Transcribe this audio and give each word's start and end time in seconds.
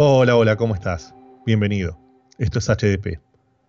Hola, 0.00 0.36
hola, 0.36 0.54
¿cómo 0.54 0.76
estás? 0.76 1.12
Bienvenido. 1.44 1.98
Esto 2.38 2.60
es 2.60 2.68
HDP. 2.68 3.18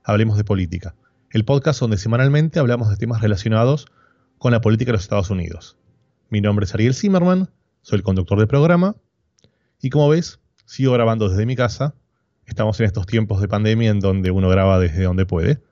Hablemos 0.04 0.38
de 0.38 0.44
política. 0.44 0.94
El 1.32 1.44
podcast 1.44 1.80
donde 1.80 1.98
semanalmente 1.98 2.60
hablamos 2.60 2.88
de 2.88 2.98
temas 2.98 3.24
relacionados 3.24 3.88
con 4.38 4.52
la 4.52 4.62
política 4.62 4.90
de 4.90 4.98
los 4.98 5.02
Estados 5.02 5.32
Unidos. 5.32 5.76
Mi 6.30 6.40
nombre 6.40 6.66
es 6.66 6.74
Ariel 6.76 6.94
Zimmerman, 6.94 7.50
soy 7.82 7.98
el 7.98 8.04
conductor 8.04 8.38
del 8.38 8.48
programa 8.48 8.96
y 9.82 9.90
como 9.90 10.08
ves, 10.08 10.40
sigo 10.66 10.94
grabando 10.94 11.30
desde 11.30 11.48
mi 11.48 11.56
casa. 11.56 11.96
Estamos 12.46 12.80
en 12.80 12.86
estos 12.86 13.08
tiempos 13.08 13.42
de 13.42 13.48
pandemia 13.48 13.90
en 13.90 14.00
donde 14.00 14.30
uno 14.30 14.50
graba 14.50 14.78
desde 14.78 15.06
donde 15.06 15.26
puede. 15.26 15.64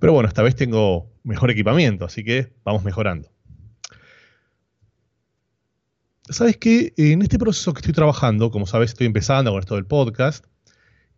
Pero 0.00 0.12
bueno, 0.12 0.28
esta 0.28 0.42
vez 0.42 0.56
tengo 0.56 1.08
mejor 1.22 1.52
equipamiento, 1.52 2.04
así 2.04 2.24
que 2.24 2.52
vamos 2.64 2.82
mejorando. 2.82 3.28
Sabes 6.28 6.56
que 6.56 6.94
en 6.96 7.22
este 7.22 7.38
proceso 7.38 7.72
que 7.72 7.80
estoy 7.80 7.94
trabajando, 7.94 8.50
como 8.50 8.66
sabes, 8.66 8.90
estoy 8.90 9.06
empezando 9.06 9.50
con 9.50 9.60
esto 9.60 9.74
del 9.74 9.86
podcast, 9.86 10.44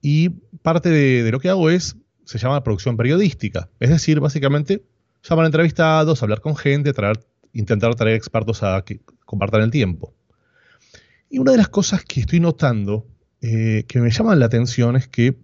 y 0.00 0.30
parte 0.62 0.90
de, 0.90 1.30
lo 1.30 1.40
que 1.40 1.48
hago 1.48 1.70
es, 1.70 1.96
se 2.24 2.38
llama 2.38 2.62
producción 2.62 2.96
periodística. 2.96 3.70
Es 3.80 3.90
decir, 3.90 4.20
básicamente, 4.20 4.84
llamar 5.22 5.44
a 5.44 5.46
entrevistados, 5.46 6.22
hablar 6.22 6.40
con 6.40 6.56
gente, 6.56 6.92
traer, 6.92 7.24
intentar 7.52 7.94
traer 7.94 8.16
expertos 8.16 8.62
a 8.62 8.82
que 8.82 9.00
compartan 9.24 9.62
el 9.62 9.70
tiempo. 9.70 10.14
Y 11.30 11.38
una 11.38 11.52
de 11.52 11.58
las 11.58 11.68
cosas 11.68 12.04
que 12.04 12.20
estoy 12.20 12.40
notando 12.40 13.06
eh, 13.40 13.84
que 13.88 14.00
me 14.00 14.10
llaman 14.10 14.38
la 14.40 14.46
atención 14.46 14.96
es 14.96 15.08
que 15.08 15.36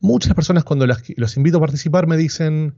muchas 0.00 0.34
personas 0.34 0.64
cuando 0.64 0.86
los 0.86 1.36
invito 1.36 1.58
a 1.58 1.60
participar 1.60 2.06
me 2.06 2.16
dicen, 2.16 2.74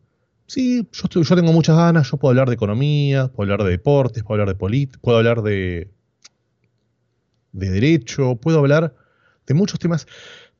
Sí, 0.47 0.89
yo, 0.93 1.23
yo 1.23 1.37
tengo 1.37 1.53
muchas 1.53 1.77
ganas, 1.77 2.11
yo 2.11 2.17
puedo 2.19 2.31
hablar 2.31 2.49
de 2.49 2.55
economía, 2.55 3.29
puedo 3.29 3.53
hablar 3.53 3.67
de 3.67 3.73
deportes, 3.73 4.23
puedo 4.23 4.41
hablar 4.41 4.55
de 4.55 4.59
política, 4.59 4.99
puedo 5.03 5.19
hablar 5.19 5.43
de, 5.43 5.91
de 7.53 7.71
derecho, 7.71 8.37
puedo 8.37 8.59
hablar 8.59 8.95
de 9.47 9.55
muchos 9.55 9.79
temas, 9.81 10.07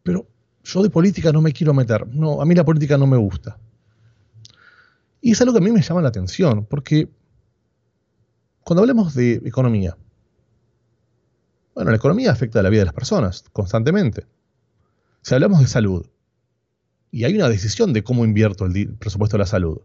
pero 0.03 0.27
yo 0.65 0.83
de 0.83 0.91
política 0.91 1.31
no 1.33 1.41
me 1.41 1.53
quiero 1.53 1.73
meter. 1.73 2.07
No, 2.09 2.41
a 2.41 2.45
mí 2.45 2.55
la 2.55 2.65
política 2.65 2.99
no 2.99 3.07
me 3.07 3.17
gusta. 3.17 3.59
Y 5.21 5.33
es 5.33 5.41
algo 5.41 5.53
que 5.53 5.59
a 5.59 5.63
mí 5.63 5.71
me 5.71 5.83
llama 5.83 6.03
la 6.03 6.09
atención, 6.09 6.65
porque 6.67 7.09
cuando 8.65 8.83
hablamos 8.83 9.15
de 9.15 9.35
economía, 9.45 9.97
bueno, 11.75 11.91
la 11.91 11.97
economía 11.97 12.33
afecta 12.33 12.61
a 12.61 12.63
la 12.63 12.71
vida 12.71 12.81
de 12.81 12.87
las 12.87 12.95
personas 12.95 13.45
constantemente. 13.53 14.27
Si 15.23 15.35
hablamos 15.35 15.61
de 15.61 15.67
salud, 15.67 16.07
y 17.17 17.25
hay 17.25 17.35
una 17.35 17.49
decisión 17.49 17.95
de 17.95 18.05
cómo 18.05 18.27
invierto 18.27 18.67
el 18.67 18.95
presupuesto 18.97 19.39
de 19.39 19.45
la 19.45 19.47
salud. 19.47 19.81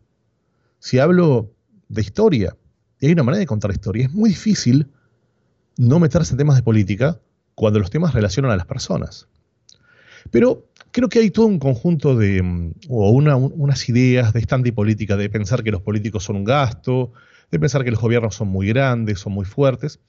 Si 0.80 1.00
hablo 1.00 1.50
de 1.88 2.02
historia, 2.02 2.58
y 3.00 3.06
hay 3.06 3.14
una 3.14 3.23
manera 3.23 3.40
de 3.40 3.46
contar 3.46 3.72
historia, 3.72 4.08
es 4.08 4.12
muy 4.12 4.32
difícil 4.32 4.90
no 5.78 5.98
meterse 5.98 6.34
en 6.34 6.40
temas 6.40 6.58
de 6.58 6.64
política 6.64 7.22
cuando 7.56 7.80
los 7.80 7.90
temas 7.90 8.14
relacionan 8.14 8.52
a 8.52 8.58
las 8.58 8.66
personas. 8.66 9.30
Pero 10.30 10.68
creo 10.92 11.08
que 11.08 11.20
hay 11.20 11.32
todo 11.32 11.46
un 11.46 11.58
conjunto 11.58 12.18
de, 12.18 12.44
mm, 12.44 12.73
o 12.90 13.12
unas 13.12 13.88
ideas 13.88 14.34
de 14.34 14.42
esta 14.42 14.56
antipolítica, 14.56 15.16
de 15.16 15.30
pensar 15.30 15.64
que 15.64 15.72
los 15.72 15.82
políticos 15.82 16.26
son 16.26 16.36
un 16.36 16.44
gasto, 16.44 17.14
de 17.50 17.60
pensar 17.62 17.86
que 17.86 17.92
los 17.92 18.02
gobiernos 18.02 18.36
son 18.36 18.50
muy 18.50 18.68
grandes, 18.68 19.20
son 19.20 19.32
muy 19.32 19.45
fuertes. 19.45 20.02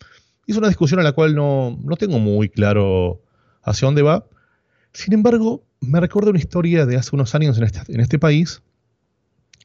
Es 0.48 0.56
una 0.56 0.66
discusión 0.66 0.98
a 0.98 1.04
la 1.04 1.12
cual 1.12 1.36
no, 1.36 1.78
no 1.84 1.94
tengo 1.96 2.18
muy 2.18 2.48
claro 2.48 3.22
hacia 3.62 3.86
dónde 3.86 4.02
va. 4.02 4.26
Sin 4.92 5.14
embargo, 5.14 5.62
me 5.82 6.00
recuerdo 6.00 6.30
una 6.30 6.38
historia 6.38 6.86
de 6.86 6.96
hace 6.96 7.10
unos 7.14 7.34
años 7.34 7.58
este, 7.58 7.92
en 7.92 8.00
este, 8.00 8.18
país, 8.18 8.62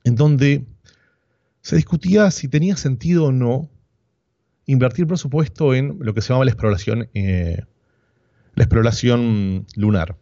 en 0.04 0.16
donde 0.16 0.66
se 1.62 1.76
discutía 1.76 2.32
si 2.32 2.48
tenía 2.48 2.76
sentido 2.76 3.26
o 3.26 3.32
no 3.32 3.70
invertir 4.66 5.08
presupuesto 5.08 5.74
en 5.74 5.98
lo 6.02 6.14
que 6.14 6.22
se 6.22 6.30
llamaba 6.30 6.46
la 6.46 6.52
exploración, 6.52 7.10
eh, 7.14 7.62
la 8.56 8.68
lunar. 9.76 10.18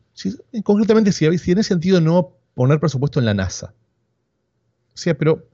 concretamente, 0.63 1.11
si, 1.11 1.25
si 1.37 1.45
tiene 1.45 1.63
sentido 1.63 2.01
no 2.01 2.33
poner 2.53 2.79
presupuesto 2.79 3.19
en 3.19 3.25
la 3.25 3.33
NASA. 3.33 3.73
O 4.93 4.97
sea, 4.97 5.17
pero 5.17 5.47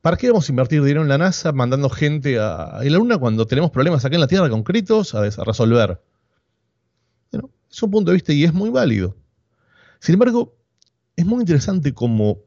¿para 0.00 0.16
qué 0.16 0.28
vamos 0.28 0.48
a 0.48 0.52
invertir 0.52 0.80
dinero 0.82 1.02
en 1.02 1.08
la 1.08 1.18
NASA 1.18 1.52
mandando 1.52 1.90
gente 1.90 2.38
a, 2.38 2.80
la 2.82 2.98
Luna 2.98 3.18
cuando 3.18 3.46
tenemos 3.46 3.70
problemas 3.70 4.04
acá 4.04 4.14
en 4.14 4.20
la 4.20 4.28
Tierra 4.28 4.48
concretos 4.48 5.14
a, 5.14 5.22
a 5.22 5.44
resolver? 5.44 6.00
es 7.68 7.82
un 7.82 7.90
punto 7.90 8.10
de 8.10 8.14
vista 8.14 8.32
y 8.32 8.44
es 8.44 8.54
muy 8.54 8.70
válido. 8.70 9.16
Sin 10.06 10.12
embargo, 10.12 10.56
es 11.16 11.26
muy 11.26 11.40
interesante 11.40 11.92
como 11.92 12.38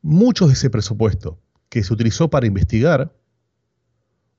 muchos 0.00 0.48
de 0.48 0.54
ese 0.54 0.70
presupuesto 0.70 1.38
que 1.68 1.84
se 1.84 1.92
utilizó 1.92 2.30
para 2.30 2.46
investigar, 2.46 3.14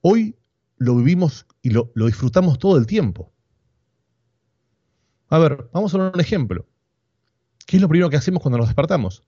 hoy 0.01 0.35
lo 0.77 0.95
vivimos 0.95 1.45
y 1.61 1.69
lo, 1.69 1.91
disfrutamos 1.94 2.57
todo 2.57 2.79
el 2.79 2.88
tiempo. 2.88 3.31
A 5.29 5.38
ver, 5.38 5.69
vamos 5.73 5.94
a 5.94 5.99
dar 5.99 6.11
un 6.11 6.19
ejemplo. 6.19 6.67
¿Qué 7.67 7.77
es 7.77 7.81
lo 7.83 7.88
primero 7.88 8.09
que 8.09 8.17
hacemos 8.17 8.41
cuando 8.41 8.57
nos 8.57 8.67
despertamos? 8.67 9.21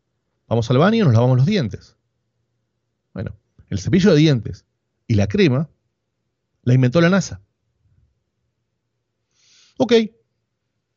Vamos 0.48 0.68
al 0.72 0.80
baño 0.80 1.04
y 1.04 1.06
nos 1.06 1.14
lavamos 1.14 1.38
los 1.38 1.46
dientes. 1.46 1.98
Bueno, 3.14 3.38
el 3.70 3.78
cepillo 3.78 4.16
de 4.16 4.18
dientes 4.18 4.66
y 5.06 5.14
la 5.14 5.28
crema 5.28 5.70
la 6.64 6.74
inventó 6.74 7.02
la 7.02 7.12
NASA. 7.12 7.40
Ok, 9.78 9.94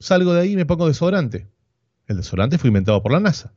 salgo 0.00 0.32
de 0.32 0.40
ahí 0.40 0.52
y 0.52 0.56
me 0.56 0.64
pongo 0.64 0.88
desodorante. 0.88 1.50
El 2.08 2.16
desodorante 2.16 2.58
fue 2.58 2.69
inventado 2.69 3.00
por 3.02 3.12
la 3.12 3.20
NASA. 3.20 3.52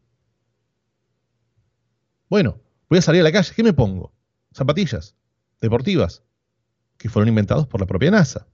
Bueno, 2.30 2.62
voy 2.90 3.00
a 3.00 3.02
salir 3.02 3.22
a 3.22 3.24
la 3.24 3.32
calle, 3.32 3.54
¿qué 3.56 3.64
me 3.64 3.74
pongo? 3.74 4.14
Zapatillas 4.54 5.16
deportivas, 5.62 6.24
que 6.98 7.10
fueron 7.10 7.30
inventados 7.30 7.68
por 7.68 7.80
la 7.80 7.88
propia 7.88 8.12
NASA. 8.12 8.48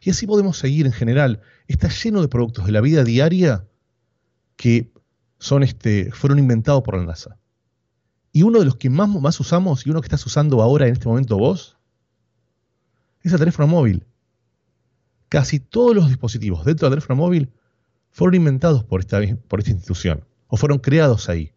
Y 0.00 0.10
así 0.10 0.26
podemos 0.26 0.56
seguir 0.58 0.86
en 0.86 0.92
general. 0.92 1.40
Está 1.66 1.88
lleno 1.88 2.22
de 2.22 2.28
productos 2.28 2.66
de 2.66 2.72
la 2.72 2.80
vida 2.80 3.04
diaria 3.04 3.66
que 4.56 4.92
son 5.38 5.62
este, 5.62 6.10
fueron 6.12 6.38
inventados 6.38 6.82
por 6.82 6.96
la 6.96 7.04
NASA. 7.04 7.38
Y 8.32 8.42
uno 8.42 8.60
de 8.60 8.66
los 8.66 8.76
que 8.76 8.90
más, 8.90 9.08
más 9.08 9.40
usamos 9.40 9.86
y 9.86 9.90
uno 9.90 10.00
que 10.00 10.06
estás 10.06 10.24
usando 10.26 10.62
ahora 10.62 10.86
en 10.86 10.92
este 10.92 11.08
momento 11.08 11.38
vos 11.38 11.76
es 13.22 13.32
el 13.32 13.38
teléfono 13.38 13.66
móvil. 13.66 14.06
Casi 15.28 15.58
todos 15.60 15.94
los 15.94 16.08
dispositivos 16.08 16.64
dentro 16.64 16.88
del 16.88 16.98
teléfono 16.98 17.16
móvil 17.16 17.52
fueron 18.10 18.36
inventados 18.36 18.84
por 18.84 19.00
esta, 19.00 19.20
por 19.48 19.60
esta 19.60 19.72
institución 19.72 20.24
o 20.46 20.56
fueron 20.56 20.78
creados 20.78 21.28
ahí. 21.28 21.52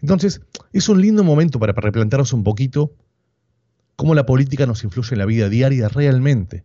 Entonces, 0.00 0.40
es 0.72 0.88
un 0.88 1.00
lindo 1.00 1.22
momento 1.24 1.58
para 1.58 1.72
replantearnos 1.72 2.32
un 2.32 2.42
poquito 2.42 2.94
cómo 3.96 4.14
la 4.14 4.26
política 4.26 4.66
nos 4.66 4.82
influye 4.84 5.14
en 5.14 5.18
la 5.18 5.26
vida 5.26 5.48
diaria 5.48 5.88
realmente. 5.88 6.64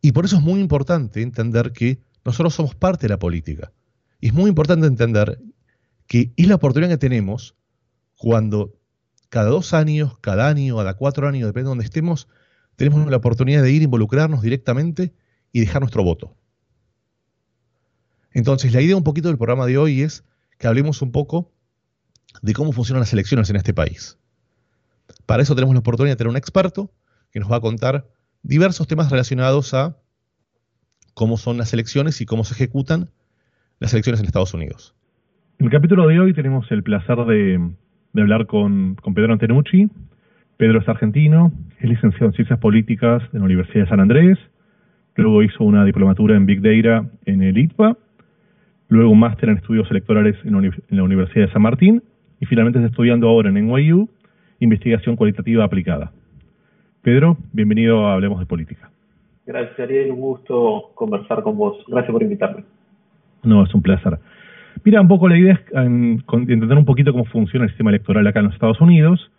Y 0.00 0.12
por 0.12 0.24
eso 0.24 0.36
es 0.36 0.42
muy 0.42 0.60
importante 0.60 1.20
entender 1.20 1.72
que 1.72 2.00
nosotros 2.24 2.54
somos 2.54 2.74
parte 2.74 3.06
de 3.06 3.10
la 3.10 3.18
política. 3.18 3.72
Y 4.20 4.28
es 4.28 4.34
muy 4.34 4.48
importante 4.48 4.86
entender 4.86 5.40
que 6.06 6.32
es 6.36 6.46
la 6.46 6.54
oportunidad 6.56 6.90
que 6.90 6.98
tenemos 6.98 7.56
cuando 8.16 8.78
cada 9.28 9.48
dos 9.48 9.74
años, 9.74 10.18
cada 10.20 10.48
año, 10.48 10.76
cada 10.76 10.94
cuatro 10.94 11.26
años, 11.28 11.46
depende 11.46 11.66
de 11.66 11.70
donde 11.70 11.84
estemos, 11.84 12.28
tenemos 12.76 13.08
la 13.10 13.16
oportunidad 13.16 13.62
de 13.62 13.72
ir 13.72 13.82
involucrarnos 13.82 14.42
directamente 14.42 15.14
y 15.52 15.60
dejar 15.60 15.82
nuestro 15.82 16.02
voto. 16.02 16.36
Entonces, 18.32 18.72
la 18.72 18.80
idea 18.80 18.96
un 18.96 19.04
poquito 19.04 19.28
del 19.28 19.38
programa 19.38 19.66
de 19.66 19.78
hoy 19.78 20.02
es 20.02 20.24
que 20.58 20.66
hablemos 20.66 21.02
un 21.02 21.10
poco 21.10 21.50
de 22.42 22.52
cómo 22.52 22.72
funcionan 22.72 23.00
las 23.00 23.12
elecciones 23.12 23.50
en 23.50 23.56
este 23.56 23.74
país. 23.74 24.18
Para 25.26 25.42
eso 25.42 25.54
tenemos 25.54 25.74
la 25.74 25.80
oportunidad 25.80 26.12
de 26.12 26.18
tener 26.18 26.30
un 26.30 26.36
experto 26.36 26.90
que 27.32 27.40
nos 27.40 27.50
va 27.50 27.56
a 27.56 27.60
contar 27.60 28.06
diversos 28.42 28.86
temas 28.86 29.10
relacionados 29.10 29.74
a 29.74 29.96
cómo 31.14 31.36
son 31.36 31.58
las 31.58 31.72
elecciones 31.72 32.20
y 32.20 32.26
cómo 32.26 32.44
se 32.44 32.54
ejecutan 32.54 33.10
las 33.78 33.92
elecciones 33.92 34.20
en 34.20 34.26
Estados 34.26 34.54
Unidos. 34.54 34.94
En 35.58 35.66
el 35.66 35.72
capítulo 35.72 36.06
de 36.06 36.20
hoy 36.20 36.32
tenemos 36.32 36.70
el 36.70 36.82
placer 36.82 37.16
de, 37.26 37.60
hablar 38.14 38.46
con, 38.46 38.94
con, 38.96 39.14
Pedro 39.14 39.32
Antenucci. 39.32 39.90
Pedro 40.56 40.80
es 40.80 40.88
argentino, 40.88 41.52
es 41.78 41.88
licenciado 41.88 42.26
en 42.26 42.32
Ciencias 42.34 42.58
Políticas 42.58 43.22
de 43.32 43.38
la 43.38 43.44
Universidad 43.44 43.84
de 43.84 43.90
San 43.90 44.00
Andrés, 44.00 44.38
luego 45.16 45.42
hizo 45.42 45.64
una 45.64 45.84
diplomatura 45.84 46.36
en 46.36 46.46
Big 46.46 46.60
Data 46.60 47.08
en 47.26 47.42
el 47.42 47.58
ITPA, 47.58 47.96
luego 48.88 49.10
un 49.10 49.20
máster 49.20 49.48
en 49.48 49.56
estudios 49.58 49.90
electorales 49.90 50.36
en 50.44 50.72
la 50.96 51.02
Universidad 51.02 51.46
de 51.46 51.52
San 51.52 51.62
Martín 51.62 52.02
y 52.40 52.46
finalmente 52.46 52.78
está 52.78 52.88
estudiando 52.88 53.28
ahora 53.28 53.50
en 53.50 53.66
NYU 53.66 54.08
investigación 54.60 55.16
cualitativa 55.16 55.64
aplicada. 55.64 56.12
Pedro, 57.02 57.38
bienvenido 57.52 58.06
a 58.06 58.14
Hablemos 58.14 58.40
de 58.40 58.46
Política. 58.46 58.90
Gracias, 59.46 59.78
Ariel. 59.80 60.10
Un 60.10 60.20
gusto 60.20 60.90
conversar 60.94 61.42
con 61.42 61.56
vos. 61.56 61.82
Gracias 61.88 62.12
por 62.12 62.22
invitarme. 62.22 62.64
No, 63.42 63.64
es 63.64 63.74
un 63.74 63.82
placer. 63.82 64.18
Mira, 64.84 65.00
un 65.00 65.08
poco 65.08 65.28
la 65.28 65.38
idea 65.38 65.54
es 65.54 65.60
entender 65.72 66.76
un 66.76 66.84
poquito 66.84 67.12
cómo 67.12 67.24
funciona 67.24 67.64
el 67.64 67.70
sistema 67.70 67.90
electoral 67.90 68.26
acá 68.26 68.40
en 68.40 68.46
los 68.46 68.54
Estados 68.54 68.80
Unidos 68.80 69.30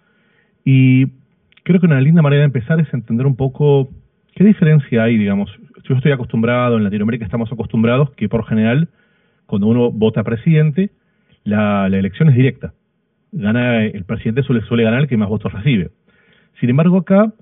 y 0.65 1.07
creo 1.63 1.79
que 1.79 1.85
una 1.85 2.01
linda 2.01 2.21
manera 2.21 2.41
de 2.41 2.45
empezar 2.45 2.79
es 2.79 2.91
entender 2.94 3.25
un 3.25 3.35
poco 3.35 3.89
qué 4.36 4.44
diferencia 4.44 5.04
hay, 5.04 5.18
digamos, 5.18 5.50
yo 5.83 5.95
estoy 5.95 6.12
acostumbrado, 6.12 6.78
en 6.78 6.83
Latinoamérica 6.83 7.25
estamos 7.25 7.51
acostumbrados 7.51 8.12
que 8.12 8.30
por 8.30 8.45
general, 8.45 8.89
cuando 9.45 9.68
uno 9.68 9.92
vota 9.92 10.24
presidente, 10.24 10.92
la, 11.44 11.88
elección 11.88 12.30
es 12.30 12.36
directa. 12.36 12.74
Gana, 13.31 13.86
el 13.86 14.04
presidente 14.06 14.44
suele, 14.44 14.83
ganar 14.83 15.07
que 15.07 15.18
más 15.18 15.30
votos 15.30 15.51
recibe. 15.54 15.89
Sin 16.60 16.69
embargo, 16.69 16.98
acá 16.98 17.33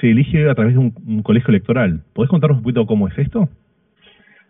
se 0.00 0.10
elige 0.10 0.48
a 0.48 0.54
través 0.54 0.74
de 0.74 0.78
un, 0.78 1.22
colegio 1.22 1.48
electoral. 1.48 2.02
¿Podés 2.12 2.30
contarnos 2.30 2.58
un 2.58 2.62
poquito 2.62 2.86
cómo 2.86 3.08
es 3.08 3.18
esto? 3.18 3.48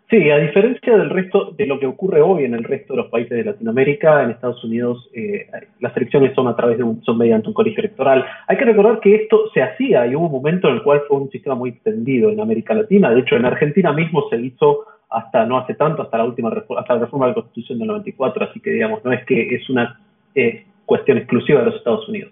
Sí, 0.07 0.29
a 0.29 0.37
diferencia 0.37 0.95
del 0.95 1.09
resto 1.09 1.51
de 1.57 1.65
lo 1.65 1.79
que 1.79 1.87
ocurre 1.87 2.21
hoy 2.21 2.43
en 2.43 2.53
el 2.53 2.63
resto 2.63 2.93
de 2.93 2.97
los 2.97 3.07
países 3.07 3.37
de 3.37 3.43
Latinoamérica, 3.43 4.21
en 4.21 4.29
Estados 4.29 4.63
Unidos 4.63 5.09
eh, 5.15 5.47
las 5.79 5.97
elecciones 5.97 6.35
son 6.35 6.47
a 6.47 6.55
través 6.55 6.77
de 6.77 6.83
un, 6.83 7.03
son 7.03 7.17
mediante 7.17 7.47
un 7.47 7.55
colegio 7.55 7.79
electoral. 7.79 8.23
Hay 8.47 8.55
que 8.55 8.65
recordar 8.65 8.99
que 8.99 9.15
esto 9.15 9.49
se 9.51 9.63
hacía 9.63 10.05
y 10.05 10.15
hubo 10.15 10.27
un 10.27 10.31
momento 10.31 10.69
en 10.69 10.75
el 10.75 10.83
cual 10.83 11.01
fue 11.07 11.17
un 11.17 11.31
sistema 11.31 11.55
muy 11.55 11.71
extendido 11.71 12.29
en 12.29 12.39
América 12.39 12.75
Latina. 12.75 13.09
De 13.09 13.21
hecho, 13.21 13.35
en 13.35 13.45
Argentina 13.45 13.93
mismo 13.93 14.29
se 14.29 14.39
hizo 14.39 14.85
hasta 15.09 15.43
no 15.45 15.57
hace 15.57 15.73
tanto, 15.73 16.03
hasta 16.03 16.19
la 16.19 16.25
última 16.25 16.49
hasta 16.49 16.93
la 16.93 16.99
reforma 16.99 17.25
de 17.25 17.31
la 17.31 17.35
Constitución 17.35 17.79
del 17.79 17.87
94, 17.87 18.45
así 18.45 18.59
que 18.59 18.71
digamos, 18.71 19.03
no 19.03 19.11
es 19.11 19.25
que 19.25 19.55
es 19.55 19.67
una 19.71 19.99
eh, 20.35 20.65
cuestión 20.85 21.17
exclusiva 21.17 21.61
de 21.61 21.65
los 21.65 21.75
Estados 21.77 22.07
Unidos. 22.07 22.31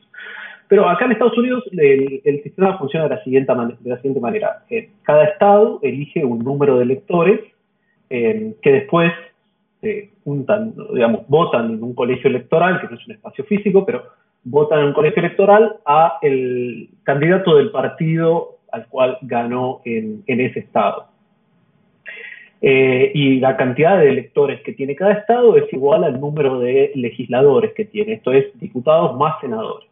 Pero 0.67 0.87
acá 0.87 1.05
en 1.05 1.13
Estados 1.13 1.37
Unidos 1.37 1.63
el, 1.71 2.43
sistema 2.43 2.77
funciona 2.77 3.07
de 3.07 3.15
la 3.15 3.23
siguiente, 3.23 3.51
de 3.79 3.89
la 3.89 3.97
siguiente 3.97 4.19
manera. 4.19 4.63
Eh, 4.69 4.91
cada 5.01 5.23
estado 5.25 5.79
elige 5.81 6.23
un 6.23 6.39
número 6.39 6.77
de 6.77 6.83
electores 6.83 7.39
eh, 8.15 8.53
que 8.61 8.71
después 8.71 9.11
juntan, 10.23 10.75
digamos, 10.93 11.27
votan 11.27 11.71
en 11.71 11.83
un 11.83 11.95
colegio 11.95 12.29
electoral, 12.29 12.79
que 12.79 12.87
no 12.87 12.95
es 12.95 13.07
un 13.07 13.13
espacio 13.13 13.43
físico, 13.45 13.83
pero 13.83 14.03
votan 14.43 14.81
en 14.81 14.85
un 14.85 14.93
colegio 14.93 15.19
electoral 15.19 15.77
a 15.83 16.19
el 16.21 16.89
candidato 17.01 17.57
del 17.57 17.71
partido 17.71 18.59
al 18.71 18.87
cual 18.87 19.17
ganó 19.21 19.81
en, 19.83 20.23
ese 20.27 20.59
estado. 20.59 21.07
Eh, 22.61 23.11
y 23.15 23.39
la 23.39 23.57
cantidad 23.57 23.97
de 23.97 24.09
electores 24.09 24.61
que 24.61 24.73
tiene 24.73 24.95
cada 24.95 25.13
estado 25.13 25.57
es 25.57 25.73
igual 25.73 26.03
al 26.03 26.19
número 26.19 26.59
de 26.59 26.91
legisladores 26.93 27.73
que 27.73 27.85
tiene, 27.85 28.13
esto 28.13 28.31
es, 28.31 28.45
diputados 28.59 29.17
más 29.17 29.41
senadores. 29.41 29.89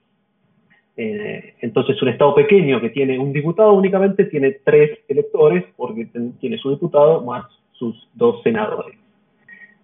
Eh, 0.96 1.56
entonces, 1.62 2.00
un 2.04 2.10
Estado 2.10 2.36
pequeño 2.36 2.80
que 2.80 2.90
tiene 2.90 3.18
un 3.18 3.34
diputado 3.34 3.74
únicamente 3.74 4.26
tiene 4.26 4.60
tres 4.64 5.00
electores 5.08 5.66
porque 5.76 6.08
tiene 6.40 6.58
su 6.60 6.70
diputado 6.70 7.22
más 7.22 7.46
sus 7.82 8.08
dos 8.14 8.44
senadores. 8.44 8.96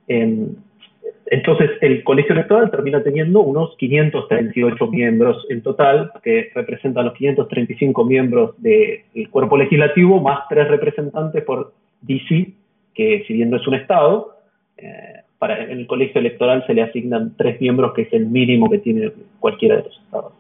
entonces, 0.08 1.72
el 1.82 2.04
colegio 2.04 2.34
electoral 2.34 2.70
termina 2.70 3.02
teniendo 3.02 3.42
unos 3.42 3.76
538 3.78 4.88
miembros 4.88 5.46
en 5.50 5.62
total, 5.64 6.12
que 6.24 6.52
representan 6.54 7.06
los 7.06 7.16
535 7.16 8.06
miembros 8.06 8.56
del 8.62 9.30
cuerpo 9.32 9.58
legislativo, 9.58 10.22
más 10.22 10.42
tres 10.48 10.68
representantes 10.70 11.44
por 11.44 11.74
DC, 12.02 12.54
que 12.94 13.24
si 13.28 13.34
bien 13.34 13.50
no 13.50 13.58
es 13.58 13.68
un 13.68 13.74
Estado, 13.74 14.36
eh, 14.78 15.24
para 15.40 15.64
el 15.64 15.88
colegio 15.88 16.22
electoral 16.22 16.64
se 16.68 16.74
le 16.76 16.84
asignan 16.84 17.34
tres 17.36 17.60
miembros, 17.60 17.94
que 17.94 18.04
es 18.04 18.14
el 18.14 18.28
mínimo 18.28 18.70
que 18.70 18.78
tiene 18.78 19.12
cualquiera 19.40 19.78
de 19.78 19.84
los 19.84 19.98
estados. 19.98 20.34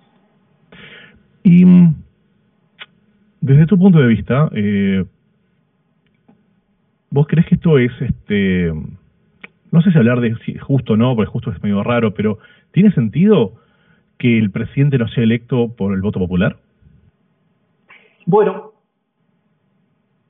Y 1.43 1.65
mm, 1.65 1.95
desde 3.41 3.65
tu 3.65 3.77
punto 3.77 3.99
de 3.99 4.07
vista, 4.07 4.49
eh, 4.53 5.05
¿vos 7.09 7.27
crees 7.27 7.47
que 7.47 7.55
esto 7.55 7.77
es, 7.77 7.91
este, 8.01 8.71
no 9.71 9.81
sé 9.81 9.91
si 9.91 9.97
hablar 9.97 10.21
de 10.21 10.33
justo 10.59 10.93
o 10.93 10.97
no, 10.97 11.15
porque 11.15 11.31
justo 11.31 11.51
es 11.51 11.61
medio 11.63 11.83
raro, 11.83 12.13
pero 12.13 12.39
¿tiene 12.71 12.91
sentido 12.91 13.53
que 14.17 14.37
el 14.37 14.51
presidente 14.51 14.97
no 14.97 15.07
sea 15.07 15.23
electo 15.23 15.73
por 15.75 15.93
el 15.93 16.01
voto 16.01 16.19
popular? 16.19 16.57
Bueno, 18.25 18.73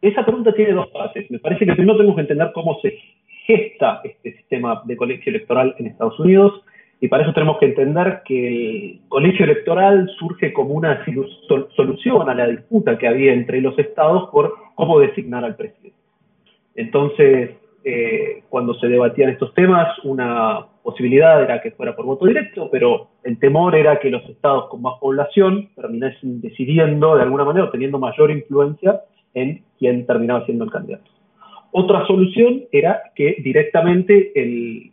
esa 0.01 0.23
pregunta 0.23 0.53
tiene 0.53 0.73
dos 0.73 0.91
fases. 0.91 1.29
Me 1.31 1.39
parece 1.39 1.65
que 1.65 1.73
primero 1.73 1.97
tenemos 1.97 2.15
que 2.15 2.21
entender 2.21 2.51
cómo 2.53 2.79
se 2.81 2.97
gesta 3.45 4.01
este 4.03 4.35
sistema 4.37 4.81
de 4.85 4.97
colegio 4.97 5.29
electoral 5.29 5.73
en 5.79 5.87
Estados 5.87 6.19
Unidos 6.19 6.61
y 6.99 7.07
para 7.07 7.23
eso 7.23 7.33
tenemos 7.33 7.57
que 7.59 7.67
entender 7.67 8.21
que 8.25 8.91
el 8.91 8.99
colegio 9.07 9.45
electoral 9.45 10.09
surge 10.17 10.51
como 10.51 10.71
una 10.71 11.05
solución 11.75 12.29
a 12.29 12.33
la 12.33 12.47
disputa 12.47 12.97
que 12.97 13.07
había 13.07 13.33
entre 13.33 13.61
los 13.61 13.77
estados 13.77 14.29
por 14.31 14.53
cómo 14.75 14.99
designar 14.99 15.45
al 15.45 15.55
presidente. 15.55 15.97
Entonces, 16.77 17.49
eh, 17.83 18.43
cuando 18.49 18.75
se 18.75 18.87
debatían 18.87 19.31
estos 19.31 19.53
temas, 19.53 19.87
una 20.03 20.67
posibilidad 20.83 21.43
era 21.43 21.61
que 21.61 21.71
fuera 21.71 21.95
por 21.95 22.05
voto 22.05 22.25
directo, 22.25 22.69
pero 22.71 23.09
el 23.23 23.39
temor 23.39 23.75
era 23.75 23.99
que 23.99 24.09
los 24.09 24.23
estados 24.29 24.69
con 24.69 24.81
más 24.81 24.93
población 25.01 25.69
terminasen 25.75 26.39
decidiendo 26.39 27.15
de 27.15 27.23
alguna 27.23 27.43
manera, 27.43 27.69
teniendo 27.71 27.99
mayor 27.99 28.31
influencia 28.31 29.01
en 29.33 29.63
quién 29.79 30.05
terminaba 30.05 30.45
siendo 30.45 30.63
el 30.63 30.71
candidato. 30.71 31.09
Otra 31.71 32.05
solución 32.07 32.63
era 32.71 33.01
que 33.15 33.37
directamente 33.43 34.31
el 34.35 34.91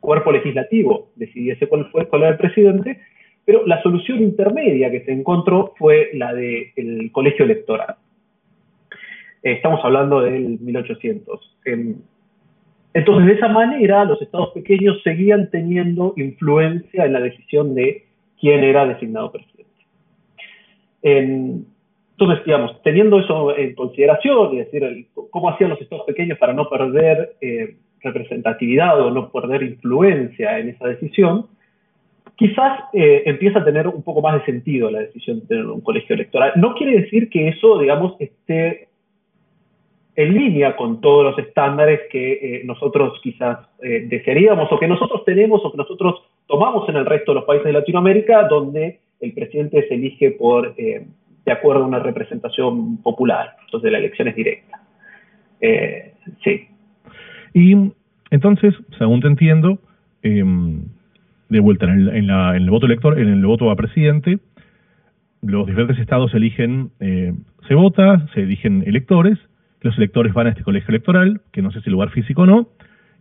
cuerpo 0.00 0.32
legislativo 0.32 1.08
decidiese 1.16 1.66
cuál, 1.66 1.90
fue, 1.90 2.06
cuál 2.08 2.22
era 2.22 2.32
el 2.32 2.38
presidente, 2.38 3.00
pero 3.44 3.66
la 3.66 3.82
solución 3.82 4.22
intermedia 4.22 4.90
que 4.90 5.04
se 5.04 5.12
encontró 5.12 5.72
fue 5.78 6.10
la 6.12 6.34
del 6.34 7.10
colegio 7.10 7.44
electoral. 7.46 7.96
Estamos 9.42 9.80
hablando 9.84 10.20
del 10.20 10.58
1800. 10.60 11.56
Em, 11.64 11.96
entonces, 12.94 13.26
de 13.26 13.32
esa 13.32 13.48
manera, 13.48 14.04
los 14.04 14.20
estados 14.20 14.50
pequeños 14.50 15.00
seguían 15.02 15.50
teniendo 15.50 16.12
influencia 16.16 17.06
en 17.06 17.12
la 17.12 17.20
decisión 17.20 17.74
de 17.74 18.04
quién 18.40 18.62
era 18.62 18.86
designado 18.86 19.32
presidente. 19.32 19.62
entonces, 21.04 22.44
digamos, 22.44 22.80
teniendo 22.82 23.18
eso 23.18 23.56
en 23.56 23.74
consideración, 23.74 24.54
y 24.54 24.58
decir, 24.58 25.08
cómo 25.30 25.50
hacían 25.50 25.70
los 25.70 25.80
estados 25.80 26.04
pequeños 26.06 26.38
para 26.38 26.52
no 26.52 26.68
perder 26.68 27.34
eh, 27.40 27.76
representatividad 28.00 29.00
o 29.00 29.10
no 29.10 29.30
perder 29.30 29.64
influencia 29.64 30.58
en 30.58 30.68
esa 30.68 30.86
decisión, 30.86 31.46
quizás 32.36 32.80
eh, 32.92 33.22
empieza 33.26 33.60
a 33.60 33.64
tener 33.64 33.88
un 33.88 34.02
poco 34.02 34.20
más 34.20 34.34
de 34.34 34.44
sentido 34.44 34.90
la 34.90 35.00
decisión 35.00 35.40
de 35.40 35.46
tener 35.46 35.66
un 35.66 35.80
colegio 35.80 36.14
electoral. 36.14 36.52
No 36.56 36.74
quiere 36.74 37.00
decir 37.00 37.28
que 37.30 37.48
eso, 37.48 37.78
digamos, 37.78 38.14
esté 38.20 38.88
en 40.14 40.34
línea 40.34 40.76
con 40.76 41.00
todos 41.00 41.24
los 41.24 41.38
estándares 41.38 42.00
que 42.10 42.32
eh, 42.32 42.62
nosotros 42.64 43.18
quizás 43.22 43.58
eh, 43.82 44.06
desearíamos 44.08 44.70
o 44.70 44.78
que 44.78 44.86
nosotros 44.86 45.24
tenemos 45.24 45.64
o 45.64 45.70
que 45.70 45.78
nosotros 45.78 46.22
tomamos 46.46 46.88
en 46.88 46.96
el 46.96 47.06
resto 47.06 47.32
de 47.32 47.36
los 47.36 47.44
países 47.44 47.66
de 47.66 47.72
Latinoamérica, 47.72 48.48
donde 48.48 49.00
el 49.20 49.32
presidente 49.32 49.86
se 49.88 49.94
elige 49.94 50.32
por, 50.32 50.74
de 50.74 51.52
acuerdo 51.52 51.84
a 51.84 51.86
una 51.86 52.00
representación 52.00 52.98
popular, 52.98 53.56
entonces 53.64 53.90
la 53.92 53.98
elección 53.98 54.28
es 54.28 54.36
directa. 54.36 54.80
sí. 56.44 56.66
Y 57.54 57.92
entonces, 58.30 58.74
según 58.98 59.20
te 59.20 59.28
entiendo, 59.28 59.78
em, 60.22 60.86
de 61.50 61.60
vuelta 61.60 61.84
en 61.84 61.92
el, 61.92 62.08
en, 62.08 62.30
el, 62.30 62.70
voto 62.70 62.86
elector, 62.86 63.18
en 63.18 63.28
el 63.28 63.44
voto 63.44 63.70
a 63.70 63.76
presidente, 63.76 64.38
los 65.42 65.66
diferentes 65.66 65.98
estados 65.98 66.32
eligen, 66.34 66.90
eh, 67.00 67.34
se 67.68 67.74
vota, 67.74 68.26
se 68.32 68.40
eligen 68.40 68.84
electores, 68.86 69.38
los 69.82 69.96
electores 69.98 70.32
van 70.32 70.46
a 70.46 70.50
este 70.50 70.62
colegio 70.62 70.88
electoral, 70.88 71.40
que 71.52 71.62
no 71.62 71.70
sé 71.70 71.80
si 71.80 71.90
lugar 71.90 72.10
físico 72.10 72.42
o 72.42 72.46
no, 72.46 72.68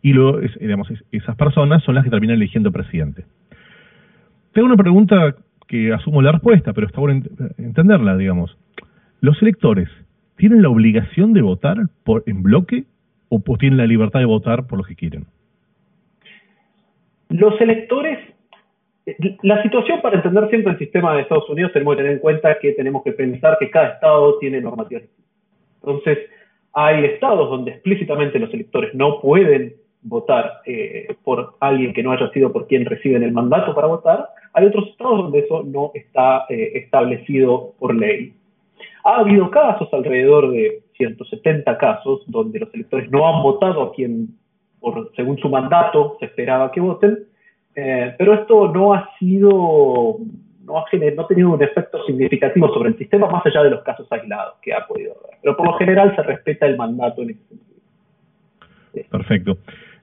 y 0.02 0.14
luego, 0.14 0.40
digamos, 0.60 0.92
esas 1.12 1.36
personas 1.36 1.84
son 1.84 1.96
las 1.96 2.04
que 2.04 2.10
terminan 2.10 2.38
eligiendo 2.38 2.72
presidente. 2.72 3.26
Tengo 4.54 4.68
una 4.68 4.78
pregunta 4.78 5.36
que 5.68 5.94
asumo 5.94 6.22
la 6.22 6.34
respuesta, 6.34 6.74
pero 6.74 6.88
está 6.88 7.00
bueno 7.00 7.24
entenderla, 7.58 8.18
digamos. 8.18 8.58
¿Los 9.22 9.42
electores 9.42 9.90
tienen 10.36 10.62
la 10.62 10.70
obligación 10.70 11.34
de 11.34 11.42
votar 11.42 11.78
por, 12.04 12.24
en 12.26 12.42
bloque 12.42 12.86
o 13.30 13.40
tienen 13.58 13.78
la 13.78 13.86
libertad 13.86 14.20
de 14.20 14.26
votar 14.26 14.68
por 14.68 14.80
lo 14.80 14.84
que 14.84 14.96
quieren? 14.96 15.26
Los 17.30 17.60
electores, 17.62 18.20
la 19.44 19.64
situación 19.64 20.02
para 20.02 20.18
entender 20.18 20.50
siempre 20.50 20.74
el 20.74 20.80
sistema 20.80 21.14
de 21.16 21.22
Estados 21.22 21.50
Unidos 21.50 21.72
tenemos 21.72 21.96
que 21.96 22.02
tener 22.02 22.14
en 22.14 22.20
cuenta 22.20 22.60
que 22.60 22.74
tenemos 22.74 23.04
que 23.04 23.14
pensar 23.14 23.58
que 23.58 23.70
cada 23.70 23.94
estado 23.94 24.38
tiene 24.40 24.60
normativas 24.60 25.04
Entonces, 25.76 26.18
hay 26.74 27.06
estados 27.06 27.50
donde 27.50 27.72
explícitamente 27.72 28.40
los 28.40 28.54
electores 28.54 28.94
no 28.94 29.20
pueden 29.22 29.76
votar 30.04 30.62
eh, 30.66 31.16
por 31.24 31.56
alguien 31.60 31.94
que 31.94 32.04
no 32.04 32.12
haya 32.12 32.30
sido 32.32 32.52
por 32.52 32.68
quien 32.68 32.86
reciben 32.86 33.24
el 33.24 33.32
mandato 33.32 33.76
para 33.76 33.88
votar. 33.88 34.30
Hay 34.54 34.66
otros 34.66 34.88
estados 34.90 35.18
donde 35.24 35.40
eso 35.40 35.64
no 35.64 35.92
está 35.94 36.46
eh, 36.50 36.72
establecido 36.76 37.74
por 37.80 37.96
ley. 37.96 38.34
Ha 39.04 39.20
habido 39.20 39.50
casos, 39.50 39.90
alrededor 39.94 40.52
de 40.52 40.82
170 40.98 41.78
casos, 41.78 42.22
donde 42.28 42.60
los 42.60 42.74
electores 42.74 43.10
no 43.10 43.28
han 43.28 43.42
votado 43.42 43.82
a 43.82 43.94
quien, 43.94 44.30
según 45.16 45.38
su 45.38 45.50
mandato, 45.50 46.18
se 46.20 46.26
esperaba 46.26 46.72
que 46.72 46.82
voten, 46.82 47.26
eh, 47.76 48.14
pero 48.18 48.34
esto 48.34 48.72
no 48.72 48.94
ha 48.94 49.10
sido, 49.18 50.18
no 50.66 50.78
ha, 50.80 50.86
tenido 51.28 51.50
un 51.52 51.64
efecto 51.64 52.04
significativo 52.06 52.74
sobre 52.74 52.90
el 52.90 52.98
sistema, 52.98 53.30
más 53.30 53.46
allá 53.46 53.64
de 53.64 53.72
los 53.72 53.84
casos 53.84 54.08
aislados 54.12 54.56
que 54.62 54.74
ha 54.74 54.86
podido 54.88 55.14
haber. 55.14 55.38
Pero 55.42 55.58
por 55.58 55.66
lo 55.66 55.74
general 55.74 56.16
se 56.16 56.24
respeta 56.24 56.66
el 56.66 56.78
mandato 56.78 57.22
en 57.24 57.32
ese 57.32 57.48
sentido. 57.48 59.10
Perfecto. 59.10 59.58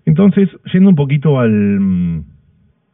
Entonces, 0.07 0.49
yendo 0.73 0.91
un 0.91 0.97
poquito 0.97 1.38
al, 1.38 2.25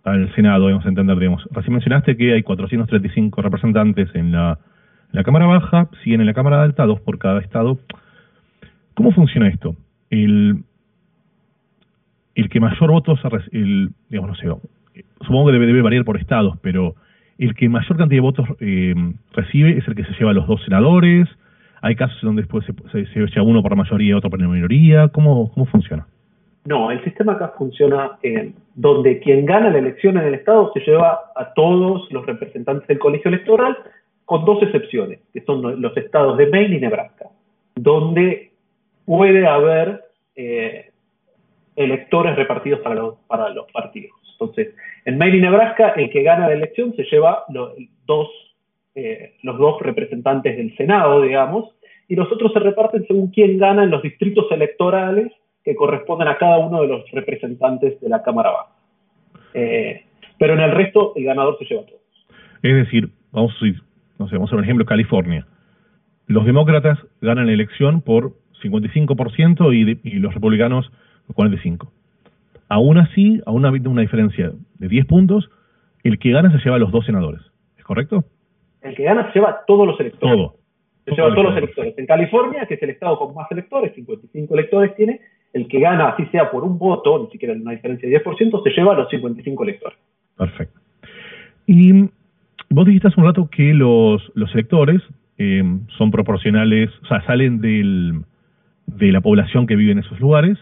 al 0.05 0.35
Senado, 0.35 0.69
a 0.69 0.71
entender, 0.71 1.19
digamos, 1.19 1.47
recién 1.51 1.75
mencionaste 1.75 2.17
que 2.17 2.35
hay 2.35 2.43
435 2.43 3.43
representantes 3.43 4.09
en 4.15 4.33
la 4.33 4.59
la 5.15 5.23
cámara 5.23 5.47
baja, 5.47 5.89
siguen 6.03 6.23
en 6.23 6.27
la 6.27 6.35
cámara 6.35 6.61
alta, 6.61 6.87
dos 6.87 7.01
por 7.01 7.19
cada 7.21 7.39
estado. 7.39 7.79
¿Cómo 8.95 9.13
funciona 9.13 9.47
esto? 9.47 9.77
El, 10.11 10.65
el 12.35 12.49
que 12.49 12.59
mayor 12.59 12.91
votos, 12.91 13.21
el, 13.53 13.91
digamos, 14.09 14.31
no 14.31 14.35
sé, 14.35 15.03
supongo 15.21 15.53
que 15.53 15.59
debe 15.59 15.83
variar 15.83 16.05
por 16.05 16.19
estados, 16.19 16.59
pero 16.63 16.97
el 17.39 17.55
que 17.55 17.69
mayor 17.69 17.97
cantidad 17.97 18.19
de 18.19 18.21
votos 18.21 18.49
eh, 18.61 18.95
recibe 19.33 19.79
es 19.79 19.87
el 19.89 19.95
que 19.95 20.05
se 20.05 20.13
lleva 20.13 20.31
a 20.31 20.35
los 20.35 20.47
dos 20.47 20.63
senadores. 20.65 21.29
Hay 21.83 21.97
casos 21.97 22.17
en 22.23 22.29
donde 22.29 22.43
después 22.43 22.65
se, 22.65 23.07
se, 23.07 23.21
lleva 23.21 23.43
uno 23.43 23.63
por 23.63 23.75
mayoría 23.77 24.11
y 24.11 24.13
otro 24.13 24.31
por 24.31 24.39
minoría. 24.39 25.09
¿Cómo, 25.09 25.51
cómo 25.53 25.67
funciona? 25.67 26.07
No, 26.65 26.91
el 26.91 27.03
sistema 27.05 27.35
acá 27.35 27.53
funciona 27.59 28.19
en 28.23 28.55
donde 28.75 29.21
quien 29.21 29.45
gana 29.45 29.69
la 29.69 29.79
elección 29.79 30.17
en 30.17 30.25
el 30.25 30.35
Estado 30.35 30.71
se 30.73 30.81
lleva 30.81 31.33
a 31.37 31.53
todos 31.53 32.11
los 32.11 32.25
representantes 32.25 32.89
del 32.89 32.99
colegio 32.99 33.29
electoral, 33.29 33.77
con 34.25 34.47
dos 34.47 34.63
excepciones, 34.63 35.21
que 35.33 35.43
son 35.43 35.83
los 35.83 35.97
estados 35.99 36.39
de 36.39 36.47
Maine 36.47 36.77
y 36.77 36.81
Nebraska, 36.81 37.27
donde 37.75 38.53
puede 39.05 39.47
haber 39.47 40.05
eh, 40.37 40.91
electores 41.77 42.35
repartidos 42.37 42.81
para 42.81 42.95
los, 42.95 43.17
para 43.27 43.51
los 43.51 43.71
partidos. 43.71 44.24
Entonces, 44.39 44.75
en 45.05 45.19
Maine 45.19 45.39
y 45.39 45.41
Nebraska, 45.41 45.95
el 45.97 46.11
que 46.11 46.23
gana 46.23 46.49
la 46.49 46.55
elección 46.55 46.95
se 46.97 47.05
lleva 47.05 47.45
los 47.49 47.73
dos, 48.07 48.29
eh, 48.95 49.35
los 49.43 49.59
dos 49.59 49.81
representantes 49.81 50.57
del 50.57 50.77
Senado, 50.77 51.23
digamos, 51.23 51.75
y 52.09 52.17
los 52.17 52.31
otros 52.31 52.53
se 52.53 52.59
reparten 52.59 53.07
según 53.07 53.31
quién 53.31 53.59
gana 53.59 53.85
en 53.85 53.91
los 53.91 54.03
distritos 54.03 54.47
electorales 54.51 55.33
que 55.65 55.75
corresponden 55.75 56.29
a 56.29 56.37
cada 56.37 56.59
uno 56.59 56.83
de 56.83 56.89
los 56.89 57.11
representantes 57.11 58.01
de 58.01 58.09
la 58.09 58.23
Cámara 58.23 58.51
Baja. 58.51 58.73
Eh, 59.55 60.05
pero 60.39 60.55
en 60.55 60.61
el 60.61 60.73
resto, 60.73 61.13
el 61.17 61.25
ganador 61.25 61.57
se 61.59 61.65
lleva 61.65 61.87
todo. 61.87 62.01
Es 62.63 62.75
decir, 62.75 63.09
vamos 63.33 63.53
a, 63.61 63.65
no 64.19 64.29
sé, 64.29 64.35
vamos 64.35 64.49
a 64.49 64.51
hacer 64.51 64.59
un 64.59 64.65
ejemplo, 64.65 64.85
California. 64.85 65.47
Los 66.27 66.45
demócratas 66.45 66.99
ganan 67.21 67.47
la 67.47 67.53
elección 67.53 68.03
por 68.03 68.33
55% 68.63 69.75
y, 69.75 70.01
y 70.03 70.19
los 70.19 70.35
republicanos 70.35 70.91
45%. 71.29 71.89
Aún 72.69 72.99
así, 72.99 73.41
aún 73.47 73.67
habiendo 73.67 73.91
una 73.91 74.03
diferencia 74.03 74.53
de 74.79 74.89
10 74.89 75.07
puntos, 75.07 75.51
el 76.03 76.19
que 76.19 76.31
gana 76.31 76.51
se 76.53 76.59
lleva 76.59 76.77
a 76.77 76.79
los 76.79 76.93
dos 76.93 77.07
senadores. 77.07 77.41
¿Es 77.79 77.85
correcto? 77.85 78.25
El 78.83 78.95
que 78.95 79.05
gana 79.05 79.27
se 79.29 79.39
lleva 79.39 79.51
a 79.51 79.65
todos 79.67 79.87
los 79.87 79.99
electores. 80.01 80.37
Todo. 80.37 80.57
Se 81.05 81.13
lleva 81.13 81.29
a 81.29 81.35
todos 81.35 81.45
los 81.47 81.57
electores. 81.57 81.95
En 81.99 82.07
California, 82.07 82.67
que 82.67 82.75
es 82.75 82.83
el 82.83 82.91
estado 82.91 83.19
con 83.19 83.35
más 83.35 83.51
electores, 83.51 83.95
55 83.95 84.55
electores 84.55 84.95
tiene, 84.97 85.21
el 85.53 85.69
que 85.69 85.81
gana, 85.81 86.09
así 86.11 86.27
sea 86.27 86.51
por 86.51 86.65
un 86.65 86.79
voto, 86.79 87.25
ni 87.25 87.31
siquiera 87.31 87.55
una 87.55 87.73
diferencia 87.73 88.09
de 88.09 88.23
10%, 88.23 88.63
se 88.63 88.71
lleva 88.71 88.93
a 88.93 88.97
los 88.97 89.09
55 89.09 89.63
electores. 89.63 89.99
Perfecto. 90.37 90.81
Y 91.67 92.11
vos 92.71 92.87
dijiste 92.87 93.09
hace 93.09 93.21
un 93.21 93.27
rato 93.27 93.49
que 93.51 93.73
los, 93.73 94.33
los 94.35 94.53
electores 94.55 95.01
eh, 95.39 95.63
son 95.97 96.11
proporcionales, 96.11 96.91
o 97.03 97.07
sea, 97.07 97.25
salen 97.27 97.61
del, 97.61 98.25
de 98.87 99.13
la 99.13 99.21
población 99.21 99.67
que 99.67 99.77
vive 99.77 99.93
en 99.93 99.99
esos 99.99 100.19
lugares. 100.21 100.59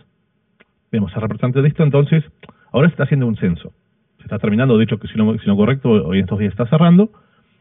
Vemos, 0.93 1.17
a 1.17 1.21
representante 1.21 1.63
de 1.63 1.69
esto, 1.69 1.83
entonces, 1.83 2.23
ahora 2.71 2.89
se 2.89 2.93
está 2.93 3.05
haciendo 3.05 3.27
un 3.27 3.37
censo. 3.37 3.73
Se 4.19 4.25
está 4.25 4.39
terminando, 4.39 4.79
de 4.79 4.85
hecho, 4.85 4.99
que 4.99 5.09
si 5.09 5.17
no, 5.17 5.37
si 5.39 5.47
no 5.47 5.57
correcto, 5.57 5.91
hoy 5.91 6.19
en 6.19 6.25
estos 6.25 6.39
días 6.39 6.53
está 6.53 6.67
cerrando. 6.67 7.11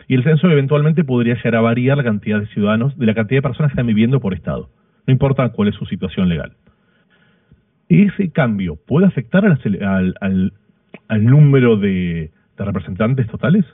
Y 0.08 0.16
el 0.16 0.24
censo 0.24 0.50
eventualmente 0.50 1.04
podría 1.04 1.36
llegar 1.36 1.56
a 1.56 1.62
variar 1.62 1.98
la 1.98 2.04
cantidad 2.04 2.40
de 2.40 2.48
ciudadanos, 2.48 2.98
de 2.98 3.06
la 3.06 3.16
cantidad 3.16 3.38
de 3.38 3.44
personas 3.44 3.72
que 3.72 3.74
están 3.74 3.88
viviendo 3.88 4.20
por 4.20 4.34
estado. 4.34 4.70
No 5.08 5.14
importa 5.14 5.50
cuál 5.50 5.70
es 5.70 5.76
su 5.76 5.86
situación 5.86 6.30
legal 6.30 6.54
ese 8.00 8.32
cambio 8.32 8.78
puede 8.88 9.06
afectar 9.06 9.46
al, 9.46 10.16
al, 10.22 11.26
número 11.26 11.76
de, 11.78 12.32
representantes 12.58 13.28
totales? 13.28 13.66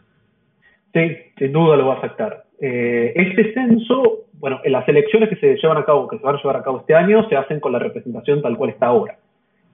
Sí, 0.94 1.18
sin 1.38 1.52
duda 1.52 1.76
lo 1.76 1.88
va 1.88 1.96
a 1.96 1.98
afectar. 1.98 2.44
Eh, 2.60 3.14
este 3.16 3.54
censo, 3.54 4.26
bueno, 4.34 4.62
en 4.64 4.72
las 4.72 4.88
elecciones 4.88 5.30
que 5.30 5.36
se 5.36 5.58
llevan 5.58 5.78
a 5.78 5.86
cabo, 5.86 6.08
que 6.08 6.18
se 6.18 6.24
van 6.24 6.36
a 6.36 6.38
llevar 6.38 6.56
a 6.56 6.64
cabo 6.64 6.80
este 6.80 6.96
año, 6.96 7.28
se 7.30 7.36
hacen 7.36 7.60
con 7.60 7.74
la 7.74 7.80
representación 7.80 8.42
tal 8.42 8.58
cual 8.58 8.72
está 8.72 8.88
ahora. 8.88 9.18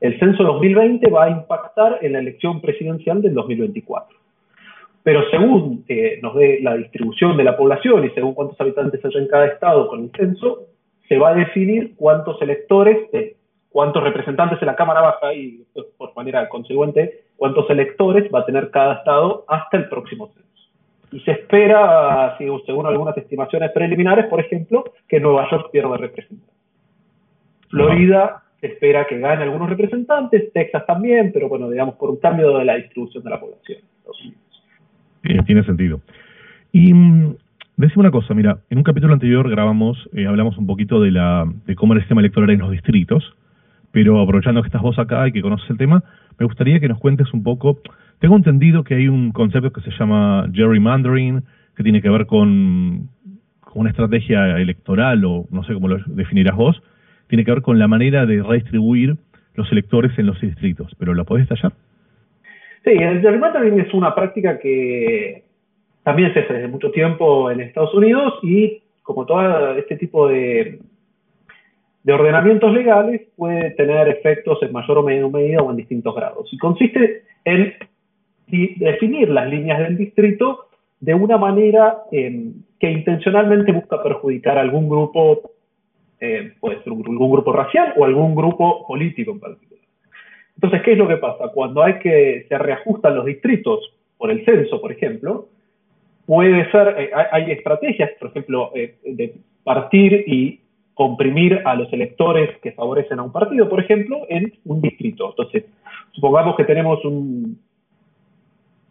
El 0.03 0.19
censo 0.19 0.43
2020 0.43 1.09
va 1.09 1.23
a 1.23 1.29
impactar 1.29 1.99
en 2.01 2.11
la 2.11 2.19
elección 2.19 2.59
presidencial 2.59 3.21
del 3.21 3.33
2024. 3.33 4.17
Pero 5.01 5.21
según 5.31 5.85
eh, 5.87 6.19
nos 6.21 6.35
dé 6.35 6.59
la 6.61 6.75
distribución 6.75 7.37
de 7.37 7.45
la 7.45 7.55
población 7.55 8.03
y 8.03 8.09
según 8.09 8.33
cuántos 8.33 8.59
habitantes 8.59 9.03
haya 9.05 9.17
en 9.17 9.29
cada 9.29 9.45
estado 9.45 9.87
con 9.87 10.01
el 10.01 10.11
censo, 10.11 10.63
se 11.07 11.17
va 11.17 11.29
a 11.29 11.35
definir 11.35 11.95
cuántos 11.95 12.41
electores, 12.41 12.97
eh, 13.13 13.37
cuántos 13.69 14.03
representantes 14.03 14.61
en 14.61 14.65
la 14.65 14.75
Cámara 14.75 14.99
Baja 14.99 15.33
y 15.33 15.63
por 15.97 16.13
manera 16.17 16.49
consecuente 16.49 17.21
cuántos 17.37 17.69
electores 17.69 18.29
va 18.29 18.39
a 18.39 18.45
tener 18.45 18.71
cada 18.71 18.95
estado 18.95 19.45
hasta 19.47 19.77
el 19.77 19.87
próximo 19.87 20.33
censo. 20.33 20.69
Y 21.13 21.21
se 21.21 21.31
espera, 21.31 22.37
según 22.37 22.87
algunas 22.87 23.15
estimaciones 23.15 23.71
preliminares, 23.71 24.25
por 24.25 24.41
ejemplo, 24.41 24.83
que 25.07 25.21
Nueva 25.21 25.49
York 25.49 25.69
pierda 25.71 25.95
representantes. 25.95 26.53
Florida 27.69 28.42
se 28.63 28.67
espera 28.67 29.05
que 29.05 29.19
gane 29.19 29.43
algunos 29.43 29.69
representantes, 29.69 30.53
Texas 30.53 30.85
también, 30.85 31.31
pero 31.33 31.49
bueno, 31.49 31.69
digamos, 31.69 31.95
por 31.95 32.09
un 32.09 32.15
cambio 32.15 32.57
de 32.57 32.63
la 32.63 32.75
distribución 32.75 33.21
de 33.21 33.29
la 33.29 33.37
población. 33.37 33.79
tiene 35.45 35.63
sentido. 35.65 35.99
Y 36.71 36.93
mm, 36.93 37.35
decime 37.75 38.03
una 38.03 38.11
cosa, 38.11 38.33
mira, 38.33 38.59
en 38.69 38.77
un 38.77 38.85
capítulo 38.85 39.11
anterior 39.11 39.49
grabamos, 39.49 40.09
eh, 40.13 40.27
hablamos 40.27 40.57
un 40.57 40.65
poquito 40.65 41.01
de, 41.01 41.11
la, 41.11 41.45
de 41.65 41.75
cómo 41.75 41.91
era 41.91 41.97
el 41.97 42.03
sistema 42.03 42.21
electoral 42.21 42.51
en 42.51 42.59
los 42.59 42.71
distritos, 42.71 43.35
pero 43.91 44.21
aprovechando 44.21 44.61
que 44.61 44.67
estás 44.67 44.81
vos 44.81 44.97
acá 44.97 45.27
y 45.27 45.33
que 45.33 45.41
conoces 45.41 45.69
el 45.69 45.77
tema, 45.77 46.01
me 46.39 46.45
gustaría 46.45 46.79
que 46.79 46.87
nos 46.87 46.99
cuentes 46.99 47.33
un 47.33 47.43
poco. 47.43 47.81
Tengo 48.19 48.37
entendido 48.37 48.85
que 48.85 48.95
hay 48.95 49.09
un 49.09 49.33
concepto 49.33 49.73
que 49.73 49.81
se 49.81 49.91
llama 49.91 50.47
gerrymandering, 50.53 51.43
que 51.75 51.83
tiene 51.83 52.01
que 52.01 52.09
ver 52.09 52.27
con, 52.27 53.09
una 53.73 53.89
estrategia 53.89 54.57
electoral, 54.57 55.25
o 55.25 55.47
no 55.51 55.65
sé 55.65 55.73
cómo 55.73 55.89
lo 55.89 55.97
definirás 56.05 56.55
vos, 56.55 56.81
tiene 57.33 57.45
que 57.45 57.51
ver 57.51 57.63
con 57.63 57.79
la 57.79 57.87
manera 57.87 58.27
de 58.27 58.43
redistribuir 58.43 59.15
los 59.55 59.71
electores 59.71 60.11
en 60.19 60.27
los 60.27 60.39
distritos. 60.39 60.93
¿Pero 60.99 61.15
lo 61.15 61.25
podés 61.25 61.49
detallar? 61.49 61.73
Sí, 62.83 62.91
el 62.91 63.21
gerrymandering 63.21 63.79
es 63.79 63.91
una 63.95 64.13
práctica 64.13 64.59
que 64.59 65.43
también 66.03 66.31
se 66.31 66.41
hace 66.41 66.53
desde 66.53 66.67
mucho 66.67 66.91
tiempo 66.91 67.49
en 67.49 67.61
Estados 67.61 67.91
Unidos 67.95 68.35
y 68.43 68.83
como 69.01 69.25
todo 69.25 69.73
este 69.77 69.97
tipo 69.97 70.27
de 70.27 70.77
de 72.03 72.13
ordenamientos 72.13 72.71
legales 72.71 73.21
puede 73.35 73.71
tener 73.71 74.09
efectos 74.09 74.61
en 74.61 74.71
mayor 74.71 74.99
o 74.99 75.03
menor 75.03 75.31
medida 75.31 75.63
o 75.63 75.71
en 75.71 75.77
distintos 75.77 76.13
grados. 76.13 76.53
Y 76.53 76.59
consiste 76.59 77.23
en 77.45 77.73
definir 78.45 79.29
las 79.29 79.49
líneas 79.49 79.79
del 79.79 79.97
distrito 79.97 80.67
de 80.99 81.15
una 81.15 81.39
manera 81.39 81.97
em, 82.11 82.53
que 82.79 82.91
intencionalmente 82.91 83.71
busca 83.71 84.03
perjudicar 84.03 84.59
a 84.59 84.61
algún 84.61 84.87
grupo, 84.87 85.52
eh, 86.25 86.53
puede 86.61 86.81
ser 86.83 86.93
algún 86.93 87.29
grupo 87.29 87.51
racial 87.51 87.93
o 87.97 88.05
algún 88.05 88.33
grupo 88.33 88.87
político 88.87 89.31
en 89.31 89.41
particular. 89.41 89.83
Entonces, 90.55 90.81
¿qué 90.83 90.93
es 90.93 90.97
lo 90.97 91.05
que 91.05 91.17
pasa? 91.17 91.49
Cuando 91.53 91.83
hay 91.83 91.99
que 91.99 92.45
se 92.47 92.57
reajustan 92.57 93.15
los 93.15 93.25
distritos 93.25 93.79
por 94.17 94.31
el 94.31 94.45
censo, 94.45 94.79
por 94.79 94.93
ejemplo, 94.93 95.49
puede 96.25 96.71
ser, 96.71 96.95
eh, 96.97 97.11
hay, 97.29 97.51
estrategias, 97.51 98.11
por 98.21 98.29
ejemplo, 98.29 98.71
eh, 98.73 98.95
de 99.03 99.33
partir 99.65 100.23
y 100.25 100.61
comprimir 100.93 101.61
a 101.65 101.75
los 101.75 101.91
electores 101.91 102.57
que 102.59 102.71
favorecen 102.71 103.19
a 103.19 103.23
un 103.23 103.33
partido, 103.33 103.67
por 103.67 103.81
ejemplo, 103.81 104.21
en 104.29 104.53
un 104.63 104.79
distrito. 104.79 105.31
Entonces, 105.31 105.65
supongamos 106.13 106.55
que 106.55 106.63
tenemos 106.63 107.03
un, 107.03 107.59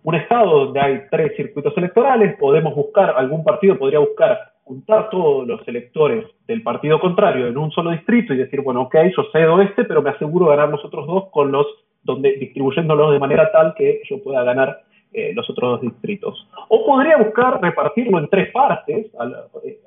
un 0.03 0.15
estado 0.15 0.67
donde 0.67 0.81
hay 0.81 1.01
tres 1.11 1.35
circuitos 1.35 1.75
electorales, 1.79 2.37
podemos 2.37 2.75
buscar, 2.75 3.15
algún 3.17 3.43
partido 3.43 3.79
podría 3.79 4.01
buscar 4.01 4.52
juntar 4.65 5.11
todos 5.11 5.47
los 5.47 5.67
electores 5.67 6.27
del 6.47 6.63
partido 6.63 7.01
contrario 7.01 7.47
en 7.47 7.59
un 7.59 7.71
solo 7.73 7.91
distrito 7.91 8.33
y 8.33 8.39
decir, 8.39 8.61
bueno, 8.61 8.83
ok, 8.83 8.97
yo 9.17 9.25
cedo 9.33 9.61
este, 9.61 9.85
pero 9.85 10.03
me 10.03 10.11
aseguro 10.11 10.47
ganar 10.47 10.69
los 10.69 10.85
otros 10.85 11.07
dos 11.07 11.25
con 11.31 11.51
los, 11.51 11.67
donde, 12.03 12.37
distribuyéndolos 12.37 13.13
de 13.13 13.19
manera 13.19 13.51
tal 13.53 13.75
que 13.75 14.01
yo 14.09 14.23
pueda 14.23 14.45
ganar 14.45 14.83
eh, 15.13 15.33
los 15.35 15.49
otros 15.51 15.73
dos 15.73 15.81
distritos. 15.83 16.49
O 16.69 16.87
podría 16.87 17.17
buscar 17.19 17.61
repartirlo 17.61 18.19
en 18.19 18.29
tres 18.29 18.51
partes 18.51 19.11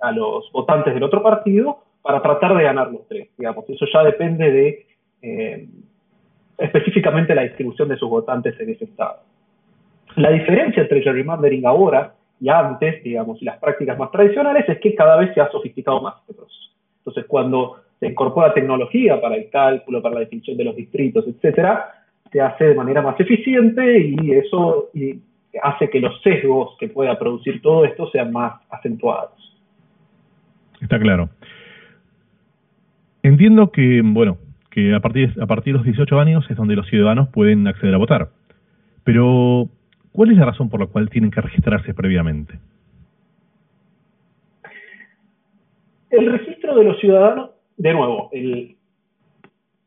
a 0.01 0.11
los 0.11 0.51
votantes 0.51 0.93
del 0.93 1.03
otro 1.03 1.23
partido 1.23 1.79
para 2.01 2.21
tratar 2.21 2.55
de 2.55 2.63
ganar 2.63 2.91
los 2.91 3.07
tres, 3.07 3.29
digamos. 3.37 3.67
Eso 3.67 3.85
ya 3.91 4.03
depende 4.03 4.51
de 4.51 4.85
eh, 5.23 5.67
específicamente 6.57 7.33
la 7.33 7.41
distribución 7.41 7.89
de 7.89 7.97
sus 7.97 8.09
votantes 8.09 8.59
en 8.59 8.69
ese 8.69 8.85
estado. 8.85 9.21
La 10.15 10.29
diferencia 10.29 10.83
entre 10.83 11.01
gerrymandering 11.01 11.65
ahora 11.65 12.13
y 12.45 12.49
antes, 12.49 13.03
digamos, 13.03 13.41
y 13.41 13.45
las 13.45 13.57
prácticas 13.57 13.97
más 13.97 14.11
tradicionales 14.11 14.69
es 14.69 14.77
que 14.77 14.93
cada 14.93 15.15
vez 15.15 15.33
se 15.33 15.41
ha 15.41 15.49
sofisticado 15.49 15.99
más 15.99 16.13
este 16.21 16.35
proceso. 16.35 16.69
Entonces, 16.99 17.25
cuando 17.27 17.77
se 17.99 18.05
incorpora 18.05 18.53
tecnología 18.53 19.19
para 19.19 19.35
el 19.35 19.49
cálculo, 19.49 19.99
para 19.99 20.13
la 20.13 20.19
definición 20.19 20.55
de 20.55 20.63
los 20.63 20.75
distritos, 20.75 21.25
etcétera, 21.27 22.03
se 22.31 22.39
hace 22.39 22.65
de 22.65 22.75
manera 22.75 23.01
más 23.01 23.19
eficiente 23.19 23.99
y 23.99 24.31
eso 24.33 24.91
hace 25.63 25.89
que 25.89 25.99
los 25.99 26.21
sesgos 26.21 26.77
que 26.79 26.87
pueda 26.87 27.17
producir 27.17 27.63
todo 27.63 27.83
esto 27.83 28.11
sean 28.11 28.31
más 28.31 28.61
acentuados. 28.69 29.31
Está 30.81 30.99
claro. 30.99 31.29
Entiendo 33.23 33.71
que, 33.71 34.03
bueno, 34.03 34.37
que 34.69 34.93
a 34.93 34.99
partir, 34.99 35.33
a 35.41 35.47
partir 35.47 35.73
de 35.73 35.79
los 35.79 35.85
18 35.85 36.19
años 36.19 36.45
es 36.51 36.57
donde 36.57 36.75
los 36.75 36.85
ciudadanos 36.89 37.27
pueden 37.29 37.65
acceder 37.65 37.95
a 37.95 37.97
votar. 37.97 38.29
Pero, 39.03 39.67
¿cuál 40.15 40.31
es 40.31 40.37
la 40.37 40.45
razón 40.45 40.69
por 40.69 40.79
la 40.79 40.87
cual 40.87 41.09
tienen 41.09 41.29
que 41.29 41.41
registrarse 41.41 41.93
previamente? 41.93 42.57
El 46.09 46.31
registro 46.31 46.75
de 46.75 46.83
los 46.85 46.99
ciudadanos, 46.99 47.51
de 47.77 47.93
nuevo, 47.93 48.31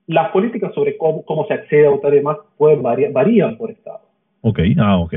las 0.06 0.30
políticas 0.30 0.74
sobre 0.74 0.96
cómo, 0.98 1.46
se 1.46 1.54
accede 1.54 1.86
a 1.86 1.90
votar 1.90 2.12
y 2.12 2.18
demás 2.18 2.38
pueden 2.56 2.82
variar, 2.82 3.12
varían 3.12 3.56
por 3.56 3.70
estado. 3.70 4.00
Ok, 4.42 4.60
ah, 4.78 4.98
ok. 4.98 5.14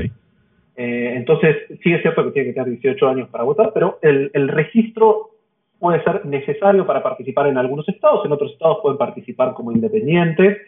Eh, 0.76 1.14
entonces, 1.16 1.56
sí 1.82 1.92
es 1.92 2.00
cierto 2.00 2.24
que 2.24 2.30
tiene 2.30 2.48
que 2.48 2.54
tener 2.54 2.70
18 2.70 3.08
años 3.08 3.28
para 3.28 3.44
votar, 3.44 3.72
pero 3.74 3.98
el, 4.00 4.48
registro 4.48 5.30
puede 5.78 6.02
ser 6.04 6.24
necesario 6.24 6.86
para 6.86 7.02
participar 7.02 7.48
en 7.48 7.58
algunos 7.58 7.86
estados, 7.88 8.24
en 8.24 8.32
otros 8.32 8.52
estados 8.52 8.78
pueden 8.82 8.98
participar 8.98 9.52
como 9.52 9.72
independientes 9.72 10.58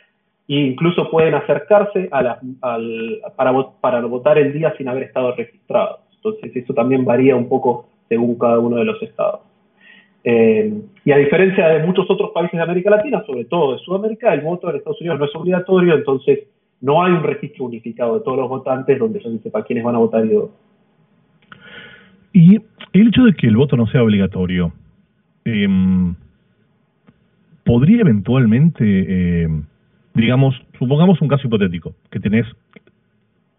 e 0.49 0.57
incluso 0.57 1.11
pueden 1.11 1.35
acercarse 1.35 2.09
a 2.11 2.23
la, 2.23 2.41
al, 2.61 3.21
para, 3.37 3.53
para 3.81 4.01
votar 4.03 4.39
el 4.39 4.53
día 4.53 4.75
sin 4.77 4.89
haber 4.89 5.05
estado 5.05 5.35
registrados. 5.35 6.01
Entonces, 6.17 6.55
eso 6.57 6.75
también 6.75 7.05
varía 7.05 7.37
un 7.37 7.49
poco 7.49 7.89
según 8.09 8.39
cada 8.39 8.59
uno 8.59 8.77
de 8.77 8.85
los 8.85 9.03
estados. 9.03 9.41
Eh, 10.27 10.73
y 11.05 11.13
a 11.13 11.19
diferencia 11.19 11.69
de 11.69 11.87
muchos 11.87 12.11
otros 12.11 12.31
países 12.33 12.57
de 12.57 12.63
América 12.63 12.91
Latina, 12.91 13.23
sobre 13.27 13.45
todo 13.45 13.75
de 13.75 13.79
Sudamérica, 13.81 14.33
el 14.33 14.41
voto 14.41 14.71
en 14.71 14.77
Estados 14.77 15.01
Unidos 15.01 15.19
no 15.19 15.27
es 15.27 15.37
obligatorio, 15.37 15.95
entonces 15.95 16.41
no 16.81 17.03
hay 17.03 17.13
un 17.13 17.23
registro 17.23 17.67
unificado 17.67 18.19
de 18.19 18.25
todos 18.25 18.39
los 18.39 18.49
votantes 18.49 18.99
donde 18.99 19.21
se 19.21 19.39
sepa 19.41 19.65
quiénes 19.65 19.85
van 19.85 19.97
a 19.97 19.99
votar 19.99 20.25
y 20.25 20.39
Y 22.33 22.63
el 22.95 23.09
hecho 23.09 23.25
de 23.25 23.35
que 23.35 23.47
el 23.47 23.57
voto 23.57 23.77
no 23.77 23.87
sea 23.87 24.03
obligatorio, 24.03 24.73
em, 25.45 26.15
podría 27.65 28.01
eventualmente, 28.01 29.43
em, 29.43 29.65
digamos, 30.14 30.54
supongamos 30.78 31.21
un 31.21 31.28
caso 31.28 31.47
hipotético, 31.47 31.94
que 32.11 32.21
tenés, 32.21 32.47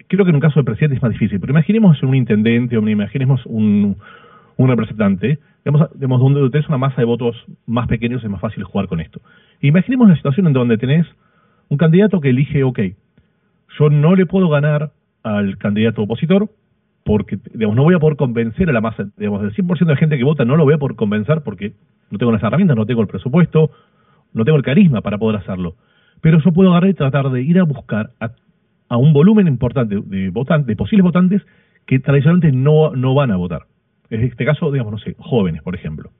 creo 0.07 0.23
que 0.23 0.29
en 0.29 0.35
un 0.35 0.41
caso 0.41 0.59
de 0.59 0.63
presidente 0.63 0.95
es 0.95 1.01
más 1.01 1.11
difícil, 1.11 1.39
pero 1.39 1.51
imaginemos 1.51 2.01
un 2.01 2.15
intendente 2.15 2.77
o 2.77 2.87
imaginemos 2.87 3.45
un, 3.45 3.97
representante, 4.57 5.39
digamos, 5.65 5.89
digamos, 5.95 6.21
donde 6.21 6.49
tenés 6.49 6.67
una 6.69 6.77
masa 6.77 7.01
de 7.01 7.05
votos 7.05 7.35
más 7.65 7.87
pequeños 7.87 8.23
es 8.23 8.29
más 8.29 8.39
fácil 8.39 8.63
jugar 8.63 8.87
con 8.87 9.01
esto. 9.01 9.19
Imaginemos 9.61 10.07
la 10.07 10.15
situación 10.15 10.47
en 10.47 10.53
donde 10.53 10.77
tenés 10.77 11.05
un 11.67 11.77
candidato 11.77 12.21
que 12.21 12.29
elige, 12.29 12.63
ok, 12.63 12.79
yo 13.77 13.89
no 13.89 14.15
le 14.15 14.25
puedo 14.25 14.47
ganar 14.47 14.91
al 15.23 15.57
candidato 15.57 16.03
opositor 16.03 16.49
porque, 17.03 17.37
digamos, 17.53 17.75
no 17.75 17.83
voy 17.83 17.95
a 17.95 17.99
poder 17.99 18.15
convencer 18.15 18.69
a 18.69 18.73
la 18.73 18.81
masa, 18.81 19.07
digamos, 19.17 19.41
del 19.41 19.53
100% 19.53 19.85
de 19.85 19.95
gente 19.97 20.17
que 20.17 20.23
vota 20.23 20.45
no 20.45 20.55
lo 20.55 20.63
voy 20.63 20.73
a 20.73 20.77
poder 20.77 20.95
convencer 20.95 21.41
porque 21.41 21.73
no 22.09 22.17
tengo 22.17 22.31
las 22.31 22.41
herramientas, 22.41 22.77
no 22.77 22.85
tengo 22.85 23.01
el 23.01 23.07
presupuesto, 23.07 23.71
no 24.33 24.45
tengo 24.45 24.57
el 24.57 24.63
carisma 24.63 25.01
para 25.01 25.17
poder 25.17 25.41
hacerlo. 25.41 25.75
Pero 26.21 26.39
yo 26.39 26.51
puedo 26.51 26.71
agarrar 26.71 26.89
y 26.89 26.93
tratar 26.93 27.29
de 27.29 27.41
ir 27.41 27.59
a 27.59 27.63
buscar 27.63 28.11
a, 28.19 28.97
un 28.97 29.13
volumen 29.13 29.47
importante 29.47 29.99
de 30.03 30.29
votantes, 30.29 30.67
de 30.67 30.75
posibles 30.75 31.03
votantes 31.03 31.41
que 31.85 31.99
tradicionalmente 31.99 32.55
no, 32.55 32.95
no 32.95 33.13
van 33.13 33.31
a 33.31 33.35
votar. 33.35 33.63
En 34.09 34.21
este 34.23 34.45
caso, 34.45 34.71
digamos, 34.71 34.93
no 34.93 34.99
sé, 34.99 35.15
jóvenes, 35.17 35.61
por 35.61 35.75
ejemplo. 35.75 36.11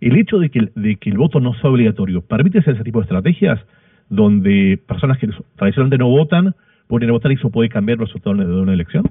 El 0.00 0.16
hecho 0.16 0.38
de 0.38 0.50
que, 0.50 0.70
el 1.10 1.18
voto 1.18 1.40
no 1.40 1.54
sea 1.54 1.70
obligatorio 1.70 2.22
permite 2.22 2.58
hacer 2.58 2.74
ese 2.74 2.84
tipo 2.84 3.00
de 3.00 3.04
estrategias 3.04 3.60
donde 4.08 4.80
personas 4.86 5.18
que 5.18 5.28
tradicionalmente 5.56 5.98
no 5.98 6.08
votan 6.08 6.54
pueden 6.88 7.10
votar 7.10 7.30
y 7.30 7.34
eso 7.34 7.50
puede 7.50 7.68
cambiar 7.68 7.98
el 8.00 8.06
resultado 8.06 8.34
de 8.34 8.60
una 8.60 8.72
elección? 8.72 9.04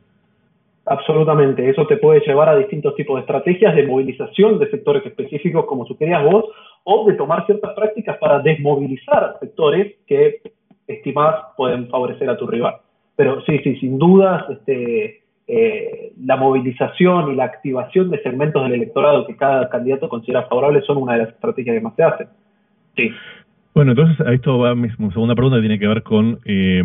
Absolutamente, 0.92 1.70
eso 1.70 1.86
te 1.86 1.98
puede 1.98 2.20
llevar 2.22 2.50
a 2.50 2.56
distintos 2.56 2.96
tipos 2.96 3.18
de 3.18 3.22
estrategias 3.22 3.76
de 3.76 3.86
movilización 3.86 4.58
de 4.58 4.72
sectores 4.72 5.06
específicos, 5.06 5.66
como 5.68 5.86
sugerías 5.86 6.24
vos, 6.24 6.46
o 6.84 7.06
de 7.06 7.14
tomar 7.14 7.46
ciertas 7.46 7.76
prácticas 7.76 8.18
para 8.18 8.40
desmovilizar 8.40 9.38
sectores 9.40 9.98
que 10.08 10.42
estimás 10.88 11.36
pueden 11.56 11.90
favorecer 11.90 12.28
a 12.28 12.38
tu 12.38 12.48
rival. 12.48 12.78
Pero 13.16 13.40
sí, 13.42 13.60
sí, 13.60 13.76
sin 13.76 14.00
dudas, 14.00 14.50
este, 14.50 15.22
eh, 15.48 16.12
la 16.26 16.38
movilización 16.38 17.34
y 17.34 17.36
la 17.36 17.44
activación 17.44 18.10
de 18.10 18.24
segmentos 18.24 18.64
del 18.64 18.74
electorado 18.74 19.28
que 19.28 19.38
cada 19.38 19.70
candidato 19.70 20.10
considera 20.10 20.48
favorable 20.48 20.82
son 20.82 20.98
una 20.98 21.14
de 21.14 21.20
las 21.20 21.30
estrategias 21.30 21.76
que 21.76 21.82
más 21.82 21.96
se 21.96 22.04
hacen. 22.04 22.28
Sí. 22.98 23.12
Bueno, 23.76 23.92
entonces 23.92 24.26
a 24.26 24.34
esto 24.34 24.58
va 24.58 24.74
mi 24.74 24.90
segunda 24.90 25.36
pregunta 25.36 25.58
que 25.58 25.68
tiene 25.68 25.78
que 25.78 25.88
ver 25.88 26.02
con... 26.02 26.40
Eh, 26.46 26.84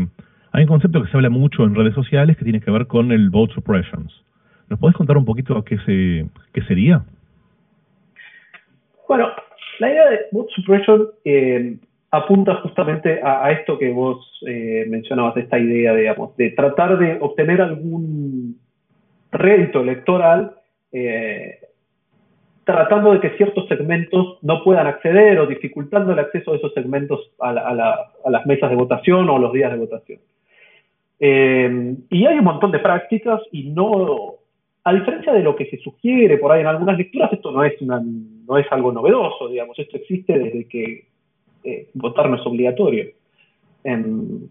hay 0.54 0.62
un 0.62 0.68
concepto 0.68 1.02
que 1.02 1.10
se 1.10 1.16
habla 1.16 1.30
mucho 1.30 1.64
en 1.64 1.74
redes 1.74 1.94
sociales 1.94 2.36
que 2.36 2.44
tiene 2.44 2.60
que 2.60 2.70
ver 2.70 2.86
con 2.86 3.10
el 3.10 3.28
vote 3.28 3.52
suppressions. 3.54 4.24
¿Nos 4.68 4.78
podés 4.78 4.94
contar 4.94 5.16
un 5.16 5.24
poquito 5.24 5.64
qué, 5.64 5.78
se, 5.78 6.26
qué 6.52 6.62
sería? 6.68 7.02
Bueno, 9.08 9.30
la 9.80 9.90
idea 9.90 10.10
de 10.10 10.20
vote 10.30 10.52
suppression 10.54 11.08
eh, 11.24 11.76
apunta 12.12 12.54
justamente 12.62 13.20
a, 13.20 13.50
esto 13.50 13.76
que 13.76 13.90
vos 13.90 14.24
eh, 14.46 14.86
mencionabas, 14.88 15.36
esta 15.38 15.58
idea, 15.58 15.92
digamos, 15.92 16.36
de 16.36 16.50
tratar 16.50 16.98
de 16.98 17.18
obtener 17.20 17.60
algún 17.60 18.56
rédito 19.32 19.80
electoral 19.80 20.54
eh, 20.92 21.58
tratando 22.62 23.12
de 23.12 23.18
que 23.18 23.36
ciertos 23.36 23.66
segmentos 23.66 24.38
no 24.42 24.62
puedan 24.62 24.86
acceder 24.86 25.40
o 25.40 25.48
dificultando 25.48 26.12
el 26.12 26.20
acceso 26.20 26.52
de 26.52 26.58
esos 26.58 26.72
segmentos 26.74 27.32
a, 27.40 27.52
las 27.52 28.46
mesas 28.46 28.70
de 28.70 28.76
votación 28.76 29.28
o 29.28 29.38
los 29.40 29.52
días 29.52 29.72
de 29.72 29.78
votación. 29.78 30.20
Eh, 31.26 31.96
y 32.10 32.26
hay 32.26 32.38
un 32.38 32.44
montón 32.44 32.70
de 32.70 32.80
prácticas 32.80 33.40
y 33.50 33.70
no, 33.70 34.34
a 34.84 34.92
diferencia 34.92 35.32
de 35.32 35.42
lo 35.42 35.56
que 35.56 35.64
se 35.70 35.78
sugiere 35.78 36.37
por 36.37 36.52
ahí 36.52 36.60
en 36.60 36.66
algunas 36.66 36.98
lecturas, 36.98 37.32
esto 37.32 37.50
no 37.50 37.64
es, 37.64 37.80
una, 37.80 37.98
no 38.04 38.58
es 38.58 38.66
algo 38.70 38.92
novedoso, 38.92 39.48
digamos, 39.48 39.78
esto 39.78 39.96
existe 39.96 40.38
desde 40.38 40.68
que 40.68 41.06
eh, 41.64 41.88
votar 41.94 42.28
no 42.28 42.37
es 42.37 42.44
obligatorio. 42.44 43.06
Em, 43.84 44.50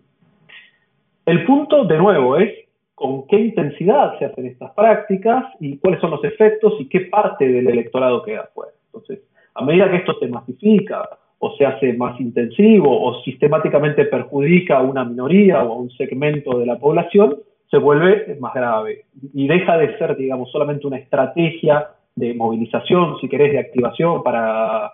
el 1.28 1.46
punto, 1.46 1.86
de 1.86 1.96
nuevo, 1.96 2.38
es 2.38 2.52
con 2.96 3.28
qué 3.28 3.40
intensidad 3.40 4.18
se 4.18 4.26
hacen 4.26 4.48
estas 4.48 4.72
prácticas 4.72 5.46
y 5.60 5.78
cuáles 5.78 6.02
son 6.02 6.10
los 6.10 6.24
efectos 6.24 6.74
y 6.80 6.90
qué 6.90 7.02
parte 7.02 7.48
del 7.48 7.68
electorado 7.68 8.24
queda 8.24 8.50
fuera. 8.52 8.74
Entonces, 8.88 9.20
a 9.54 9.64
medida 9.64 9.92
que 9.92 9.98
esto 9.98 10.18
se 10.20 10.28
masifica 10.28 11.08
o 11.46 11.58
se 11.58 11.66
hace 11.66 11.92
más 11.92 12.18
intensivo 12.22 12.90
o 13.06 13.22
sistemáticamente 13.24 14.06
perjudica 14.06 14.78
a 14.78 14.82
una 14.82 15.04
minoría 15.04 15.62
o 15.62 15.74
a 15.74 15.78
un 15.78 15.92
segmento 15.92 16.58
de 16.58 16.66
la 16.66 16.80
población, 16.80 17.36
se 17.70 17.78
vuelve 17.78 18.38
más 18.40 18.54
grave 18.54 19.04
y 19.34 19.46
deja 19.48 19.78
de 19.78 19.98
ser, 19.98 20.16
digamos, 20.16 20.50
solamente 20.52 20.88
una 20.88 21.00
estrategia 21.00 21.90
de 22.16 22.34
movilización, 22.34 23.18
si 23.20 23.28
querés, 23.28 23.52
de 23.52 23.60
activación 23.60 24.24
para 24.24 24.92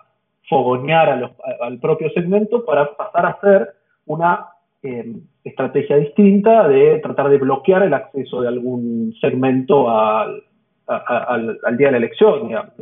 fogonear 0.48 1.30
al 1.60 1.78
propio 1.78 2.10
segmento 2.10 2.64
para 2.64 2.96
pasar 2.96 3.26
a 3.26 3.40
ser 3.40 3.68
una 4.06 4.46
eh, 4.82 5.04
estrategia 5.44 5.98
distinta 5.98 6.66
de 6.66 6.98
tratar 6.98 7.28
de 7.28 7.38
bloquear 7.38 7.84
el 7.84 7.94
acceso 7.94 8.42
de 8.42 8.48
algún 8.48 9.14
segmento 9.20 9.88
al, 9.88 10.42
día 11.78 11.86
de 11.86 11.92
la 11.92 11.98
elección, 11.98 12.48
digamos. 12.48 12.72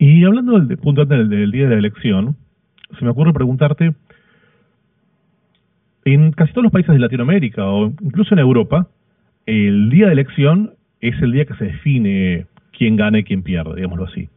Y 0.00 0.24
hablando 0.24 0.58
del 0.58 0.78
punto 0.78 1.02
antes 1.02 1.28
del, 1.28 1.50
día 1.50 1.64
de 1.64 1.74
la 1.74 1.78
elección, 1.78 2.34
se 2.98 3.04
me 3.04 3.10
ocurre 3.10 3.34
preguntarte, 3.34 3.92
en 6.06 6.32
casi 6.32 6.54
todos 6.54 6.62
los 6.62 6.72
países 6.72 6.94
de 6.94 6.98
Latinoamérica 6.98 7.66
o 7.66 7.92
incluso 8.00 8.32
en 8.32 8.38
Europa, 8.38 8.88
el 9.44 9.90
día 9.90 10.06
de 10.06 10.12
elección 10.12 10.72
es 11.02 11.20
el 11.20 11.32
día 11.32 11.44
que 11.44 11.52
se 11.52 11.66
define 11.66 12.46
quién 12.72 12.96
gana 12.96 13.18
y 13.18 13.24
quién 13.24 13.42
pierde, 13.42 13.74
digámoslo 13.74 14.06
así. 14.06 14.30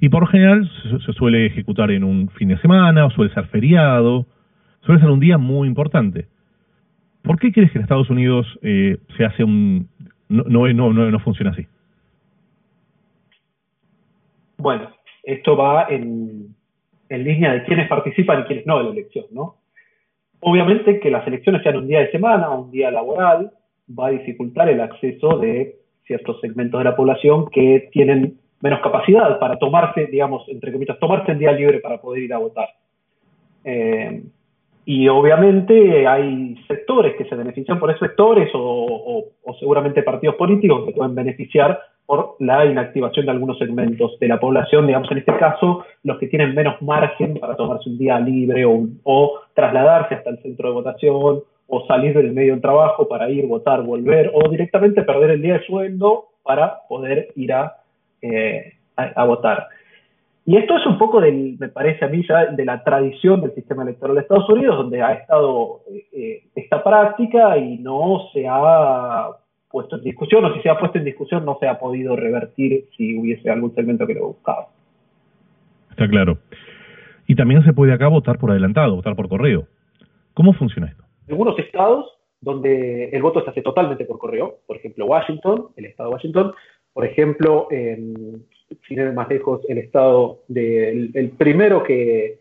Y 0.00 0.08
por 0.08 0.22
lo 0.22 0.26
general 0.26 0.68
se, 1.06 1.12
suele 1.12 1.46
ejecutar 1.46 1.92
en 1.92 2.02
un 2.02 2.28
fin 2.30 2.48
de 2.48 2.58
semana 2.58 3.06
o 3.06 3.10
suele 3.10 3.32
ser 3.32 3.46
feriado, 3.46 4.26
suele 4.80 5.00
ser 5.00 5.10
un 5.10 5.20
día 5.20 5.38
muy 5.38 5.68
importante. 5.68 6.26
¿Por 7.22 7.38
qué 7.38 7.52
crees 7.52 7.70
que 7.70 7.78
en 7.78 7.82
Estados 7.84 8.10
Unidos 8.10 8.58
eh, 8.60 8.98
se 9.16 9.24
hace 9.24 9.44
un... 9.44 9.88
No, 10.28 10.42
no, 10.42 10.92
no, 10.92 11.10
no 11.12 11.18
funciona 11.20 11.52
así? 11.52 11.64
Bueno, 14.58 14.95
esto 15.26 15.56
va 15.56 15.88
en, 15.90 16.54
en 17.08 17.24
línea 17.24 17.52
de 17.52 17.64
quiénes 17.64 17.88
participan 17.88 18.40
y 18.40 18.44
quiénes 18.44 18.66
no 18.66 18.78
de 18.78 18.84
la 18.84 18.90
elección, 18.90 19.26
¿no? 19.32 19.56
Obviamente 20.40 21.00
que 21.00 21.10
las 21.10 21.26
elecciones 21.26 21.62
sean 21.62 21.76
un 21.76 21.88
día 21.88 22.00
de 22.00 22.10
semana 22.12 22.50
un 22.50 22.70
día 22.70 22.90
laboral 22.90 23.50
va 23.98 24.06
a 24.08 24.10
dificultar 24.10 24.68
el 24.68 24.80
acceso 24.80 25.38
de 25.38 25.76
ciertos 26.04 26.40
segmentos 26.40 26.78
de 26.78 26.84
la 26.84 26.96
población 26.96 27.48
que 27.50 27.88
tienen 27.92 28.38
menos 28.60 28.80
capacidad 28.80 29.38
para 29.38 29.58
tomarse, 29.58 30.06
digamos, 30.06 30.48
entre 30.48 30.72
comillas, 30.72 30.98
tomarse 30.98 31.32
el 31.32 31.38
día 31.38 31.52
libre 31.52 31.80
para 31.80 32.00
poder 32.00 32.22
ir 32.22 32.32
a 32.32 32.38
votar. 32.38 32.68
Eh, 33.64 34.22
y 34.88 35.08
obviamente 35.08 36.06
hay 36.06 36.56
sectores 36.68 37.16
que 37.16 37.24
se 37.24 37.34
benefician 37.34 37.78
por 37.80 37.90
esos 37.90 38.08
sectores 38.08 38.48
o, 38.54 39.24
seguramente 39.58 40.02
partidos 40.04 40.36
políticos 40.36 40.84
que 40.86 40.92
pueden 40.92 41.14
beneficiar 41.14 41.80
por 42.06 42.36
la 42.38 42.64
inactivación 42.64 43.26
de 43.26 43.32
algunos 43.32 43.58
segmentos 43.58 44.16
de 44.20 44.28
la 44.28 44.38
población, 44.38 44.86
digamos 44.86 45.10
en 45.10 45.18
este 45.18 45.36
caso, 45.36 45.84
los 46.04 46.18
que 46.18 46.28
tienen 46.28 46.54
menos 46.54 46.80
margen 46.80 47.36
para 47.38 47.56
tomarse 47.56 47.90
un 47.90 47.98
día 47.98 48.20
libre 48.20 48.64
o, 48.64 49.40
trasladarse 49.54 50.14
hasta 50.14 50.30
el 50.30 50.38
centro 50.38 50.68
de 50.68 50.74
votación 50.74 51.42
o 51.66 51.86
salir 51.88 52.14
del 52.14 52.32
medio 52.32 52.52
del 52.52 52.62
trabajo 52.62 53.08
para 53.08 53.28
ir, 53.28 53.44
votar, 53.46 53.82
volver 53.82 54.30
o 54.32 54.48
directamente 54.48 55.02
perder 55.02 55.30
el 55.30 55.42
día 55.42 55.54
de 55.54 55.66
sueldo 55.66 56.26
para 56.44 56.86
poder 56.88 57.32
ir 57.34 57.52
a 57.52 57.74
eh, 58.22 58.72
a, 58.96 59.24
votar. 59.24 59.68
Y 60.48 60.56
esto 60.56 60.76
es 60.76 60.86
un 60.86 60.96
poco, 60.96 61.20
del, 61.20 61.56
me 61.58 61.68
parece 61.68 62.04
a 62.04 62.08
mí, 62.08 62.24
ya 62.26 62.46
de 62.46 62.64
la 62.64 62.84
tradición 62.84 63.40
del 63.40 63.52
sistema 63.52 63.82
electoral 63.82 64.14
de 64.14 64.22
Estados 64.22 64.48
Unidos, 64.48 64.76
donde 64.76 65.02
ha 65.02 65.12
estado 65.14 65.80
eh, 65.90 66.06
eh, 66.12 66.44
esta 66.54 66.84
práctica 66.84 67.58
y 67.58 67.78
no 67.78 68.28
se 68.32 68.46
ha 68.48 69.26
puesto 69.68 69.96
en 69.96 70.04
discusión, 70.04 70.44
o 70.44 70.54
si 70.54 70.60
se 70.62 70.70
ha 70.70 70.78
puesto 70.78 70.98
en 70.98 71.04
discusión 71.04 71.44
no 71.44 71.58
se 71.58 71.66
ha 71.66 71.80
podido 71.80 72.14
revertir 72.14 72.84
si 72.96 73.18
hubiese 73.18 73.50
algún 73.50 73.74
segmento 73.74 74.06
que 74.06 74.14
lo 74.14 74.28
buscaba. 74.28 74.68
Está 75.90 76.08
claro. 76.08 76.38
Y 77.26 77.34
también 77.34 77.64
se 77.64 77.72
puede 77.72 77.92
acá 77.92 78.06
votar 78.06 78.38
por 78.38 78.52
adelantado, 78.52 78.94
votar 78.94 79.16
por 79.16 79.28
correo. 79.28 79.66
¿Cómo 80.32 80.52
funciona 80.52 80.86
esto? 80.86 81.02
En 81.26 81.32
algunos 81.32 81.58
estados 81.58 82.06
donde 82.40 83.08
el 83.08 83.20
voto 83.20 83.42
se 83.42 83.50
hace 83.50 83.62
totalmente 83.62 84.04
por 84.04 84.18
correo, 84.18 84.58
por 84.68 84.76
ejemplo 84.76 85.06
Washington, 85.06 85.70
el 85.74 85.86
estado 85.86 86.10
de 86.10 86.14
Washington, 86.14 86.52
por 86.92 87.04
ejemplo, 87.04 87.66
en, 87.72 88.46
sin 88.86 88.98
ir 88.98 89.12
más 89.12 89.28
lejos, 89.28 89.62
el 89.68 89.78
estado 89.78 90.40
del 90.48 91.10
el 91.14 91.30
primero 91.30 91.82
que 91.82 92.38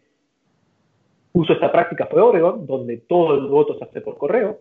puso 1.32 1.54
esta 1.54 1.72
práctica 1.72 2.08
fue 2.10 2.22
Oregon, 2.22 2.66
donde 2.66 2.98
todo 2.98 3.36
el 3.36 3.48
voto 3.48 3.78
se 3.78 3.84
hace 3.84 4.02
por 4.02 4.18
correo. 4.18 4.60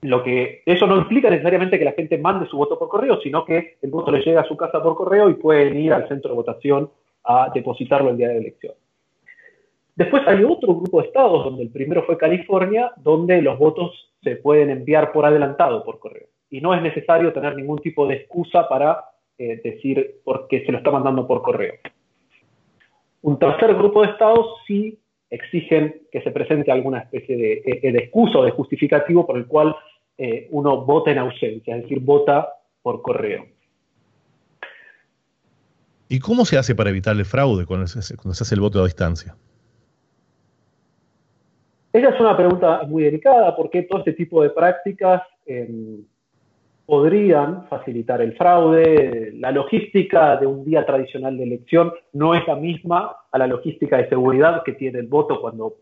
Lo 0.00 0.22
que 0.22 0.62
eso 0.66 0.86
no 0.86 0.96
implica 0.96 1.30
necesariamente 1.30 1.78
que 1.78 1.84
la 1.84 1.92
gente 1.92 2.18
mande 2.18 2.46
su 2.46 2.56
voto 2.56 2.78
por 2.78 2.88
correo, 2.88 3.20
sino 3.20 3.44
que 3.44 3.76
el 3.80 3.90
voto 3.90 4.10
le 4.10 4.20
llega 4.20 4.42
a 4.42 4.48
su 4.48 4.56
casa 4.56 4.82
por 4.82 4.96
correo 4.96 5.30
y 5.30 5.34
pueden 5.34 5.78
ir 5.78 5.92
al 5.92 6.08
centro 6.08 6.30
de 6.30 6.36
votación 6.36 6.90
a 7.24 7.50
depositarlo 7.54 8.10
el 8.10 8.16
día 8.16 8.28
de 8.28 8.34
la 8.34 8.40
elección. 8.40 8.74
Después 9.96 10.22
hay 10.26 10.42
otro 10.42 10.74
grupo 10.74 11.00
de 11.00 11.06
estados, 11.06 11.44
donde 11.44 11.62
el 11.62 11.70
primero 11.70 12.02
fue 12.04 12.18
California, 12.18 12.92
donde 12.96 13.40
los 13.40 13.58
votos 13.58 14.10
se 14.22 14.36
pueden 14.36 14.70
enviar 14.70 15.12
por 15.12 15.24
adelantado 15.24 15.84
por 15.84 15.98
correo. 15.98 16.26
Y 16.50 16.60
no 16.60 16.74
es 16.74 16.82
necesario 16.82 17.32
tener 17.32 17.54
ningún 17.56 17.78
tipo 17.78 18.06
de 18.06 18.16
excusa 18.16 18.68
para 18.68 19.04
eh, 19.38 19.60
decir 19.62 20.20
por 20.24 20.46
qué 20.48 20.64
se 20.64 20.72
lo 20.72 20.78
está 20.78 20.90
mandando 20.90 21.26
por 21.26 21.42
correo. 21.42 21.74
Un 23.22 23.38
tercer 23.38 23.74
grupo 23.74 24.02
de 24.02 24.12
estados 24.12 24.46
sí 24.66 24.98
exigen 25.30 26.02
que 26.12 26.22
se 26.22 26.30
presente 26.30 26.70
alguna 26.70 27.00
especie 27.00 27.36
de, 27.36 27.90
de 27.92 27.98
excusa 27.98 28.38
o 28.38 28.44
de 28.44 28.50
justificativo 28.52 29.26
por 29.26 29.36
el 29.36 29.46
cual 29.46 29.74
eh, 30.16 30.46
uno 30.50 30.84
vota 30.84 31.10
en 31.10 31.18
ausencia, 31.18 31.76
es 31.76 31.82
decir, 31.82 31.98
vota 32.00 32.48
por 32.82 33.02
correo. 33.02 33.46
¿Y 36.08 36.20
cómo 36.20 36.44
se 36.44 36.56
hace 36.56 36.74
para 36.74 36.90
evitar 36.90 37.16
el 37.16 37.24
fraude 37.24 37.66
cuando 37.66 37.88
se, 37.88 37.98
hace 37.98 38.54
el 38.54 38.60
voto 38.60 38.80
a 38.80 38.84
distancia? 38.84 39.34
Esa 41.92 42.08
es 42.10 42.20
una 42.20 42.36
pregunta 42.36 42.82
muy 42.86 43.04
delicada 43.04 43.56
porque 43.56 43.82
todo 43.82 44.00
este 44.00 44.12
tipo 44.12 44.42
de 44.42 44.50
prácticas 44.50 45.22
em, 45.46 46.04
podrían 46.86 47.66
facilitar 47.68 48.20
el 48.20 48.36
fraude. 48.36 49.32
La 49.36 49.50
logística 49.50 50.36
de 50.36 50.46
un 50.46 50.64
día 50.64 50.84
tradicional 50.84 51.36
de 51.36 51.44
elección 51.44 51.92
no 52.12 52.34
es 52.34 52.46
la 52.46 52.56
misma 52.56 53.16
a 53.30 53.38
la 53.38 53.46
logística 53.46 53.96
de 53.96 54.08
seguridad 54.08 54.62
que 54.62 54.72
tiene 54.72 54.98
el 54.98 55.06
voto 55.06 55.40
cuando 55.40 55.74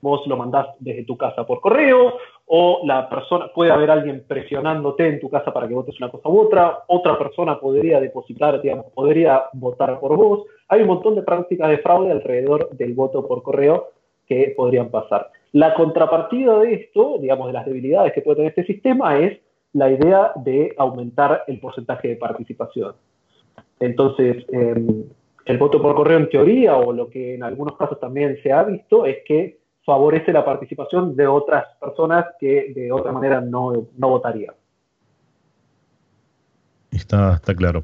vos 0.00 0.26
lo 0.26 0.36
mandás 0.36 0.66
desde 0.80 1.04
tu 1.04 1.16
casa 1.16 1.46
por 1.46 1.60
correo, 1.60 2.14
o 2.46 2.82
la 2.84 3.08
persona, 3.08 3.50
puede 3.54 3.70
haber 3.70 3.90
alguien 3.90 4.24
presionándote 4.26 5.06
en 5.08 5.20
tu 5.20 5.30
casa 5.30 5.52
para 5.52 5.66
que 5.66 5.74
votes 5.74 5.96
una 5.98 6.10
cosa 6.10 6.28
u 6.28 6.40
otra, 6.40 6.84
otra 6.88 7.18
persona 7.18 7.58
podría 7.58 8.00
depositar, 8.00 8.60
digamos, 8.60 8.86
podría 8.94 9.44
votar 9.54 9.98
por 9.98 10.16
vos. 10.16 10.44
Hay 10.68 10.82
un 10.82 10.88
montón 10.88 11.14
de 11.14 11.22
prácticas 11.22 11.70
de 11.70 11.78
fraude 11.78 12.12
alrededor 12.12 12.68
del 12.70 12.92
voto 12.94 13.26
por 13.26 13.42
correo 13.42 13.88
que 14.26 14.52
podrían 14.56 14.90
pasar. 14.90 15.30
La 15.52 15.74
contrapartida 15.74 16.58
de 16.58 16.74
esto, 16.74 17.16
digamos, 17.18 17.46
de 17.46 17.52
las 17.52 17.66
debilidades 17.66 18.12
que 18.12 18.20
puede 18.20 18.36
tener 18.36 18.50
este 18.50 18.64
sistema 18.64 19.18
es 19.18 19.38
la 19.72 19.90
idea 19.90 20.32
de 20.36 20.74
aumentar 20.78 21.44
el 21.46 21.58
porcentaje 21.60 22.08
de 22.08 22.16
participación. 22.16 22.94
Entonces, 23.80 24.44
em, 24.52 25.04
el 25.44 25.58
voto 25.58 25.80
por 25.80 25.94
correo 25.94 26.18
en 26.18 26.28
teoría, 26.28 26.76
o 26.76 26.92
lo 26.92 27.08
que 27.08 27.34
en 27.34 27.42
algunos 27.42 27.76
casos 27.76 27.98
también 27.98 28.38
se 28.42 28.52
ha 28.52 28.62
visto, 28.62 29.06
es 29.06 29.18
que 29.26 29.58
favorece 29.84 30.32
la 30.32 30.44
participación 30.44 31.16
de 31.16 31.26
otras 31.26 31.64
personas 31.80 32.26
que 32.38 32.72
de 32.74 32.92
otra 32.92 33.12
manera 33.12 33.40
no, 33.40 33.88
no 33.96 34.08
votarían. 34.08 34.54
Está, 36.90 37.34
está 37.34 37.54
claro. 37.54 37.82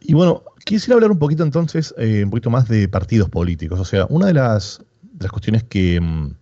Y 0.00 0.14
bueno, 0.14 0.42
quisiera 0.64 0.94
hablar 0.94 1.10
un 1.10 1.18
poquito 1.18 1.42
entonces, 1.42 1.94
eh, 1.96 2.22
un 2.24 2.30
poquito 2.30 2.50
más 2.50 2.68
de 2.68 2.88
partidos 2.88 3.28
políticos. 3.28 3.80
O 3.80 3.84
sea, 3.84 4.06
una 4.10 4.26
de 4.26 4.34
las, 4.34 4.84
las 5.18 5.30
cuestiones 5.30 5.64
que 5.64 6.00
mm, 6.00 6.34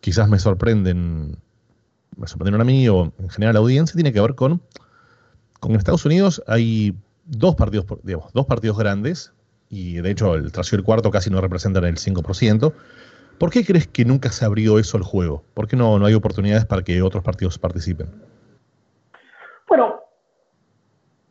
quizás 0.00 0.28
me 0.28 0.38
sorprenden, 0.38 1.36
me 2.18 2.26
sorprendieron 2.26 2.60
a 2.60 2.64
mí 2.64 2.88
o 2.88 3.12
en 3.18 3.28
general 3.30 3.50
a 3.50 3.54
la 3.54 3.60
audiencia, 3.60 3.94
tiene 3.94 4.12
que 4.12 4.20
ver 4.20 4.34
con, 4.34 4.60
con 5.60 5.74
Estados 5.74 6.04
Unidos 6.04 6.42
hay 6.46 6.94
dos 7.24 7.54
partidos, 7.56 7.86
digamos, 8.02 8.32
dos 8.32 8.46
partidos 8.46 8.78
grandes 8.78 9.32
y 9.70 9.96
de 9.96 10.10
hecho 10.10 10.34
el 10.34 10.50
tercero 10.52 10.78
y 10.78 10.80
el 10.80 10.84
cuarto 10.84 11.10
casi 11.10 11.30
no 11.30 11.40
representan 11.40 11.84
el 11.84 11.96
5%. 11.96 12.72
¿Por 13.38 13.50
qué 13.50 13.64
crees 13.64 13.86
que 13.86 14.04
nunca 14.04 14.30
se 14.30 14.44
abrió 14.44 14.78
eso 14.78 14.96
al 14.96 15.04
juego? 15.04 15.44
¿Por 15.54 15.68
qué 15.68 15.76
no, 15.76 15.98
no 15.98 16.06
hay 16.06 16.14
oportunidades 16.14 16.64
para 16.64 16.82
que 16.82 17.00
otros 17.02 17.22
partidos 17.22 17.58
participen? 17.58 18.08
Bueno, 19.68 20.00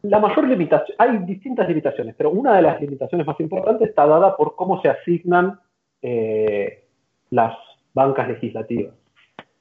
la 0.04 0.20
mayor 0.20 0.48
limitación, 0.48 0.96
hay 1.00 1.18
distintas 1.26 1.68
limitaciones, 1.68 2.16
pero 2.18 2.30
una 2.30 2.56
de 2.56 2.62
las 2.62 2.80
limitaciones 2.80 3.28
más 3.28 3.40
importantes 3.40 3.90
está 3.90 4.06
dada 4.06 4.38
por 4.38 4.56
cómo 4.56 4.82
se 4.82 4.90
asignan 4.90 5.60
eh, 6.02 6.86
las 7.32 7.54
bancas 7.94 8.30
legislativas. 8.30 8.94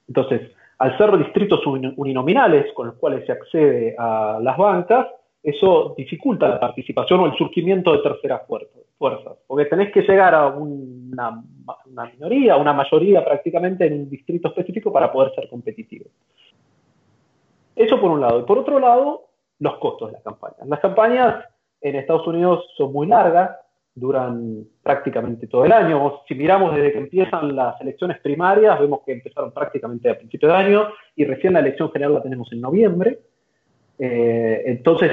Entonces, 0.07 0.51
al 0.79 0.97
ser 0.97 1.17
distritos 1.17 1.65
uninominales 1.65 2.71
con 2.73 2.87
los 2.87 2.95
cuales 2.97 3.25
se 3.25 3.31
accede 3.31 3.95
a 3.97 4.39
las 4.41 4.57
bancas, 4.57 5.07
eso 5.41 5.93
dificulta 5.97 6.47
la 6.47 6.59
participación 6.59 7.21
o 7.21 7.25
el 7.25 7.37
surgimiento 7.37 7.93
de 7.93 7.99
terceras 7.99 8.41
fuerzas, 8.97 9.37
porque 9.47 9.65
tenés 9.65 9.91
que 9.91 10.01
llegar 10.01 10.35
a 10.35 10.47
una, 10.47 11.41
minoría, 12.11 12.57
una 12.57 12.73
mayoría 12.73 13.23
prácticamente 13.23 13.87
en 13.87 13.93
un 13.93 14.09
distrito 14.09 14.49
específico 14.49 14.91
para 14.91 15.11
poder 15.11 15.33
ser 15.33 15.47
competitivo. 15.49 16.05
Eso 17.75 18.01
por 18.01 18.11
un 18.11 18.21
lado. 18.21 18.39
Y 18.39 18.43
por 18.43 18.57
otro 18.57 18.79
lado, 18.79 19.27
los 19.59 19.77
costos 19.77 20.09
de 20.09 20.13
las 20.13 20.23
campañas. 20.23 20.67
Las 20.67 20.79
campañas 20.79 21.45
en 21.81 21.95
Estados 21.95 22.27
Unidos 22.27 22.65
son 22.75 22.91
muy 22.91 23.07
largas, 23.07 23.51
duran 23.97 24.63
prácticamente 24.83 25.47
todo 25.47 25.65
el 25.65 25.71
año. 25.71 26.21
Si 26.27 26.35
miramos 26.35 26.75
desde 26.75 26.91
que 26.91 26.99
empiezan 26.99 27.55
las 27.55 27.79
elecciones 27.81 28.19
primarias, 28.19 28.79
vemos 28.79 29.01
que 29.05 29.13
empezaron 29.13 29.51
prácticamente 29.51 30.09
a 30.09 30.17
principios 30.17 30.51
de 30.51 30.57
año 30.57 30.87
y 31.15 31.25
recién 31.25 31.53
la 31.53 31.59
elección 31.59 31.91
general 31.91 32.13
la 32.13 32.21
tenemos 32.21 32.51
en 32.51 32.61
noviembre. 32.61 33.19
Eh, 33.97 34.63
entonces, 34.67 35.11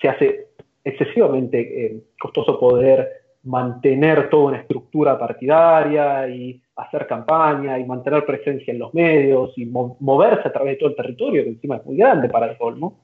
se 0.00 0.08
hace 0.08 0.46
excesivamente 0.82 1.60
eh, 1.60 2.02
costoso 2.18 2.58
poder 2.58 3.24
mantener 3.44 4.30
toda 4.30 4.44
una 4.44 4.58
estructura 4.58 5.18
partidaria 5.18 6.26
y 6.28 6.62
hacer 6.76 7.06
campaña 7.06 7.78
y 7.78 7.84
mantener 7.84 8.24
presencia 8.24 8.72
en 8.72 8.78
los 8.78 8.94
medios 8.94 9.52
y 9.56 9.66
moverse 9.66 10.48
a 10.48 10.52
través 10.52 10.74
de 10.74 10.76
todo 10.78 10.88
el 10.88 10.96
territorio, 10.96 11.44
que 11.44 11.50
encima 11.50 11.76
es 11.76 11.84
muy 11.84 11.96
grande 11.98 12.30
para 12.30 12.50
el 12.50 12.56
colmo, 12.56 13.03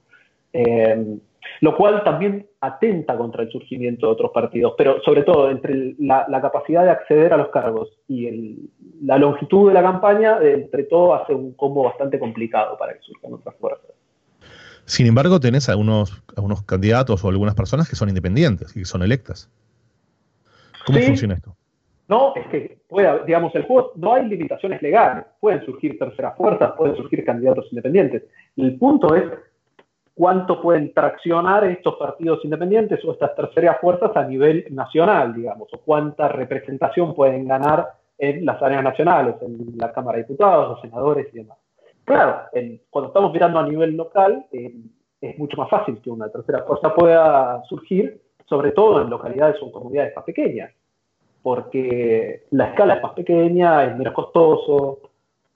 eh, 0.53 1.17
lo 1.61 1.75
cual 1.75 2.03
también 2.03 2.47
atenta 2.59 3.17
contra 3.17 3.43
el 3.43 3.51
surgimiento 3.51 4.07
de 4.07 4.13
otros 4.13 4.31
partidos, 4.31 4.73
pero 4.77 5.01
sobre 5.03 5.23
todo 5.23 5.49
entre 5.49 5.95
la, 5.99 6.25
capacidad 6.41 6.83
de 6.83 6.91
acceder 6.91 7.33
a 7.33 7.37
los 7.37 7.49
cargos 7.49 7.89
y 8.07 8.69
la 9.03 9.17
longitud 9.17 9.67
de 9.67 9.73
la 9.73 9.81
campaña, 9.81 10.37
entre 10.41 10.83
todo 10.83 11.15
hace 11.15 11.33
un 11.33 11.53
combo 11.53 11.83
bastante 11.83 12.19
complicado 12.19 12.77
para 12.77 12.93
que 12.93 13.01
surjan 13.01 13.33
otras 13.33 13.55
fuerzas. 13.55 13.91
Sin 14.85 15.07
embargo, 15.07 15.39
tenés 15.39 15.69
algunos, 15.69 16.23
algunos 16.35 16.63
candidatos 16.63 17.23
o 17.23 17.29
algunas 17.29 17.55
personas 17.55 17.89
que 17.89 17.95
son 17.95 18.09
independientes 18.09 18.75
y 18.75 18.79
que 18.79 18.85
son 18.85 19.03
electas. 19.03 19.49
¿Cómo 20.85 20.99
funciona 20.99 21.35
esto? 21.35 21.55
No, 22.07 22.35
es 22.35 22.45
que, 22.47 22.79
puede, 22.89 23.23
digamos, 23.25 23.55
el 23.55 23.63
juego 23.63 23.93
no 23.95 24.15
hay 24.15 24.27
limitaciones 24.27 24.81
legales. 24.81 25.25
Pueden 25.39 25.63
surgir 25.65 25.97
terceras 25.97 26.35
fuerzas, 26.35 26.73
pueden 26.75 26.95
surgir 26.97 27.23
candidatos 27.23 27.67
independientes. 27.71 28.23
El 28.57 28.77
punto 28.77 29.15
es 29.15 29.23
cuánto 30.21 30.61
pueden 30.61 30.93
traccionar 30.93 31.63
estos 31.63 31.95
partidos 31.95 32.45
independientes 32.45 33.03
o 33.03 33.13
estas 33.13 33.33
terceras 33.35 33.79
fuerzas 33.81 34.15
a 34.15 34.23
nivel 34.23 34.67
nacional, 34.69 35.33
digamos, 35.33 35.67
o 35.73 35.79
cuánta 35.79 36.27
representación 36.27 37.15
pueden 37.15 37.47
ganar 37.47 37.93
en 38.19 38.45
las 38.45 38.61
áreas 38.61 38.83
nacionales, 38.83 39.33
en 39.41 39.75
la 39.79 39.91
Cámara 39.91 40.17
de 40.17 40.25
Diputados, 40.25 40.69
los 40.69 40.81
senadores 40.81 41.25
y 41.33 41.37
demás. 41.37 41.57
Claro, 42.05 42.35
cuando 42.91 43.07
estamos 43.07 43.33
mirando 43.33 43.57
a 43.57 43.67
nivel 43.67 43.97
local, 43.97 44.45
eh, 44.51 44.71
es 45.21 45.39
mucho 45.39 45.57
más 45.57 45.71
fácil 45.71 45.99
que 45.99 46.11
una 46.11 46.29
tercera 46.29 46.65
fuerza 46.65 46.93
pueda 46.93 47.63
surgir, 47.63 48.21
sobre 48.45 48.73
todo 48.73 49.01
en 49.01 49.09
localidades 49.09 49.55
o 49.59 49.71
comunidades 49.71 50.15
más 50.15 50.25
pequeñas, 50.25 50.71
porque 51.41 52.43
la 52.51 52.67
escala 52.67 52.93
es 52.93 53.01
más 53.01 53.13
pequeña, 53.13 53.85
es 53.85 53.97
menos 53.97 54.13
costoso, 54.13 54.99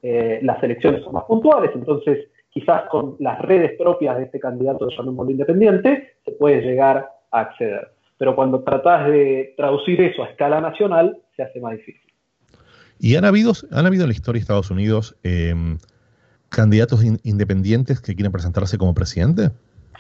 eh, 0.02 0.40
las 0.42 0.64
elecciones 0.64 1.04
son 1.04 1.14
más 1.14 1.26
puntuales, 1.26 1.70
entonces 1.76 2.30
quizás 2.56 2.84
con 2.90 3.18
las 3.20 3.38
redes 3.42 3.74
propias 3.78 4.16
de 4.18 4.24
este 4.24 4.40
candidato, 4.40 4.88
llamémoslo 4.90 5.30
independiente, 5.30 6.14
se 6.24 6.32
puede 6.32 6.62
llegar 6.62 7.10
a 7.32 7.42
acceder. 7.42 7.92
Pero 8.18 8.34
cuando 8.34 8.64
tratás 8.64 9.08
de 9.08 9.54
traducir 9.58 10.00
eso 10.00 10.24
a 10.24 10.30
escala 10.30 10.62
nacional, 10.62 11.18
se 11.36 11.44
hace 11.44 11.60
más 11.60 11.74
difícil. 11.74 12.14
¿Y 12.98 13.18
han 13.18 13.26
habido, 13.26 13.52
han 13.72 13.86
habido 13.86 14.06
en 14.06 14.10
la 14.10 14.14
historia 14.14 14.40
de 14.40 14.44
Estados 14.44 14.72
Unidos 14.72 15.18
em, 15.24 15.78
candidatos 16.48 17.04
independientes 17.04 18.00
que 18.00 18.16
quieren 18.16 18.32
presentarse 18.32 18.78
como 18.78 18.94
presidente? 18.94 19.50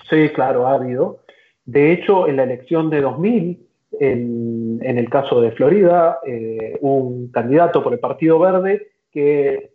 Sí, 0.09 0.29
claro, 0.33 0.65
ha 0.65 0.75
habido. 0.75 1.19
De 1.65 1.91
hecho, 1.91 2.25
en 2.29 2.37
la 2.37 2.43
elección 2.43 2.89
de 2.89 3.01
2000, 3.01 3.67
en, 3.99 4.79
el 4.81 5.09
caso 5.09 5.41
de 5.41 5.51
Florida, 5.51 6.19
eh, 6.25 6.77
un 6.79 7.27
candidato 7.31 7.83
por 7.83 7.91
el 7.91 7.99
Partido 7.99 8.39
Verde 8.39 8.87
que 9.11 9.71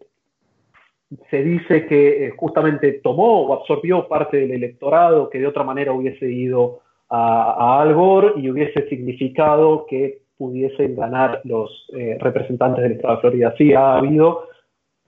se 1.31 1.43
dice 1.43 1.87
que 1.87 2.27
eh, 2.27 2.31
justamente 2.37 3.01
tomó 3.03 3.43
o 3.43 3.55
absorbió 3.55 4.07
parte 4.07 4.37
del 4.37 4.53
electorado 4.53 5.29
que 5.29 5.39
de 5.39 5.47
otra 5.47 5.65
manera 5.65 5.93
hubiese 5.93 6.31
ido 6.31 6.81
a, 7.09 7.81
Al 7.81 7.95
Gore 7.95 8.35
y 8.37 8.49
hubiese 8.49 8.89
significado 8.89 9.87
que 9.89 10.21
pudiesen 10.39 10.97
ganar 10.97 11.41
los 11.45 11.89
eh, 11.97 12.17
representantes 12.21 12.83
del 12.83 12.93
Estado 12.93 13.17
de 13.17 13.21
Florida. 13.21 13.55
Sí, 13.59 13.75
ha 13.75 13.97
habido 13.97 14.45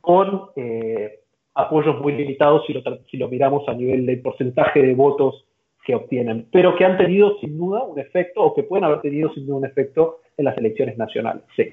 con 0.01 0.49
apoyos 1.55 2.01
muy 2.01 2.13
limitados 2.15 2.65
si 2.67 2.73
lo, 2.73 2.83
si 3.09 3.17
lo 3.17 3.29
miramos 3.29 3.69
a 3.69 3.75
nivel 3.75 4.05
de 4.05 4.17
porcentaje 4.17 4.83
de 4.83 4.95
votos 4.95 5.47
que 5.85 5.95
obtienen, 5.95 6.47
pero 6.53 6.77
que 6.77 6.85
han 6.85 6.97
tenido 6.97 7.39
sin 7.39 7.57
duda 7.57 7.83
un 7.85 7.99
efecto 7.99 8.43
o 8.43 8.55
que 8.55 8.63
pueden 8.63 8.85
haber 8.85 9.01
tenido 9.01 9.33
sin 9.33 9.47
duda 9.47 9.59
un 9.59 9.67
efecto 9.67 10.21
en 10.37 10.45
las 10.47 10.57
elecciones 10.59 10.97
nacionales. 10.97 11.43
Sí. 11.57 11.73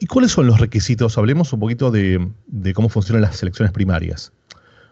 ¿Y 0.00 0.06
cuáles 0.06 0.32
son 0.32 0.46
los 0.46 0.60
requisitos? 0.60 1.16
Hablemos 1.18 1.52
un 1.52 1.60
poquito 1.60 1.90
de, 1.90 2.28
cómo 2.74 2.88
funcionan 2.88 3.22
las 3.22 3.42
elecciones 3.42 3.72
primarias. 3.72 4.32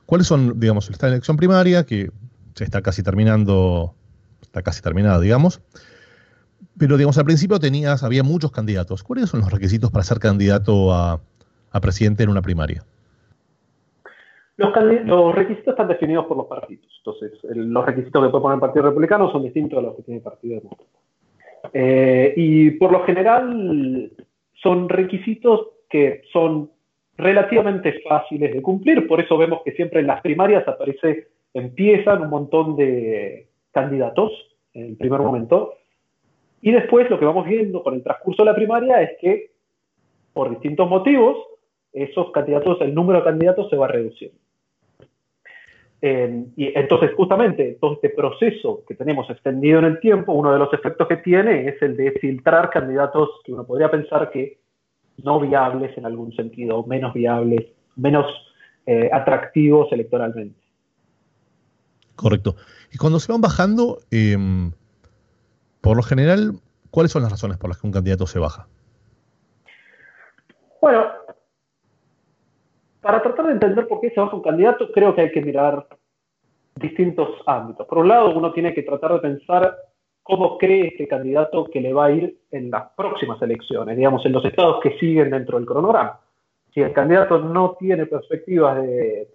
¿Cuáles 0.07 0.27
son, 0.27 0.59
digamos, 0.59 0.91
esta 0.91 1.09
elección 1.09 1.37
primaria 1.37 1.85
que 1.85 2.11
se 2.55 2.65
está 2.65 2.83
casi 2.83 3.03
terminando, 3.03 3.95
está 4.43 4.63
casi 4.63 4.83
terminada, 4.83 5.21
digamos? 5.21 5.61
Pero, 6.79 6.97
digamos, 6.97 7.19
al 7.19 7.25
principio 7.25 7.59
tenías, 7.59 8.03
había 8.03 8.23
muchos 8.23 8.53
candidatos. 8.53 9.03
¿Cuáles 9.03 9.31
son 9.31 9.41
los 9.41 9.51
requisitos 9.51 9.91
para 9.91 10.05
ser 10.05 10.19
candidato 10.19 10.93
a 10.93 11.21
presidente 11.81 12.23
en 12.23 12.31
una 12.31 12.43
primaria? 12.43 12.85
Los, 14.57 15.35
requisitos 15.35 15.73
están 15.73 15.89
definidos 15.89 16.27
por 16.27 16.37
los 16.37 16.47
partidos. 16.47 16.87
Entonces, 16.99 17.33
los 17.43 17.87
requisitos 17.87 18.25
que 18.25 18.31
puede 18.31 18.43
poner 18.43 18.57
el 18.57 18.61
Partido 18.61 18.85
Republicano 18.85 19.31
son 19.33 19.43
distintos 19.43 19.79
a 19.79 19.83
los 19.83 19.97
que 19.97 20.03
tiene 20.03 20.19
el 20.19 20.23
Partido 20.23 20.61
Demócrata. 20.61 20.91
Eh, 21.73 22.35
y 22.37 22.71
por 22.73 22.93
lo 22.93 23.05
general 23.05 24.13
son 24.63 24.89
requisitos 24.89 25.69
que 25.91 26.23
son 26.33 26.71
relativamente 27.17 28.01
fáciles 28.09 28.53
de 28.53 28.63
cumplir, 28.63 29.07
por 29.07 29.21
eso 29.21 29.37
vemos 29.37 29.63
que 29.65 29.73
siempre 29.73 30.01
en 30.01 30.07
las 30.07 30.23
primarias 30.23 30.67
aparece, 30.67 31.29
empiezan 31.53 32.23
un 32.23 32.31
montón 32.31 32.77
de 32.77 33.49
candidatos 33.71 34.33
en 34.75 34.87
el 34.87 34.97
primer 34.97 35.21
momento, 35.21 35.75
y 36.63 36.71
después 36.71 37.11
lo 37.11 37.19
que 37.19 37.25
vamos 37.25 37.47
viendo 37.47 37.83
con 37.83 37.95
el 37.95 38.03
transcurso 38.03 38.43
de 38.43 38.51
la 38.51 38.57
primaria 38.57 39.03
es 39.03 39.11
que 39.21 39.51
por 40.33 40.49
distintos 40.51 40.89
motivos 40.89 41.37
esos 41.93 42.31
candidatos, 42.31 42.81
el 42.81 42.95
número 42.95 43.19
de 43.19 43.25
candidatos 43.25 43.69
se 43.69 43.77
va 43.77 43.87
reduciendo. 43.87 44.39
Eh, 46.05 46.47
y 46.57 46.77
entonces, 46.77 47.13
justamente, 47.17 47.79
todo 47.81 47.95
este 47.95 48.11
proceso 48.11 48.83
que 48.89 48.97
tenemos 48.97 49.31
extendido 49.31 49.79
en 49.79 49.85
el 49.85 50.01
tiempo, 50.01 50.33
uno 50.33 50.53
de 50.53 50.59
los 50.59 50.73
efectos 50.75 51.07
que 51.07 51.19
tiene 51.19 51.69
es 51.69 51.81
el 51.81 51.97
de 51.97 52.11
filtrar 52.21 52.71
candidatos 52.71 53.31
que 53.45 53.53
uno 53.53 53.65
podría 53.65 53.89
pensar 53.89 54.31
que 54.33 54.59
no 55.23 55.39
viables 55.39 55.97
en 55.97 56.05
algún 56.05 56.33
sentido, 56.33 56.85
menos 56.85 57.15
viables, 57.15 57.67
menos 57.95 58.27
eh, 58.85 59.11
atractivos 59.13 59.93
electoralmente. 59.93 60.61
Correcto. 62.17 62.57
Y 62.93 62.99
cuando 62.99 63.21
se 63.21 63.31
van 63.31 63.41
bajando, 63.41 64.01
em, 64.11 64.73
por 65.81 65.97
lo 65.97 66.03
general, 66.03 66.55
¿cuáles 66.91 67.13
son 67.13 67.23
las 67.23 67.31
razones 67.31 67.59
por 67.59 67.71
las 67.71 67.79
que 67.79 67.87
un 67.87 67.93
candidato 67.93 68.27
se 68.27 68.41
baja? 68.41 68.67
Bueno, 70.81 71.05
para 73.03 73.21
tratar 73.21 73.47
de 73.47 73.53
entender 73.53 73.87
por 73.89 74.01
qué 74.01 74.11
se 74.11 74.21
baja 74.21 74.37
un 74.37 74.43
candidato, 74.43 74.91
creo 74.93 75.15
que 75.15 75.23
hay 75.23 75.33
que 75.33 75.43
mirar 75.43 75.87
distintos 76.77 77.29
ámbitos. 77.47 77.87
Por 77.87 77.99
un 77.99 78.09
lado, 78.09 78.33
uno 78.35 78.53
tiene 78.53 78.73
que 78.73 78.85
tratar 78.85 79.13
de 79.15 79.19
pensar 79.19 79.77
cómo 80.23 80.57
cree 80.57 80.87
este 80.87 81.09
candidato 81.09 81.65
que 81.65 81.81
le 81.81 81.93
va 81.93 82.07
a 82.07 82.13
ir 82.13 82.39
en 82.53 82.71
las 82.71 82.91
próximas 82.97 83.43
elecciones, 83.43 83.97
digamos, 83.97 84.25
en 84.25 84.33
los 84.33 84.45
estados 84.45 84.81
que 84.81 84.97
siguen 84.99 85.31
dentro 85.31 85.59
del 85.59 85.67
cronograma. 85.67 86.21
Si 86.73 86.81
el 86.81 86.93
candidato 86.93 87.41
no 87.41 87.77
tiene 87.79 88.07
perspectivas 88.07 88.81
de, 88.81 89.29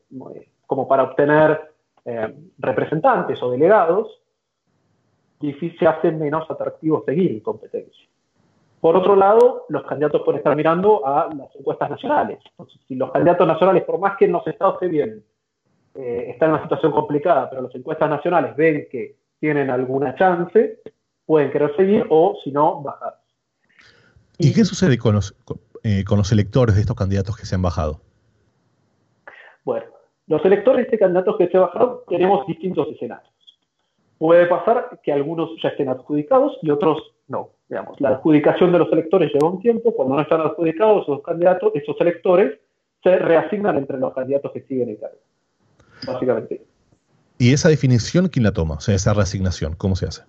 como 0.65 0.87
para 0.87 1.03
obtener 1.03 1.59
eh, 2.05 2.33
representantes 2.57 3.43
o 3.43 3.51
delegados, 3.51 4.21
difícil, 5.41 5.77
se 5.77 5.87
hace 5.87 6.11
menos 6.11 6.49
atractivo 6.49 7.03
seguir 7.05 7.31
en 7.31 7.41
competencia. 7.41 8.07
Por 8.79 8.95
otro 8.95 9.15
lado, 9.15 9.65
los 9.69 9.83
candidatos 9.85 10.21
pueden 10.23 10.39
estar 10.39 10.55
mirando 10.55 11.05
a 11.05 11.29
las 11.33 11.55
encuestas 11.55 11.89
nacionales. 11.89 12.39
si 12.87 12.95
los 12.95 13.11
candidatos 13.11 13.47
nacionales, 13.47 13.83
por 13.83 13.99
más 13.99 14.17
que 14.17 14.25
en 14.25 14.31
los 14.33 14.45
estados 14.45 14.77
se 14.79 14.87
vienen, 14.87 15.23
eh, 15.95 16.25
están 16.29 16.49
en 16.49 16.55
una 16.55 16.63
situación 16.63 16.91
complicada, 16.91 17.49
pero 17.49 17.63
las 17.63 17.73
encuestas 17.73 18.09
nacionales 18.09 18.55
ven 18.55 18.87
que 18.91 19.15
tienen 19.39 19.69
alguna 19.71 20.15
chance, 20.15 20.79
pueden 21.25 21.51
querer 21.51 21.75
seguir 21.75 22.05
o, 22.09 22.37
si 22.43 22.51
no, 22.51 22.81
bajar. 22.81 23.19
¿Y, 24.37 24.53
qué 24.53 24.63
sucede 24.63 24.99
con 24.99 25.15
los, 25.15 25.35
eh, 25.83 26.03
con 26.03 26.19
los 26.19 26.31
electores 26.31 26.75
de 26.75 26.81
estos 26.81 26.95
candidatos 26.95 27.35
que 27.35 27.47
se 27.47 27.55
han 27.55 27.63
bajado? 27.63 28.01
Bueno, 29.63 29.87
los 30.27 30.45
electores 30.45 30.77
de 30.77 30.83
este 30.83 30.99
candidatos 30.99 31.35
que 31.37 31.47
se 31.47 31.57
han 31.57 31.63
bajado 31.63 32.03
tenemos 32.07 32.45
distintos 32.45 32.87
escenarios. 32.89 33.33
Puede 34.17 34.47
pasar 34.47 34.99
que 35.03 35.11
algunos 35.11 35.49
ya 35.61 35.69
estén 35.69 35.89
adjudicados 35.89 36.57
y 36.61 36.71
otros 36.71 36.97
no. 37.27 37.49
Digamos, 37.69 37.99
la 37.99 38.09
adjudicación 38.09 38.71
de 38.71 38.79
los 38.79 38.91
electores 38.91 39.31
lleva 39.33 39.49
un 39.49 39.61
tiempo, 39.61 39.93
cuando 39.93 40.15
no 40.15 40.21
están 40.21 40.41
adjudicados 40.41 41.03
esos 41.03 41.21
candidatos, 41.21 41.73
esos 41.75 41.99
electores 41.99 42.59
se 43.03 43.17
reasignan 43.17 43.77
entre 43.77 43.97
los 43.97 44.13
candidatos 44.13 44.51
que 44.53 44.61
siguen 44.61 44.89
en 44.89 44.95
cargo, 44.95 45.17
básicamente. 46.07 46.61
¿Y 47.37 47.53
esa 47.53 47.69
definición 47.69 48.29
quién 48.29 48.43
la 48.43 48.53
toma? 48.53 48.75
O 48.75 48.79
sea, 48.79 48.95
esa 48.95 49.13
reasignación, 49.13 49.75
¿cómo 49.75 49.95
se 49.95 50.07
hace? 50.07 50.23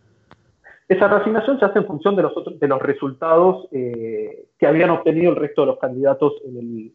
Esa 0.89 1.07
reasignación 1.07 1.59
se 1.59 1.65
hace 1.65 1.79
en 1.79 1.87
función 1.87 2.17
de 2.17 2.23
los, 2.23 2.33
de 2.59 2.69
los 2.69 2.83
resultados 2.83 3.69
eh, 3.73 4.47
que 4.59 4.67
habían 4.67 4.91
obtenido 4.91 5.31
el 5.31 5.37
resto 5.37 5.63
de 5.63 5.67
los 5.69 5.79
candidatos 5.79 6.33
en 6.45 6.57
el, 6.57 6.93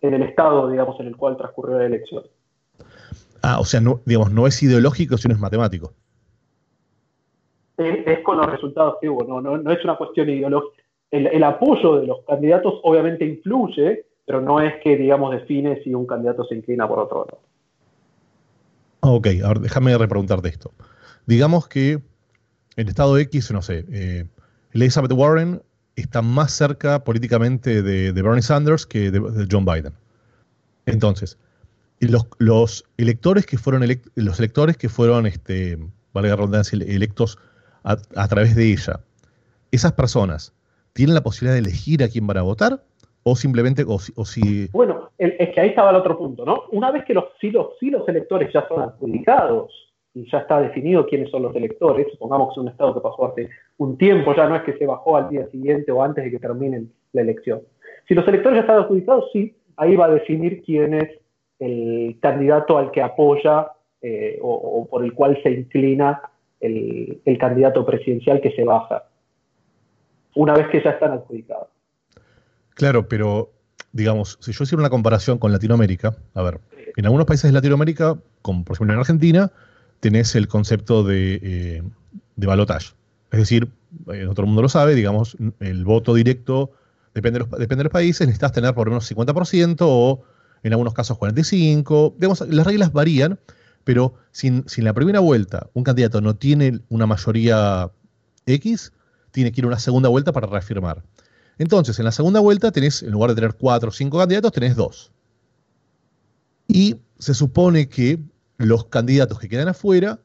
en 0.00 0.14
el 0.14 0.22
estado, 0.22 0.70
digamos, 0.70 0.98
en 1.00 1.06
el 1.06 1.16
cual 1.16 1.36
transcurrió 1.36 1.78
la 1.78 1.86
elección. 1.86 2.24
Ah, 3.42 3.60
o 3.60 3.64
sea, 3.64 3.80
no, 3.80 4.00
digamos, 4.06 4.32
no 4.32 4.46
es 4.46 4.62
ideológico, 4.62 5.18
sino 5.18 5.34
es 5.34 5.40
matemático 5.40 5.92
es, 7.78 8.20
con 8.20 8.36
los 8.36 8.46
resultados 8.46 8.96
que 9.00 9.08
hubo, 9.08 9.24
no, 9.24 9.40
no, 9.40 9.70
es 9.70 9.84
una 9.84 9.96
cuestión 9.96 10.28
ideológica. 10.28 10.82
El, 11.10 11.44
apoyo 11.44 11.96
de 11.96 12.06
los 12.06 12.24
candidatos 12.26 12.80
obviamente 12.84 13.26
influye, 13.26 14.06
pero 14.24 14.40
no 14.40 14.60
es 14.60 14.74
que, 14.82 14.96
digamos, 14.96 15.32
define 15.32 15.82
si 15.82 15.94
un 15.94 16.06
candidato 16.06 16.44
se 16.44 16.54
inclina 16.54 16.88
por 16.88 17.00
otro 17.00 17.26
lado. 17.26 17.40
Ok, 19.00 19.28
ahora 19.44 19.60
déjame 19.60 19.96
repreguntarte 19.98 20.48
esto. 20.48 20.72
Digamos 21.26 21.68
que 21.68 22.00
el 22.76 22.88
estado 22.88 23.18
X, 23.18 23.50
no 23.52 23.60
sé, 23.60 23.84
eh, 23.92 24.24
Elizabeth 24.72 25.12
Warren 25.12 25.60
está 25.96 26.22
más 26.22 26.52
cerca 26.52 27.04
políticamente 27.04 27.82
de, 27.82 28.12
Bernie 28.12 28.40
Sanders 28.40 28.86
que 28.86 29.10
de, 29.10 29.46
John 29.50 29.66
Biden. 29.66 29.92
Entonces, 30.86 31.38
los, 32.00 32.26
los 32.38 32.84
electores 32.96 33.44
que 33.44 33.58
fueron 33.58 33.86
los 34.14 34.38
electores 34.38 34.78
que 34.78 34.88
fueron, 34.88 35.26
este, 35.26 35.78
valga 36.14 36.30
la 36.30 36.36
redundancia, 36.36 36.78
electos 36.86 37.38
a, 37.84 38.28
través 38.28 38.54
de 38.54 38.72
ella, 38.72 39.00
esas 39.70 39.92
personas 39.92 40.54
tienen 40.92 41.14
la 41.14 41.22
posibilidad 41.22 41.54
de 41.54 41.60
elegir 41.60 42.02
a 42.02 42.08
quién 42.08 42.26
van 42.26 42.38
a 42.38 42.42
votar 42.42 42.82
o 43.24 43.36
simplemente 43.36 43.84
o, 43.86 43.98
si... 43.98 44.68
Bueno, 44.72 45.10
es 45.18 45.54
que 45.54 45.60
ahí 45.60 45.68
estaba 45.70 45.90
el 45.90 45.96
otro 45.96 46.18
punto, 46.18 46.44
¿no? 46.44 46.64
Una 46.72 46.90
vez 46.90 47.04
que 47.04 47.14
los, 47.14 47.24
si, 47.40 47.50
los, 47.50 47.70
los 47.80 48.08
electores 48.08 48.52
ya 48.52 48.66
son 48.68 48.82
adjudicados 48.82 49.70
y 50.14 50.30
ya 50.30 50.38
está 50.38 50.60
definido 50.60 51.06
quiénes 51.06 51.30
son 51.30 51.42
los 51.42 51.54
electores, 51.54 52.06
supongamos 52.10 52.48
que 52.48 52.52
es 52.52 52.58
un 52.58 52.68
estado 52.68 52.94
que 52.94 53.00
pasó 53.00 53.26
hace 53.26 53.48
un 53.78 53.96
tiempo, 53.96 54.34
ya 54.34 54.48
no 54.48 54.56
es 54.56 54.62
que 54.62 54.76
se 54.76 54.86
bajó 54.86 55.16
al 55.16 55.28
día 55.28 55.46
siguiente 55.50 55.90
o 55.92 56.02
antes 56.02 56.24
de 56.24 56.30
que 56.30 56.38
termine 56.38 56.84
la 57.12 57.22
elección. 57.22 57.62
Si 58.08 58.14
los 58.14 58.26
electores 58.26 58.56
ya 58.56 58.60
están 58.62 58.78
adjudicados, 58.80 59.30
sí, 59.32 59.54
ahí 59.76 59.96
va 59.96 60.06
a 60.06 60.10
definir 60.10 60.62
quién 60.64 60.94
es 60.94 61.08
el 61.58 62.18
candidato 62.20 62.76
al 62.76 62.90
que 62.90 63.02
apoya 63.02 63.68
eh, 64.02 64.38
o, 64.42 64.86
por 64.90 65.04
el 65.04 65.14
cual 65.14 65.38
se 65.42 65.50
inclina 65.50 66.20
el, 66.62 67.38
candidato 67.38 67.84
presidencial 67.84 68.40
que 68.40 68.52
se 68.52 68.64
baja, 68.64 69.04
una 70.34 70.54
vez 70.54 70.68
que 70.68 70.82
ya 70.82 70.90
están 70.90 71.12
adjudicados. 71.12 71.68
Claro, 72.74 73.08
pero 73.08 73.50
digamos, 73.92 74.38
si 74.40 74.52
yo 74.52 74.64
hiciera 74.64 74.80
una 74.80 74.90
comparación 74.90 75.38
con 75.38 75.52
Latinoamérica, 75.52 76.16
a 76.34 76.42
ver, 76.42 76.60
en 76.96 77.04
algunos 77.04 77.26
países 77.26 77.50
de 77.50 77.52
Latinoamérica, 77.52 78.16
como 78.40 78.64
por 78.64 78.76
ejemplo 78.76 78.94
en 78.94 79.00
Argentina, 79.00 79.52
tenés 80.00 80.34
el 80.34 80.48
concepto 80.48 81.04
de, 81.04 81.40
eh, 81.42 81.82
de 82.36 82.46
balotage. 82.46 82.94
Es 83.30 83.38
decir, 83.40 83.68
en 84.08 84.28
otro 84.28 84.46
mundo 84.46 84.62
lo 84.62 84.68
sabe, 84.68 84.94
digamos, 84.94 85.36
el 85.60 85.84
voto 85.84 86.14
directo 86.14 86.72
depende 87.14 87.38
de 87.38 87.44
los, 87.44 87.50
depende 87.50 87.76
de 87.76 87.84
los 87.84 87.92
países, 87.92 88.26
necesitas 88.26 88.52
tener 88.52 88.74
por 88.74 88.86
lo 88.86 88.92
menos 88.92 89.10
50% 89.10 89.76
o 89.80 90.22
en 90.62 90.72
algunos 90.72 90.94
casos 90.94 91.18
45%. 91.18 92.14
Digamos, 92.16 92.40
las 92.48 92.66
reglas 92.66 92.92
varían, 92.92 93.38
pero 93.84 94.14
si, 94.30 94.48
en 94.48 94.64
la 94.76 94.92
primera 94.92 95.20
vuelta 95.20 95.68
un 95.74 95.84
candidato 95.84 96.20
no 96.20 96.36
tiene 96.36 96.80
una 96.88 97.06
mayoría 97.06 97.90
X, 98.46 98.92
tiene 99.30 99.52
que 99.52 99.60
ir 99.60 99.64
a 99.64 99.68
una 99.68 99.78
segunda 99.78 100.08
vuelta 100.08 100.32
para 100.32 100.46
reafirmar. 100.46 101.02
Entonces, 101.58 101.98
en 101.98 102.04
la 102.04 102.12
segunda 102.12 102.40
vuelta 102.40 102.72
tenés, 102.72 103.02
en 103.02 103.10
lugar 103.10 103.30
de 103.30 103.36
tener 103.36 103.54
cuatro 103.54 103.90
o 103.90 103.92
cinco 103.92 104.18
candidatos, 104.18 104.52
tenés 104.52 104.76
dos. 104.76 105.12
Y 106.66 106.96
se 107.18 107.34
supone 107.34 107.88
que 107.88 108.18
los 108.58 108.86
candidatos 108.86 109.38
que 109.38 109.48
quedan 109.48 109.68
afuera, 109.68 110.20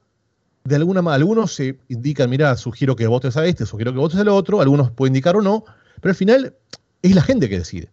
de 0.63 0.75
alguna 0.75 1.01
manera, 1.01 1.21
algunos 1.21 1.53
se 1.53 1.79
indican, 1.87 2.29
mira, 2.29 2.55
sugiero 2.57 2.95
que 2.95 3.07
votes 3.07 3.37
a 3.37 3.45
este, 3.45 3.65
sugiero 3.65 3.93
que 3.93 3.99
votes 3.99 4.19
al 4.19 4.27
otro, 4.29 4.61
algunos 4.61 4.91
pueden 4.91 5.13
indicar 5.13 5.35
o 5.35 5.41
no, 5.41 5.63
pero 6.01 6.11
al 6.11 6.15
final 6.15 6.55
es 7.01 7.15
la 7.15 7.21
gente 7.21 7.49
que 7.49 7.59
decide. 7.59 7.91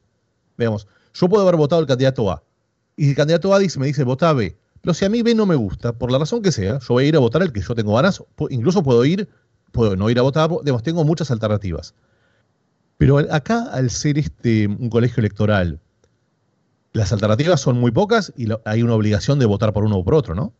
Veamos, 0.56 0.86
yo 1.14 1.28
puedo 1.28 1.42
haber 1.42 1.56
votado 1.56 1.80
al 1.80 1.86
candidato 1.86 2.30
A, 2.30 2.42
y 2.96 3.10
el 3.10 3.16
candidato 3.16 3.54
A 3.54 3.58
dice, 3.58 3.78
me 3.78 3.86
dice, 3.86 4.04
vota 4.04 4.32
B, 4.32 4.56
pero 4.84 4.92
si 4.92 5.06
a 5.06 5.08
mí 5.08 5.22
B 5.22 5.34
no 5.34 5.46
me 5.46 5.54
gusta, 5.54 5.94
por 5.94 6.12
la 6.12 6.18
razón 6.18 6.42
que 6.42 6.52
sea, 6.52 6.78
yo 6.78 6.94
voy 6.94 7.04
a 7.04 7.08
ir 7.08 7.16
a 7.16 7.20
votar 7.20 7.40
el 7.40 7.52
que 7.52 7.62
yo 7.62 7.74
tengo 7.74 7.94
ganas, 7.94 8.22
incluso 8.50 8.82
puedo 8.82 9.02
ir, 9.06 9.26
puedo 9.72 9.96
no 9.96 10.10
ir 10.10 10.18
a 10.18 10.22
votar, 10.22 10.50
digamos, 10.62 10.82
tengo 10.82 11.04
muchas 11.04 11.30
alternativas. 11.30 11.94
Pero 12.98 13.16
acá, 13.18 13.64
al 13.72 13.88
ser 13.88 14.18
este 14.18 14.66
un 14.66 14.90
colegio 14.90 15.22
electoral 15.22 15.80
las 16.92 17.12
alternativas 17.12 17.60
son 17.60 17.80
muy 17.80 17.90
pocas 17.90 18.32
y 18.36 18.46
hay 18.66 18.82
una 18.82 18.94
obligación 18.94 19.38
de 19.38 19.46
votar 19.46 19.72
por 19.72 19.84
uno 19.84 19.96
o 19.96 20.04
por 20.04 20.14
otro, 20.14 20.34
¿no? 20.34 20.52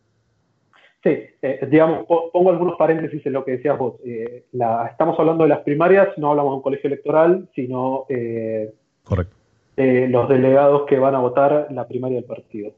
Sí, 1.03 1.11
eh, 1.41 1.67
digamos, 1.69 2.07
pongo 2.07 2.49
algunos 2.49 2.77
paréntesis 2.77 3.23
en 3.27 3.33
lo 3.33 3.45
que 3.45 3.51
decías 3.51 3.77
vos. 3.77 3.93
Eh, 4.03 4.43
estamos 4.89 5.19
hablando 5.19 5.43
de 5.43 5.49
las 5.49 5.59
primarias, 5.59 6.09
no 6.17 6.31
hablamos 6.31 6.51
de 6.51 6.55
un 6.55 6.61
colegio 6.63 6.87
electoral, 6.87 7.47
sino 7.53 8.05
eh, 8.09 8.73
Correcto. 9.03 9.35
los 9.77 10.27
delegados 10.27 10.87
que 10.87 10.97
van 10.97 11.13
a 11.13 11.19
votar 11.19 11.67
la 11.69 11.87
primaria 11.87 12.17
del 12.17 12.25
partido. 12.25 12.73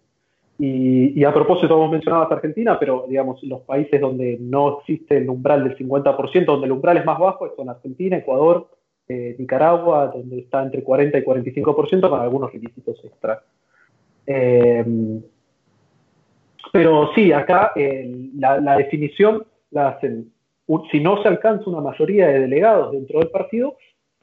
Y, 0.59 1.23
a 1.23 1.31
propósito, 1.31 1.77
vos 1.77 1.91
mencionabas 1.91 2.31
Argentina, 2.31 2.79
pero 2.79 3.05
digamos, 3.07 3.43
los 3.43 3.61
países 3.61 4.01
donde 4.01 4.37
no 4.39 4.79
existe 4.79 5.17
el 5.17 5.29
umbral 5.29 5.63
del 5.63 5.77
50%, 5.77 6.45
donde 6.45 6.65
el 6.65 6.71
umbral 6.71 6.97
es 6.97 7.05
más 7.05 7.19
bajo, 7.19 7.53
son 7.55 7.69
Argentina, 7.69 8.17
Ecuador, 8.17 8.67
Nicaragua, 9.07 10.07
donde 10.07 10.39
está 10.39 10.63
entre 10.63 10.83
40 10.83 11.19
y 11.19 11.23
45%, 11.23 12.09
con 12.09 12.19
algunos 12.19 12.51
requisitos 12.51 12.99
extra. 13.05 13.43
Pero 16.73 17.11
sí, 17.13 17.31
acá 17.31 17.71
la, 18.35 18.77
definición 18.77 19.45
la 19.71 19.89
hacen, 19.89 20.31
si 20.91 20.99
no 20.99 21.21
se 21.21 21.27
alcanza 21.27 21.69
una 21.69 21.81
mayoría 21.81 22.27
de 22.27 22.39
delegados 22.41 22.91
dentro 22.91 23.19
del 23.19 23.29
partido, 23.29 23.77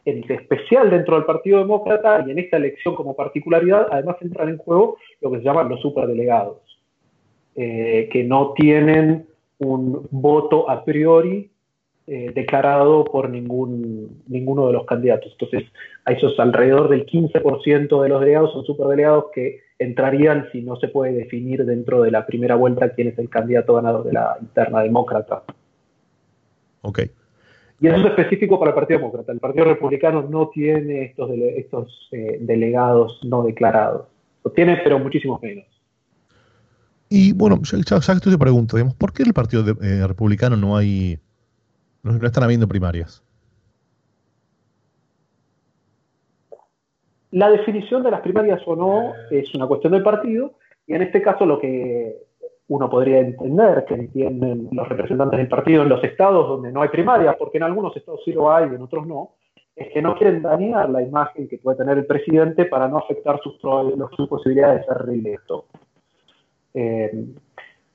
especial 0.04 0.90
dentro 0.90 1.16
del 1.16 1.24
Partido 1.24 1.58
Demócrata 1.58 2.24
y 2.26 2.30
en 2.30 2.38
esta 2.38 2.56
elección 2.56 2.94
como 2.94 3.16
particularidad, 3.16 3.88
además 3.90 4.16
entran 4.20 4.50
en 4.50 4.58
juego 4.58 4.98
lo 5.20 5.30
que 5.30 5.38
se 5.38 5.44
llaman 5.44 5.68
los 5.68 5.80
superdelegados, 5.80 6.58
eh, 7.56 8.08
que 8.12 8.24
no 8.24 8.52
tienen 8.52 9.26
un 9.58 10.06
voto 10.10 10.68
a 10.68 10.84
priori 10.84 11.50
eh, 12.06 12.32
declarado 12.34 13.04
por 13.04 13.30
ningún, 13.30 14.22
ninguno 14.28 14.66
de 14.66 14.74
los 14.74 14.84
candidatos. 14.84 15.32
Entonces, 15.32 15.70
a 16.04 16.12
esos 16.12 16.38
alrededor 16.38 16.90
del 16.90 17.06
15% 17.06 18.02
de 18.02 18.08
los 18.10 18.20
delegados 18.20 18.52
son 18.52 18.64
superdelegados 18.66 19.26
que 19.32 19.60
entrarían 19.78 20.48
si 20.52 20.60
no 20.60 20.76
se 20.76 20.88
puede 20.88 21.12
definir 21.12 21.64
dentro 21.64 22.02
de 22.02 22.10
la 22.10 22.26
primera 22.26 22.56
vuelta 22.56 22.90
quién 22.90 23.08
es 23.08 23.18
el 23.18 23.30
candidato 23.30 23.74
ganador 23.74 24.04
de 24.04 24.12
la 24.12 24.36
interna 24.38 24.82
demócrata. 24.82 25.44
Ok. 26.82 27.00
Y 27.84 27.86
eso 27.86 27.98
es 27.98 28.06
específico 28.06 28.58
para 28.58 28.70
el 28.70 28.74
Partido 28.74 28.98
Demócrata. 29.00 29.30
El 29.30 29.40
Partido 29.40 29.66
Republicano 29.66 30.22
no 30.22 30.48
tiene 30.48 31.04
estos, 31.04 31.30
estos 31.54 32.08
eh, 32.12 32.38
delegados 32.40 33.20
no 33.24 33.42
declarados. 33.42 34.06
Lo 34.42 34.52
tiene, 34.52 34.78
pero 34.82 34.98
muchísimos 34.98 35.42
menos. 35.42 35.66
Y 37.10 37.34
bueno, 37.34 37.60
ya, 37.62 38.00
que 38.00 38.20
tú 38.20 38.30
te 38.30 38.38
pregunto, 38.38 38.78
digamos, 38.78 38.94
¿por 38.94 39.12
qué 39.12 39.22
en 39.22 39.28
el 39.28 39.34
Partido 39.34 39.66
eh, 39.82 40.06
Republicano 40.06 40.56
no 40.56 40.78
hay, 40.78 41.18
no 42.02 42.26
están 42.26 42.44
habiendo 42.44 42.66
primarias? 42.66 43.22
La 47.32 47.50
definición 47.50 48.02
de 48.02 48.12
las 48.12 48.22
primarias 48.22 48.62
o 48.64 48.76
no 48.76 49.12
es 49.30 49.54
una 49.54 49.66
cuestión 49.66 49.92
del 49.92 50.02
partido 50.02 50.54
y 50.86 50.94
en 50.94 51.02
este 51.02 51.20
caso 51.20 51.44
lo 51.44 51.60
que 51.60 52.16
uno 52.74 52.90
podría 52.90 53.20
entender 53.20 53.84
que 53.86 53.94
entienden 53.94 54.68
los 54.72 54.88
representantes 54.88 55.38
del 55.38 55.48
partido 55.48 55.82
en 55.82 55.88
los 55.88 56.02
estados 56.02 56.48
donde 56.48 56.72
no 56.72 56.82
hay 56.82 56.88
primarias, 56.88 57.36
porque 57.38 57.58
en 57.58 57.62
algunos 57.62 57.96
estados 57.96 58.20
sí 58.24 58.32
lo 58.32 58.52
hay 58.52 58.68
y 58.68 58.74
en 58.74 58.82
otros 58.82 59.06
no, 59.06 59.30
es 59.76 59.92
que 59.92 60.02
no 60.02 60.16
quieren 60.16 60.42
dañar 60.42 60.90
la 60.90 61.00
imagen 61.00 61.48
que 61.48 61.58
puede 61.58 61.78
tener 61.78 61.98
el 61.98 62.06
presidente 62.06 62.64
para 62.64 62.88
no 62.88 62.98
afectar 62.98 63.40
sus, 63.42 63.60
sus 64.16 64.28
posibilidades 64.28 64.80
de 64.80 64.86
ser 64.86 65.06
reelecto. 65.06 65.66
Eh, 66.74 67.26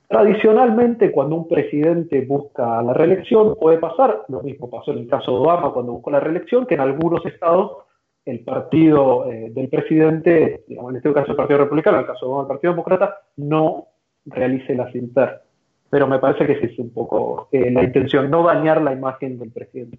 tradicionalmente, 0.08 1.12
cuando 1.12 1.36
un 1.36 1.46
presidente 1.46 2.22
busca 2.22 2.82
la 2.82 2.94
reelección, 2.94 3.56
puede 3.60 3.76
pasar, 3.76 4.22
lo 4.28 4.42
mismo 4.42 4.70
pasó 4.70 4.92
en 4.92 4.98
el 5.00 5.08
caso 5.08 5.32
de 5.32 5.38
Obama 5.40 5.74
cuando 5.74 5.92
buscó 5.92 6.10
la 6.10 6.20
reelección, 6.20 6.64
que 6.64 6.74
en 6.74 6.80
algunos 6.80 7.24
estados 7.26 7.84
el 8.24 8.40
partido 8.40 9.30
eh, 9.30 9.50
del 9.50 9.68
presidente, 9.68 10.64
digamos, 10.66 10.92
en 10.92 10.96
este 10.96 11.12
caso 11.12 11.32
el 11.32 11.36
Partido 11.36 11.58
Republicano, 11.60 11.98
en 11.98 12.02
el 12.02 12.06
caso 12.06 12.38
del 12.38 12.46
Partido 12.46 12.72
Demócrata, 12.72 13.18
no 13.36 13.89
realice 14.30 14.74
las 14.74 14.94
inter. 14.94 15.42
Pero 15.90 16.06
me 16.06 16.18
parece 16.18 16.46
que 16.46 16.52
es 16.64 16.78
un 16.78 16.90
poco 16.90 17.48
eh, 17.52 17.70
la 17.70 17.82
intención, 17.82 18.30
no 18.30 18.44
dañar 18.44 18.80
la 18.80 18.92
imagen 18.92 19.38
del 19.38 19.50
presidente. 19.50 19.98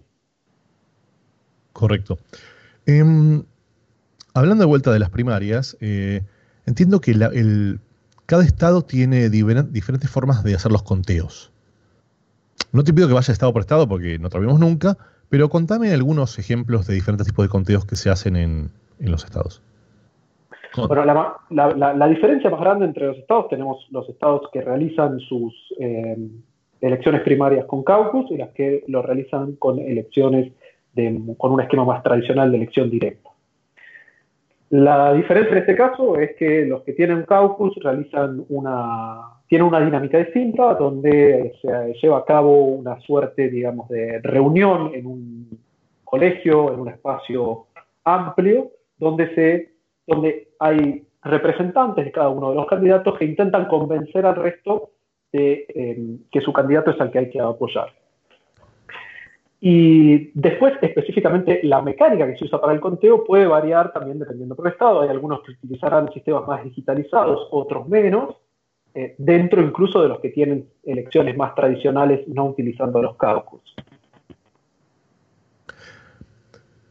Correcto. 1.74 2.18
Em, 2.86 3.44
hablando 4.34 4.64
de 4.64 4.68
vuelta 4.68 4.92
de 4.92 5.00
las 5.00 5.10
primarias, 5.10 5.78
eh, 5.82 6.22
entiendo 6.66 7.02
que 7.02 7.14
cada 8.26 8.44
estado 8.44 8.84
tiene 8.84 9.30
diferentes 9.30 10.10
formas 10.10 10.44
de 10.44 10.56
hacer 10.56 10.72
los 10.72 10.84
conteos. 10.84 11.52
No 12.72 12.84
te 12.84 12.94
pido 12.94 13.08
que 13.08 13.14
vaya 13.14 13.34
estado 13.34 13.52
por 13.52 13.62
estado 13.62 13.88
porque 13.88 14.18
no 14.18 14.30
lo 14.30 14.58
nunca, 14.58 14.98
pero 15.30 15.50
contame 15.50 15.94
algunos 15.94 16.40
ejemplos 16.40 16.88
de 16.88 16.94
diferentes 16.94 17.28
tipos 17.28 17.46
de 17.46 17.50
conteos 17.50 17.86
que 17.86 17.96
se 17.96 18.10
hacen 18.10 18.36
en, 18.36 18.72
los 19.00 19.24
estados. 19.24 19.62
Bueno, 20.76 21.06
la, 21.50 22.08
diferencia 22.08 22.50
más 22.50 22.62
grande 22.62 22.86
entre 22.86 23.08
los 23.08 23.18
estados, 23.18 23.50
tenemos 23.50 23.86
los 23.92 24.08
estados 24.08 24.50
que 24.54 24.62
realizan 24.62 25.20
sus 25.20 25.54
eh, 25.80 26.18
elecciones 26.80 27.22
primarias 27.22 27.66
con 27.66 27.84
caucus 27.84 28.32
y 28.32 28.38
las 28.38 28.50
que 28.52 28.84
lo 28.88 29.02
realizan 29.02 29.56
con 29.58 29.80
elecciones 29.80 30.54
con 31.38 31.54
un 31.54 31.62
esquema 31.62 31.86
más 31.86 32.04
tradicional 32.04 32.52
de 32.52 32.58
elección 32.58 32.90
directa. 32.90 33.30
La 34.72 35.14
diferencia 35.14 35.52
en 35.52 35.58
este 35.60 35.76
caso 35.76 36.18
es 36.18 36.36
que 36.38 36.66
los 36.66 36.84
que 36.84 36.94
tienen 36.94 37.24
caucus 37.24 37.76
realizan 37.82 38.46
una 38.50 39.42
tiene 39.52 39.66
una 39.66 39.82
dinámica 39.82 40.18
distinta 40.18 40.76
donde 40.76 41.54
se 41.62 41.94
lleva 42.02 42.20
a 42.20 42.26
cabo 42.26 42.68
una 42.68 42.98
suerte, 43.02 43.50
digamos, 43.50 43.90
de 43.90 44.22
reunión 44.22 44.92
en 44.94 45.06
un 45.06 45.60
colegio, 46.06 46.74
en 46.74 46.80
un 46.80 46.88
espacio 46.88 47.66
amplio, 48.06 48.72
donde, 48.98 49.36
se, 49.36 49.71
donde 50.12 50.50
hay 50.60 51.04
representantes 51.24 52.06
de 52.06 52.12
cada 52.12 52.30
uno 52.30 52.50
de 52.50 52.56
los 52.56 52.68
candidatos 52.68 53.18
que 53.18 53.26
intentan 53.26 53.66
convencer 53.68 54.26
al 54.26 54.36
resto 54.36 54.92
de 55.32 55.66
eh, 55.70 56.18
que 56.32 56.42
su 56.42 56.52
candidato 56.52 56.92
es 56.92 57.00
al 57.00 57.12
que 57.12 57.20
hay 57.20 57.30
que 57.30 57.40
apoyar. 57.40 57.94
Y 59.64 60.32
después, 60.34 60.74
específicamente, 60.82 61.60
la 61.64 61.84
mecánica 61.84 62.26
que 62.26 62.36
se 62.36 62.46
usa 62.46 62.60
para 62.60 62.74
el 62.74 62.80
conteo 62.80 63.24
puede 63.24 63.46
variar 63.46 63.94
también 63.94 64.18
dependiendo 64.18 64.56
por 64.56 64.66
el 64.66 64.74
estado. 64.74 65.02
Hay 65.02 65.10
algunos 65.10 65.44
que 65.44 65.52
utilizarán 65.52 66.12
sistemas 66.12 66.48
más 66.48 66.64
digitalizados, 66.64 67.48
otros 67.52 67.88
menos, 67.88 68.36
eh, 68.96 69.14
dentro 69.20 69.62
incluso 69.62 70.02
de 70.02 70.10
los 70.10 70.20
que 70.20 70.30
tienen 70.30 70.68
elecciones 70.84 71.38
más 71.38 71.54
tradicionales 71.54 72.28
no 72.28 72.48
utilizando 72.48 73.02
los 73.04 73.16
caucus. 73.16 73.62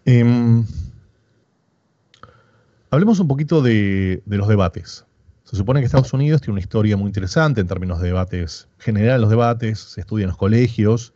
Em, 0.06 0.64
hablemos 2.90 3.20
un 3.20 3.29
poquito 3.29 3.62
de, 3.62 4.22
los 4.26 4.48
debates. 4.48 5.07
Se 5.44 5.57
supone 5.57 5.81
que 5.81 5.87
Estados 5.87 6.12
Unidos 6.12 6.40
tiene 6.40 6.53
una 6.53 6.61
historia 6.61 6.96
muy 6.96 7.09
interesante 7.09 7.61
en 7.61 7.66
términos 7.66 8.00
de 8.00 8.09
debates, 8.09 8.68
general 8.79 9.20
los 9.20 9.31
debates, 9.31 9.79
se 9.81 10.00
estudia 10.00 10.24
en 10.24 10.29
los 10.29 10.37
colegios. 10.37 11.12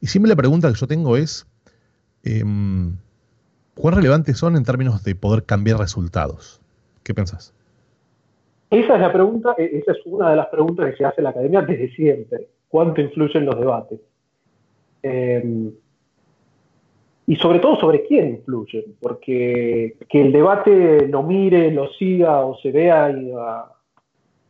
Y 0.00 0.06
siempre 0.06 0.28
la 0.28 0.36
pregunta 0.36 0.68
que 0.68 0.78
yo 0.78 0.86
tengo 0.86 1.16
es, 1.16 1.46
em, 2.22 2.96
¿cuán 3.74 3.94
relevantes 3.96 4.38
son 4.38 4.56
en 4.56 4.64
términos 4.64 5.02
de 5.02 5.14
poder 5.14 5.44
cambiar 5.44 5.78
resultados? 5.78 6.60
¿Qué 7.02 7.12
pensás? 7.12 7.52
Esa 8.70 8.94
es 8.94 9.00
la 9.00 9.12
pregunta, 9.12 9.54
e, 9.58 9.78
esa 9.78 9.92
es 9.92 9.98
una 10.04 10.30
de 10.30 10.36
las 10.36 10.46
preguntas 10.46 10.90
que 10.90 10.96
se 10.96 11.04
hace 11.04 11.22
la 11.22 11.30
academia 11.30 11.62
desde 11.62 11.92
siempre. 11.94 12.48
¿Cuánto 12.68 13.00
influyen 13.00 13.46
los 13.46 13.58
debates? 13.58 13.98
Em, 15.02 15.72
y 17.30 17.36
sobre 17.36 17.60
todo 17.60 17.78
sobre 17.78 18.02
quién 18.02 18.28
influyen, 18.30 18.96
porque 19.00 19.94
que 20.08 20.20
el 20.20 20.32
debate 20.32 21.06
lo 21.06 21.22
mire, 21.22 21.70
lo 21.70 21.86
siga 21.92 22.44
o 22.44 22.56
se 22.56 22.72
vea 22.72 23.08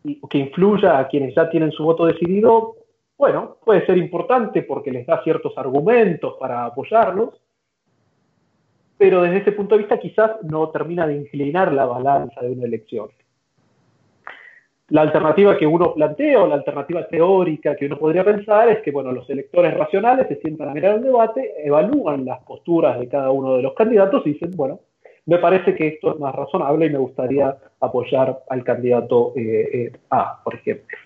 y, 0.02 0.18
que 0.30 0.38
influya 0.38 0.98
a 0.98 1.06
quienes 1.06 1.34
ya 1.34 1.50
tienen 1.50 1.72
su 1.72 1.84
voto 1.84 2.06
decidido, 2.06 2.76
bueno, 3.18 3.58
puede 3.66 3.84
ser 3.84 3.98
importante 3.98 4.62
porque 4.62 4.90
les 4.90 5.06
da 5.06 5.22
ciertos 5.22 5.52
argumentos 5.58 6.36
para 6.40 6.64
apoyarlos, 6.64 7.34
pero 8.96 9.20
desde 9.20 9.40
ese 9.40 9.52
punto 9.52 9.74
de 9.74 9.80
vista 9.80 10.00
quizás 10.00 10.42
no 10.42 10.70
termina 10.70 11.06
de 11.06 11.16
inclinar 11.16 11.74
la 11.74 11.84
balanza 11.84 12.40
de 12.40 12.50
una 12.50 12.64
elección 12.64 13.10
la 14.90 15.02
alternativa 15.02 15.56
que 15.56 15.66
uno 15.66 15.94
plantea 15.94 16.42
o 16.42 16.48
la 16.48 16.56
alternativa 16.56 17.06
teórica 17.06 17.76
que 17.76 17.86
uno 17.86 17.98
podría 17.98 18.24
pensar 18.24 18.68
es 18.68 18.82
que 18.82 18.90
bueno, 18.90 19.12
los 19.12 19.28
electores 19.30 19.72
racionales 19.74 20.26
se 20.28 20.36
sientan 20.40 20.68
a 20.68 20.74
mirar 20.74 20.96
un 20.96 21.04
debate, 21.04 21.54
evalúan 21.64 22.24
las 22.24 22.40
posturas 22.42 22.98
de 22.98 23.08
cada 23.08 23.30
uno 23.30 23.56
de 23.56 23.62
los 23.62 23.74
candidatos 23.74 24.26
y 24.26 24.32
dicen, 24.32 24.50
bueno, 24.56 24.80
me 25.26 25.38
parece 25.38 25.76
que 25.76 25.86
esto 25.86 26.12
es 26.12 26.18
más 26.18 26.34
razonable 26.34 26.86
y 26.86 26.90
me 26.90 26.98
gustaría 26.98 27.56
apoyar 27.80 28.40
al 28.48 28.64
candidato 28.64 29.32
eh, 29.36 29.70
eh, 29.72 29.92
A, 30.10 30.42
por 30.42 30.56
ejemplo. 30.56 30.98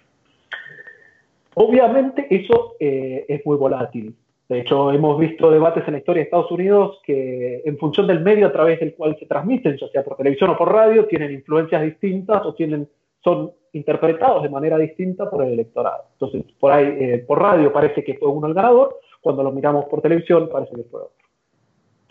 Obviamente 1.54 2.26
eso 2.30 2.76
eh, 2.80 3.26
es 3.28 3.44
muy 3.44 3.56
volátil. 3.56 4.14
De 4.48 4.60
hecho, 4.60 4.92
hemos 4.92 5.18
visto 5.18 5.50
debates 5.50 5.86
en 5.86 5.92
la 5.92 5.98
historia 5.98 6.20
de 6.20 6.24
Estados 6.24 6.50
Unidos 6.50 7.00
que 7.04 7.62
en 7.64 7.76
función 7.76 8.06
del 8.06 8.20
medio 8.20 8.46
a 8.46 8.52
través 8.52 8.80
del 8.80 8.94
cual 8.94 9.16
se 9.18 9.26
transmiten, 9.26 9.76
ya 9.76 9.88
sea 9.88 10.02
por 10.02 10.16
televisión 10.16 10.50
o 10.50 10.56
por 10.56 10.72
radio, 10.72 11.06
tienen 11.06 11.32
influencias 11.32 11.82
distintas 11.82 12.44
o 12.44 12.54
tienen, 12.54 12.88
son 13.22 13.52
interpretados 13.74 14.42
de 14.42 14.48
manera 14.48 14.78
distinta 14.78 15.28
por 15.28 15.44
el 15.44 15.52
electorado. 15.52 16.04
Entonces, 16.12 16.44
por 16.58 16.72
ahí, 16.72 16.86
eh, 16.86 17.24
por 17.26 17.40
radio 17.40 17.72
parece 17.72 18.02
que 18.02 18.14
fue 18.14 18.28
uno 18.28 18.46
el 18.46 18.54
ganador, 18.54 18.98
cuando 19.20 19.42
lo 19.42 19.52
miramos 19.52 19.86
por 19.86 20.00
televisión 20.00 20.48
parece 20.50 20.74
que 20.74 20.84
fue 20.84 21.00
otro. 21.00 21.24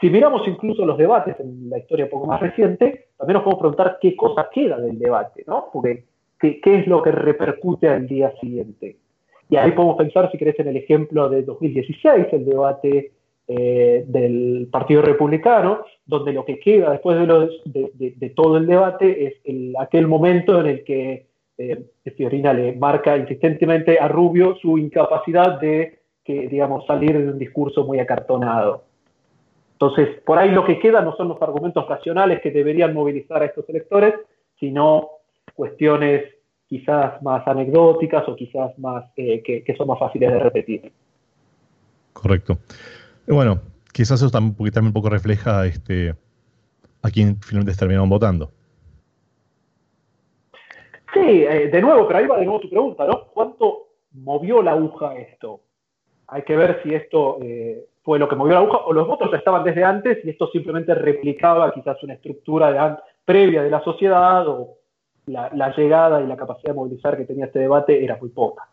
Si 0.01 0.09
miramos 0.09 0.45
incluso 0.47 0.85
los 0.85 0.97
debates 0.97 1.39
en 1.39 1.69
la 1.69 1.77
historia 1.77 2.05
un 2.05 2.11
poco 2.11 2.27
más 2.27 2.41
reciente, 2.41 3.07
también 3.17 3.35
nos 3.35 3.43
podemos 3.43 3.61
preguntar 3.61 3.97
qué 4.01 4.15
cosa 4.15 4.49
queda 4.53 4.77
del 4.77 4.99
debate, 4.99 5.45
¿no? 5.47 5.69
Porque 5.71 6.03
qué, 6.39 6.59
es 6.65 6.87
lo 6.87 7.01
que 7.01 7.11
repercute 7.11 7.87
al 7.87 8.07
día 8.07 8.33
siguiente. 8.41 8.97
Y 9.49 9.55
ahí 9.55 9.71
podemos 9.71 9.95
pensar, 9.97 10.29
si 10.31 10.37
querés, 10.37 10.59
en 10.59 10.67
el 10.67 10.77
ejemplo 10.77 11.29
de 11.29 11.43
2016, 11.43 12.27
el 12.33 12.45
debate 12.45 13.11
eh, 13.47 14.03
del 14.07 14.67
Partido 14.71 15.01
Republicano, 15.01 15.85
donde 16.05 16.33
lo 16.33 16.43
que 16.43 16.59
queda 16.59 16.91
después 16.91 17.17
de, 17.17 18.29
todo 18.35 18.57
el 18.57 18.65
debate 18.65 19.27
es 19.27 19.35
aquel 19.79 20.07
momento 20.07 20.59
en 20.59 20.65
el 20.67 20.83
que 20.83 21.27
eh, 21.57 21.85
Fiorina 22.15 22.53
le 22.53 22.75
marca 22.75 23.17
insistentemente 23.17 23.99
a 23.99 24.07
Rubio 24.07 24.55
su 24.61 24.77
incapacidad 24.77 25.59
de 25.59 25.99
que, 26.23 26.47
digamos, 26.47 26.85
salir 26.85 27.17
de 27.17 27.31
un 27.31 27.37
discurso 27.37 27.83
muy 27.85 27.99
acartonado. 27.99 28.85
Entonces, 29.73 30.21
por 30.25 30.37
ahí 30.37 30.51
lo 30.51 30.65
que 30.65 30.79
queda 30.79 31.01
no 31.01 31.15
son 31.15 31.27
los 31.27 31.41
argumentos 31.41 31.87
racionales 31.87 32.41
que 32.41 32.51
deberían 32.51 32.93
movilizar 32.93 33.41
a 33.41 33.45
estos 33.45 33.67
electores, 33.69 34.13
sino 34.59 35.09
cuestiones 35.55 36.23
quizás 36.67 37.21
más 37.21 37.45
anecdóticas 37.47 38.27
o 38.27 38.35
quizás 38.35 38.77
más 38.79 39.05
eh, 39.17 39.43
que, 39.43 39.75
son 39.75 39.87
más 39.87 39.99
fáciles 39.99 40.31
de 40.31 40.39
repetir. 40.39 40.91
Correcto. 42.13 42.57
Bueno, 43.27 43.61
quizás 43.91 44.21
eso 44.21 44.31
también, 44.31 44.71
también 44.71 44.87
un 44.87 44.93
poco 44.93 45.09
refleja 45.09 45.65
este, 45.65 46.15
a 47.01 47.09
quién 47.11 47.37
finalmente 47.41 47.77
terminaron 47.77 48.09
votando. 48.09 48.51
Sí, 51.13 51.43
eh, 51.43 51.69
de 51.71 51.81
nuevo, 51.81 52.07
pero 52.07 52.19
ahí 52.19 52.27
va 52.27 52.39
de 52.39 52.45
nuevo 52.45 52.59
tu 52.59 52.69
pregunta, 52.69 53.05
¿no? 53.05 53.25
¿Cuánto 53.33 53.89
movió 54.13 54.63
la 54.63 54.71
aguja 54.71 55.15
esto? 55.15 55.61
Hay 56.27 56.41
que 56.41 56.55
ver 56.55 56.81
si 56.81 56.95
esto 56.95 57.37
eh, 57.41 57.85
fue 58.01 58.17
lo 58.17 58.27
que 58.27 58.35
movió 58.35 58.53
la 58.53 58.61
aguja 58.61 58.79
o 58.85 58.93
los 58.93 59.07
votos 59.07 59.31
estaban 59.33 59.63
desde 59.63 59.83
antes 59.83 60.25
y 60.25 60.31
esto 60.31 60.47
simplemente 60.47 60.95
replicaba 60.95 61.71
quizás 61.71 62.01
una 62.01 62.15
estructura 62.15 63.03
previa 63.23 63.61
de 63.61 63.69
la 63.69 63.83
sociedad 63.83 64.47
o 64.47 64.77
la, 65.27 65.73
llegada 65.75 66.19
y 66.21 66.27
la 66.27 66.35
capacidad 66.35 66.71
de 66.71 66.79
movilizar 66.79 67.15
que 67.15 67.25
tenía 67.25 67.45
este 67.45 67.59
debate 67.59 68.03
era 68.03 68.17
muy 68.17 68.29
poca. 68.29 68.67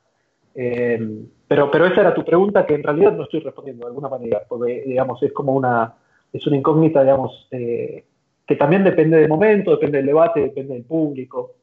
Eh, 0.54 0.98
pero, 1.46 1.70
pero 1.70 1.86
esa 1.86 2.00
era 2.00 2.14
tu 2.14 2.24
pregunta 2.24 2.64
que 2.64 2.74
en 2.74 2.82
realidad 2.82 3.12
no 3.12 3.24
estoy 3.24 3.40
respondiendo 3.40 3.84
de 3.84 3.90
alguna 3.90 4.08
manera, 4.08 4.42
porque 4.48 4.82
digamos, 4.86 5.22
es 5.22 5.32
como 5.32 5.52
una, 5.52 5.94
es 6.32 6.46
una 6.46 6.56
incógnita, 6.56 7.02
digamos, 7.02 7.48
que 7.50 8.56
también 8.58 8.82
depende 8.82 9.18
del 9.18 9.28
momento, 9.28 9.72
depende 9.72 9.98
del 9.98 10.06
debate, 10.06 10.40
depende 10.40 10.74
del 10.74 10.84
público. 10.84 11.59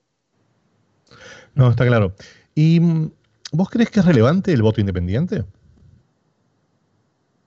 No, 1.56 1.70
está 1.70 1.86
claro. 1.86 2.14
¿Y 2.56 2.80
mm, 2.80 3.12
vos 3.54 3.70
crees 3.70 3.90
que 3.90 4.00
es 4.00 4.06
relevante 4.06 4.54
el 4.54 4.62
voto 4.62 4.82
independiente? 4.82 5.44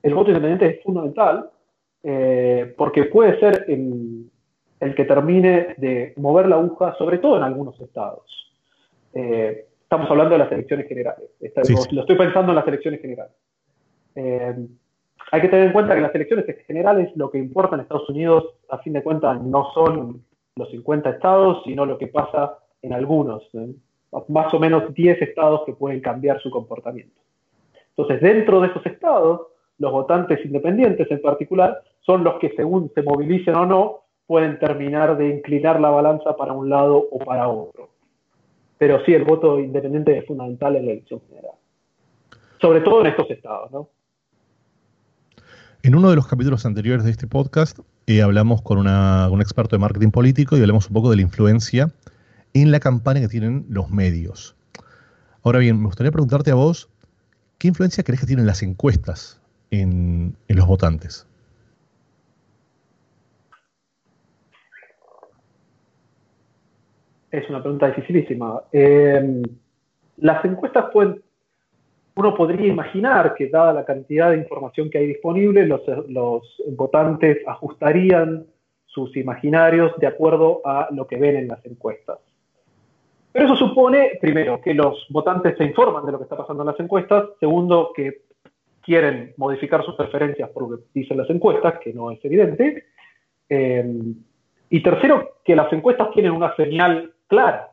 El 0.03 0.13
voto 0.13 0.29
independiente 0.29 0.77
es 0.77 0.83
fundamental 0.83 1.49
eh, 2.03 2.73
porque 2.77 3.05
puede 3.05 3.39
ser 3.39 3.65
el, 3.67 4.29
que 4.95 5.05
termine 5.05 5.75
de 5.77 6.13
mover 6.17 6.47
la 6.47 6.55
aguja, 6.55 6.95
sobre 6.97 7.19
todo 7.19 7.37
en 7.37 7.43
algunos 7.43 7.79
estados. 7.79 8.25
Eh, 9.13 9.67
estamos 9.83 10.09
hablando 10.09 10.33
de 10.33 10.39
las 10.39 10.51
elecciones 10.51 10.87
generales. 10.87 11.29
Lo 11.91 12.01
estoy 12.01 12.17
pensando 12.17 12.51
en 12.51 12.55
las 12.55 12.67
elecciones 12.67 13.01
generales. 13.01 13.33
Eh, 14.15 14.55
hay 15.31 15.41
que 15.41 15.47
tener 15.47 15.67
en 15.67 15.73
cuenta 15.73 15.95
que 15.95 16.01
las 16.01 16.15
elecciones 16.15 16.45
generales 16.65 17.11
lo 17.15 17.29
que 17.29 17.37
importa 17.37 17.75
en 17.75 17.81
Estados 17.81 18.09
Unidos, 18.09 18.45
a 18.69 18.79
fin 18.79 18.93
de 18.93 19.03
cuentas, 19.03 19.41
no 19.41 19.71
son 19.73 20.23
los 20.55 20.69
50 20.71 21.09
estados, 21.11 21.61
sino 21.63 21.85
lo 21.85 21.97
que 21.97 22.07
pasa 22.07 22.57
en 22.81 22.93
algunos 22.93 23.43
más 24.27 24.53
o 24.53 24.59
menos 24.59 24.93
10 24.93 25.21
estados 25.21 25.61
que 25.65 25.73
pueden 25.73 26.01
cambiar 26.01 26.41
su 26.41 26.49
comportamiento. 26.49 27.19
Entonces, 27.89 28.21
dentro 28.21 28.61
de 28.61 28.67
esos 28.67 28.85
estados, 28.85 29.41
los 29.77 29.91
votantes 29.91 30.43
independientes 30.45 31.09
en 31.09 31.21
particular 31.21 31.81
son 32.01 32.23
los 32.23 32.39
que 32.39 32.53
según 32.55 32.91
se 32.93 33.03
movilicen 33.03 33.55
o 33.55 33.65
no, 33.65 34.01
pueden 34.27 34.59
terminar 34.59 35.17
de 35.17 35.29
inclinar 35.29 35.79
la 35.79 35.89
balanza 35.89 36.35
para 36.35 36.53
un 36.53 36.69
lado 36.69 37.07
o 37.11 37.19
para 37.19 37.47
otro. 37.47 37.89
Pero 38.77 39.03
sí, 39.05 39.13
el 39.13 39.23
voto 39.23 39.59
independiente 39.59 40.17
es 40.17 40.25
fundamental 40.25 40.75
en 40.75 40.85
la 40.85 40.91
elección 40.93 41.21
general. 41.27 41.55
Sobre 42.59 42.81
todo 42.81 43.01
en 43.01 43.07
estos 43.07 43.29
estados, 43.29 43.71
¿no? 43.71 43.89
En 45.83 45.95
uno 45.95 46.11
de 46.11 46.15
los 46.15 46.27
capítulos 46.27 46.65
anteriores 46.65 47.03
de 47.03 47.11
este 47.11 47.25
podcast 47.25 47.79
eh, 48.05 48.21
hablamos 48.21 48.61
con 48.61 48.77
un 48.77 49.41
experto 49.41 49.75
de 49.75 49.79
marketing 49.79 50.11
político 50.11 50.55
y 50.55 50.61
hablamos 50.61 50.87
un 50.87 50.93
poco 50.93 51.09
de 51.09 51.15
la 51.15 51.23
influencia 51.23 51.91
en 52.53 52.71
la 52.71 52.79
campaña 52.79 53.21
que 53.21 53.27
tienen 53.27 53.65
los 53.69 53.89
medios. 53.89 54.55
Ahora 55.43 55.59
bien, 55.59 55.79
me 55.79 55.85
gustaría 55.85 56.11
preguntarte 56.11 56.51
a 56.51 56.55
vos, 56.55 56.89
¿qué 57.57 57.67
influencia 57.67 58.03
crees 58.03 58.21
que 58.21 58.27
tienen 58.27 58.45
las 58.45 58.61
encuestas 58.61 59.41
en, 59.71 60.35
los 60.47 60.67
votantes? 60.67 61.27
Es 67.31 67.49
una 67.49 67.61
pregunta 67.61 67.87
dificilísima. 67.87 68.61
Em, 68.73 69.41
las 70.17 70.43
encuestas 70.43 70.85
pueden, 70.91 71.23
uno 72.15 72.35
podría 72.35 72.67
imaginar 72.67 73.33
que 73.35 73.47
dada 73.47 73.71
la 73.71 73.85
cantidad 73.85 74.31
de 74.31 74.37
información 74.37 74.89
que 74.89 74.97
hay 74.97 75.07
disponible, 75.07 75.65
los, 75.65 75.81
los 76.09 76.61
votantes 76.67 77.37
ajustarían 77.47 78.45
sus 78.85 79.15
imaginarios 79.15 79.93
de 79.97 80.07
acuerdo 80.07 80.61
a 80.65 80.89
lo 80.91 81.07
que 81.07 81.15
ven 81.15 81.37
en 81.37 81.47
las 81.47 81.65
encuestas. 81.65 82.19
Pero 83.31 83.45
eso 83.45 83.55
supone, 83.55 84.17
primero, 84.19 84.59
que 84.59 84.73
los 84.73 85.05
votantes 85.09 85.57
se 85.57 85.63
informan 85.63 86.05
de 86.05 86.11
lo 86.11 86.17
que 86.17 86.23
está 86.25 86.35
pasando 86.35 86.63
en 86.63 86.67
las 86.67 86.79
encuestas, 86.79 87.29
segundo, 87.39 87.91
que 87.95 88.23
quieren 88.81 89.33
modificar 89.37 89.85
sus 89.85 89.95
preferencias 89.95 90.49
por 90.49 90.69
lo 90.69 90.77
que 90.77 90.83
dicen 90.93 91.17
las 91.17 91.29
encuestas, 91.29 91.79
que 91.79 91.93
no 91.93 92.11
es 92.11 92.23
evidente, 92.25 92.85
eh, 93.47 93.85
y 94.69 94.81
tercero, 94.81 95.37
que 95.43 95.55
las 95.55 95.71
encuestas 95.71 96.11
tienen 96.11 96.31
una 96.31 96.55
señal 96.55 97.13
clara. 97.27 97.71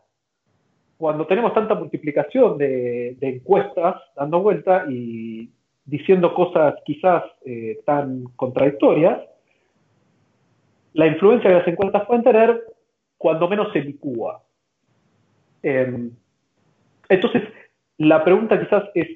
Cuando 0.97 1.27
tenemos 1.27 1.55
tanta 1.55 1.75
multiplicación 1.75 2.59
de, 2.59 3.17
encuestas 3.21 3.97
dando 4.17 4.41
vuelta 4.41 4.85
y 4.89 5.49
diciendo 5.85 6.35
cosas 6.35 6.75
quizás 6.85 7.23
eh, 7.45 7.81
tan 7.87 8.25
contradictorias, 8.37 9.21
la 10.95 11.07
influencia 11.07 11.51
que 11.51 11.57
las 11.57 11.69
encuestas 11.69 12.05
pueden 12.07 12.25
tener, 12.25 12.65
cuando 13.17 13.49
menos 13.49 13.73
se 13.73 13.81
licúa. 13.81 14.43
Em, 15.63 16.11
entonces, 17.09 17.43
la 17.99 18.25
pregunta 18.25 18.61
quizás 18.61 18.85
es 18.95 19.09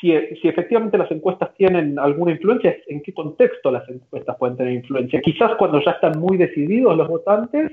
si, 0.00 0.12
efectivamente 0.12 0.98
las 0.98 1.10
encuestas 1.10 1.54
tienen 1.54 1.98
alguna 1.98 2.32
influencia, 2.32 2.76
en 2.88 3.02
qué 3.02 3.14
contexto 3.14 3.70
las 3.70 3.88
encuestas 3.88 4.36
pueden 4.36 4.56
tener 4.56 4.72
influencia. 4.74 5.20
Quizás 5.20 5.54
cuando 5.56 5.80
ya 5.82 5.92
están 5.92 6.18
muy 6.18 6.36
decididos 6.36 6.96
los 6.96 7.08
votantes, 7.08 7.72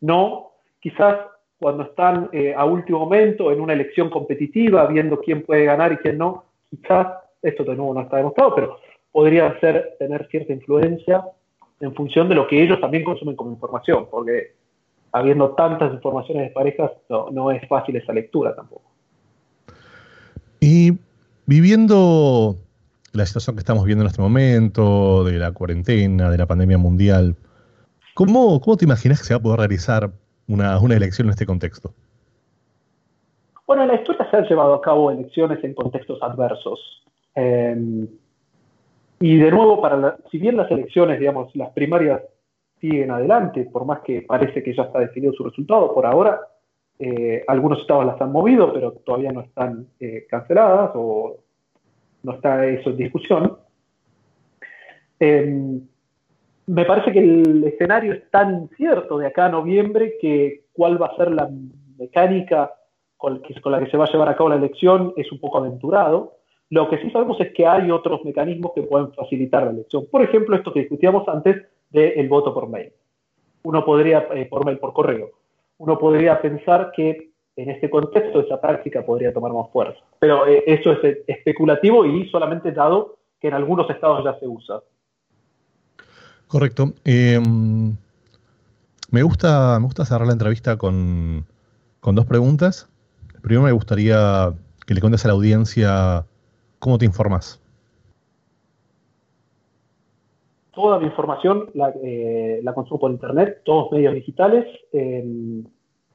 no. 0.00 0.52
Quizás 0.80 1.18
cuando 1.58 1.84
están 1.84 2.28
eh, 2.32 2.54
a 2.56 2.64
último 2.64 3.00
momento 3.00 3.52
en 3.52 3.60
una 3.60 3.72
elección 3.72 4.10
competitiva, 4.10 4.86
viendo 4.86 5.20
quién 5.20 5.42
puede 5.42 5.64
ganar 5.64 5.92
y 5.92 5.96
quién 5.96 6.18
no, 6.18 6.44
quizás, 6.70 7.08
esto 7.40 7.64
de 7.64 7.76
nuevo 7.76 7.94
no 7.94 8.02
está 8.02 8.16
demostrado, 8.18 8.54
pero 8.54 8.78
podría 9.10 9.58
ser 9.60 9.96
tener 9.98 10.28
cierta 10.28 10.52
influencia 10.52 11.24
en 11.80 11.94
función 11.94 12.28
de 12.28 12.34
lo 12.34 12.46
que 12.46 12.62
ellos 12.62 12.80
también 12.80 13.04
consumen 13.04 13.36
como 13.36 13.52
información, 13.52 14.06
porque 14.10 14.52
habiendo 15.12 15.50
tantas 15.50 15.92
informaciones 15.92 16.48
de 16.48 16.50
parejas, 16.50 16.90
no, 17.08 17.50
es 17.50 17.66
fácil 17.68 17.96
esa 17.96 18.12
lectura 18.12 18.54
tampoco. 18.54 18.90
Y 20.60 20.98
viviendo 21.46 22.56
la 23.12 23.26
situación 23.26 23.56
que 23.56 23.60
estamos 23.60 23.84
viendo 23.84 24.04
en 24.04 24.08
este 24.08 24.22
momento, 24.22 25.24
de 25.24 25.38
la 25.38 25.52
cuarentena, 25.52 26.30
de 26.30 26.38
la 26.38 26.46
pandemia 26.46 26.78
mundial, 26.78 27.36
¿cómo, 28.14 28.60
cómo 28.60 28.76
te 28.76 28.86
imaginas 28.86 29.20
que 29.20 29.26
se 29.26 29.34
va 29.34 29.38
a 29.38 29.42
poder 29.42 29.58
realizar 29.58 30.10
una, 30.48 30.76
elección 30.76 31.26
en 31.26 31.32
este 31.32 31.44
contexto? 31.44 31.92
Bueno, 33.66 33.82
en 33.82 33.88
la 33.88 33.94
historia 33.96 34.28
se 34.30 34.36
han 34.36 34.44
llevado 34.44 34.74
a 34.74 34.80
cabo 34.80 35.10
elecciones 35.10 35.62
en 35.62 35.74
contextos 35.74 36.22
adversos. 36.22 37.04
Eh, 37.34 38.06
y 39.20 39.36
de 39.36 39.50
nuevo, 39.50 39.80
para 39.80 40.16
si 40.30 40.38
bien 40.38 40.56
las 40.56 40.70
elecciones, 40.70 41.20
digamos, 41.20 41.54
las 41.54 41.70
primarias 41.70 42.22
siguen 42.82 43.12
adelante, 43.12 43.68
por 43.72 43.86
más 43.86 44.00
que 44.00 44.22
parece 44.22 44.60
que 44.60 44.74
ya 44.74 44.82
está 44.82 44.98
definido 44.98 45.32
su 45.32 45.44
resultado. 45.44 45.94
Por 45.94 46.04
ahora, 46.04 46.40
eh, 46.98 47.44
algunos 47.46 47.80
estados 47.80 48.04
las 48.04 48.20
han 48.20 48.32
movido, 48.32 48.72
pero 48.72 48.90
todavía 48.92 49.30
no 49.30 49.42
están 49.42 49.86
eh, 50.00 50.26
canceladas 50.28 50.90
o 50.94 51.36
no 52.24 52.32
está 52.32 52.66
eso 52.66 52.90
en 52.90 52.96
discusión. 52.96 53.56
Em, 55.20 55.80
me 56.66 56.84
parece 56.84 57.12
que 57.12 57.20
el 57.20 57.62
escenario 57.64 58.14
es 58.14 58.28
tan 58.30 58.62
incierto 58.62 59.16
de 59.16 59.28
acá 59.28 59.46
a 59.46 59.50
noviembre 59.50 60.16
que 60.20 60.64
cuál 60.72 61.00
va 61.00 61.06
a 61.06 61.16
ser 61.16 61.30
la 61.30 61.48
mecánica 61.98 62.72
con, 63.16 63.42
la 63.66 63.78
que 63.78 63.90
se 63.90 63.96
va 63.96 64.06
a 64.06 64.10
llevar 64.10 64.28
a 64.28 64.36
cabo 64.36 64.48
la 64.48 64.56
elección 64.56 65.12
es 65.16 65.30
un 65.30 65.38
poco 65.38 65.58
aventurado. 65.58 66.38
Lo 66.70 66.90
que 66.90 66.98
sí 66.98 67.10
sabemos 67.10 67.40
es 67.40 67.52
que 67.52 67.64
hay 67.64 67.92
otros 67.92 68.24
mecanismos 68.24 68.72
que 68.74 68.82
pueden 68.82 69.12
facilitar 69.12 69.62
la 69.62 69.70
elección. 69.70 70.06
Por 70.10 70.22
ejemplo, 70.22 70.56
esto 70.56 70.72
que 70.72 70.80
discutíamos 70.80 71.28
antes 71.28 71.62
del 71.92 72.28
voto 72.28 72.52
por 72.54 72.68
mail. 72.68 72.92
Uno 73.64 73.84
podría, 73.84 74.26
eh, 74.34 74.46
por 74.46 74.64
mail, 74.64 74.78
por 74.78 74.92
correo, 74.92 75.30
uno 75.78 75.98
podría 75.98 76.40
pensar 76.40 76.92
que 76.94 77.32
en 77.56 77.70
este 77.70 77.90
contexto 77.90 78.40
esa 78.40 78.60
práctica 78.60 79.04
podría 79.04 79.32
tomar 79.32 79.52
más 79.52 79.70
fuerza. 79.70 80.00
Pero 80.18 80.46
eh, 80.46 80.64
eso 80.66 80.92
es 80.92 81.18
especulativo 81.26 82.04
y 82.06 82.28
solamente 82.30 82.72
dado 82.72 83.18
que 83.40 83.48
en 83.48 83.54
algunos 83.54 83.88
estados 83.90 84.24
ya 84.24 84.38
se 84.38 84.46
usa. 84.46 84.80
Correcto. 86.46 86.92
Em, 87.04 87.96
me, 89.10 89.22
gusta, 89.22 89.78
me 89.78 89.86
gusta 89.86 90.04
cerrar 90.04 90.26
la 90.26 90.32
entrevista 90.32 90.76
con, 90.76 91.46
con 92.00 92.14
dos 92.14 92.26
preguntas. 92.26 92.88
Primero 93.42 93.62
me 93.62 93.72
gustaría 93.72 94.52
que 94.86 94.94
le 94.94 95.00
cuentes 95.00 95.24
a 95.24 95.28
la 95.28 95.34
audiencia 95.34 96.26
cómo 96.78 96.98
te 96.98 97.04
informas. 97.04 97.61
Toda 100.74 100.98
mi 100.98 101.06
información 101.06 101.70
la, 101.74 101.92
eh, 102.02 102.60
la 102.62 102.72
consumo 102.72 103.00
por 103.00 103.10
internet, 103.10 103.60
todos 103.64 103.92
medios 103.92 104.14
digitales 104.14 104.66
em, 104.92 105.64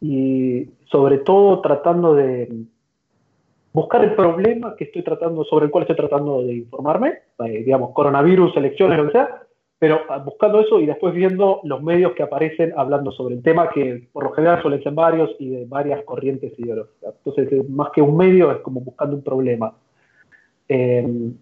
y 0.02 0.70
sobre 0.92 1.20
todo 1.20 1.62
tratando 1.62 2.16
de 2.16 2.66
buscar 3.72 4.04
el 4.04 4.16
problema 4.16 4.76
que 4.76 4.86
estoy 4.86 5.04
tratando, 5.04 5.44
sobre 5.44 5.66
el 5.66 5.72
cual 5.72 5.84
estoy 5.84 5.96
tratando 5.96 6.42
de 6.42 6.56
informarme, 6.56 7.20
eh, 7.46 7.64
digamos, 7.64 7.92
coronavirus, 7.92 8.58
elecciones, 8.58 8.98
lo 8.98 9.06
que 9.06 9.12
sea, 9.12 9.44
pero 9.80 10.02
ah, 10.10 10.18
buscando 10.18 10.60
eso 10.60 10.80
y 10.80 10.88
después 10.88 11.14
viendo 11.14 11.62
los 11.64 11.84
medios 11.84 12.14
que 12.14 12.24
aparecen 12.24 12.74
hablando 12.76 13.12
sobre 13.12 13.36
el 13.36 13.44
tema, 13.44 13.70
que 13.70 14.08
por 14.12 14.24
lo 14.24 14.32
general 14.32 14.62
suelen 14.64 14.82
ser 14.82 14.94
varios 14.94 15.30
y 15.38 15.50
de 15.50 15.66
varias 15.66 16.04
corrientes 16.04 16.58
ideológicas. 16.58 17.14
Entonces, 17.18 17.52
eh, 17.52 17.64
más 17.70 17.92
que 17.92 18.02
un 18.02 18.18
medio, 18.18 18.52
es 18.52 18.58
como 18.62 18.82
buscando 18.82 19.16
un 19.16 19.24
problema. 19.24 19.76
Em, 20.68 21.36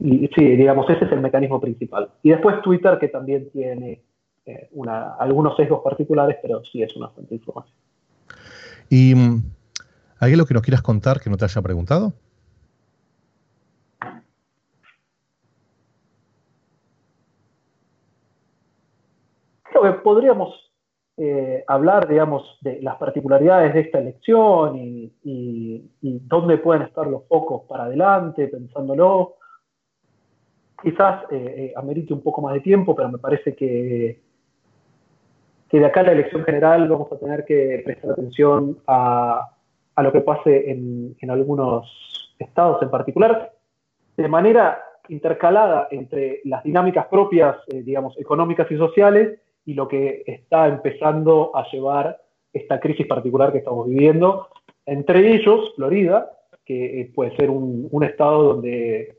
y, 0.00 0.28
sí, 0.28 0.44
digamos, 0.56 0.88
ese 0.90 1.04
es 1.04 1.12
el 1.12 1.20
mecanismo 1.20 1.60
principal. 1.60 2.10
Y 2.22 2.30
después 2.30 2.60
Twitter, 2.62 2.98
que 2.98 3.08
también 3.08 3.50
tiene 3.50 4.02
eh, 4.46 4.68
una, 4.72 5.14
algunos 5.14 5.56
sesgos 5.56 5.82
particulares, 5.82 6.36
pero 6.40 6.62
sí 6.64 6.82
es 6.82 6.94
una 6.96 7.08
fuente 7.08 7.30
de 7.30 7.36
información. 7.36 7.76
¿Y 8.88 9.14
mm, 9.14 9.42
hay 10.20 10.32
algo 10.32 10.46
que 10.46 10.54
nos 10.54 10.62
quieras 10.62 10.82
contar 10.82 11.20
que 11.20 11.30
no 11.30 11.36
te 11.36 11.44
haya 11.44 11.62
preguntado? 11.62 12.12
que 19.82 19.92
podríamos 19.92 20.72
eh, 21.16 21.64
hablar, 21.66 22.08
digamos, 22.08 22.58
de 22.60 22.80
las 22.82 22.96
particularidades 22.96 23.74
de 23.74 23.80
esta 23.80 23.98
elección 23.98 24.76
y, 24.76 25.12
dónde 26.02 26.58
pueden 26.58 26.82
estar 26.82 27.06
los 27.06 27.26
focos 27.26 27.62
para 27.68 27.84
adelante, 27.84 28.48
pensándolo. 28.48 29.37
Quizás 30.82 31.24
eh, 31.30 31.54
eh, 31.56 31.72
amerite 31.76 32.14
un 32.14 32.20
poco 32.20 32.40
más 32.40 32.54
de 32.54 32.60
tiempo, 32.60 32.94
pero 32.94 33.08
me 33.08 33.18
parece 33.18 33.54
que, 33.54 34.20
que 35.68 35.78
de 35.78 35.86
acá 35.86 36.00
a 36.00 36.04
la 36.04 36.12
elección 36.12 36.44
general 36.44 36.88
vamos 36.88 37.10
a 37.12 37.18
tener 37.18 37.44
que 37.44 37.82
prestar 37.84 38.12
atención 38.12 38.78
a, 38.86 39.50
a 39.94 40.02
lo 40.02 40.12
que 40.12 40.20
pase 40.20 40.70
en, 40.70 41.16
en 41.20 41.30
algunos 41.30 42.34
estados 42.38 42.80
en 42.82 42.90
particular, 42.90 43.52
de 44.16 44.28
manera 44.28 44.80
intercalada 45.08 45.88
entre 45.90 46.40
las 46.44 46.62
dinámicas 46.62 47.06
propias, 47.06 47.56
digamos, 47.66 48.18
económicas 48.18 48.70
y 48.70 48.76
sociales, 48.76 49.40
y 49.64 49.74
lo 49.74 49.88
que 49.88 50.22
está 50.26 50.66
empezando 50.68 51.54
a 51.54 51.66
llevar 51.70 52.20
esta 52.52 52.80
crisis 52.80 53.06
particular 53.06 53.52
que 53.52 53.58
estamos 53.58 53.86
viviendo. 53.86 54.48
Entre 54.86 55.34
ellos, 55.34 55.74
Florida, 55.76 56.32
que 56.64 57.00
eh, 57.00 57.12
puede 57.14 57.36
ser 57.36 57.50
un, 57.50 58.02
estado 58.02 58.42
donde 58.44 59.17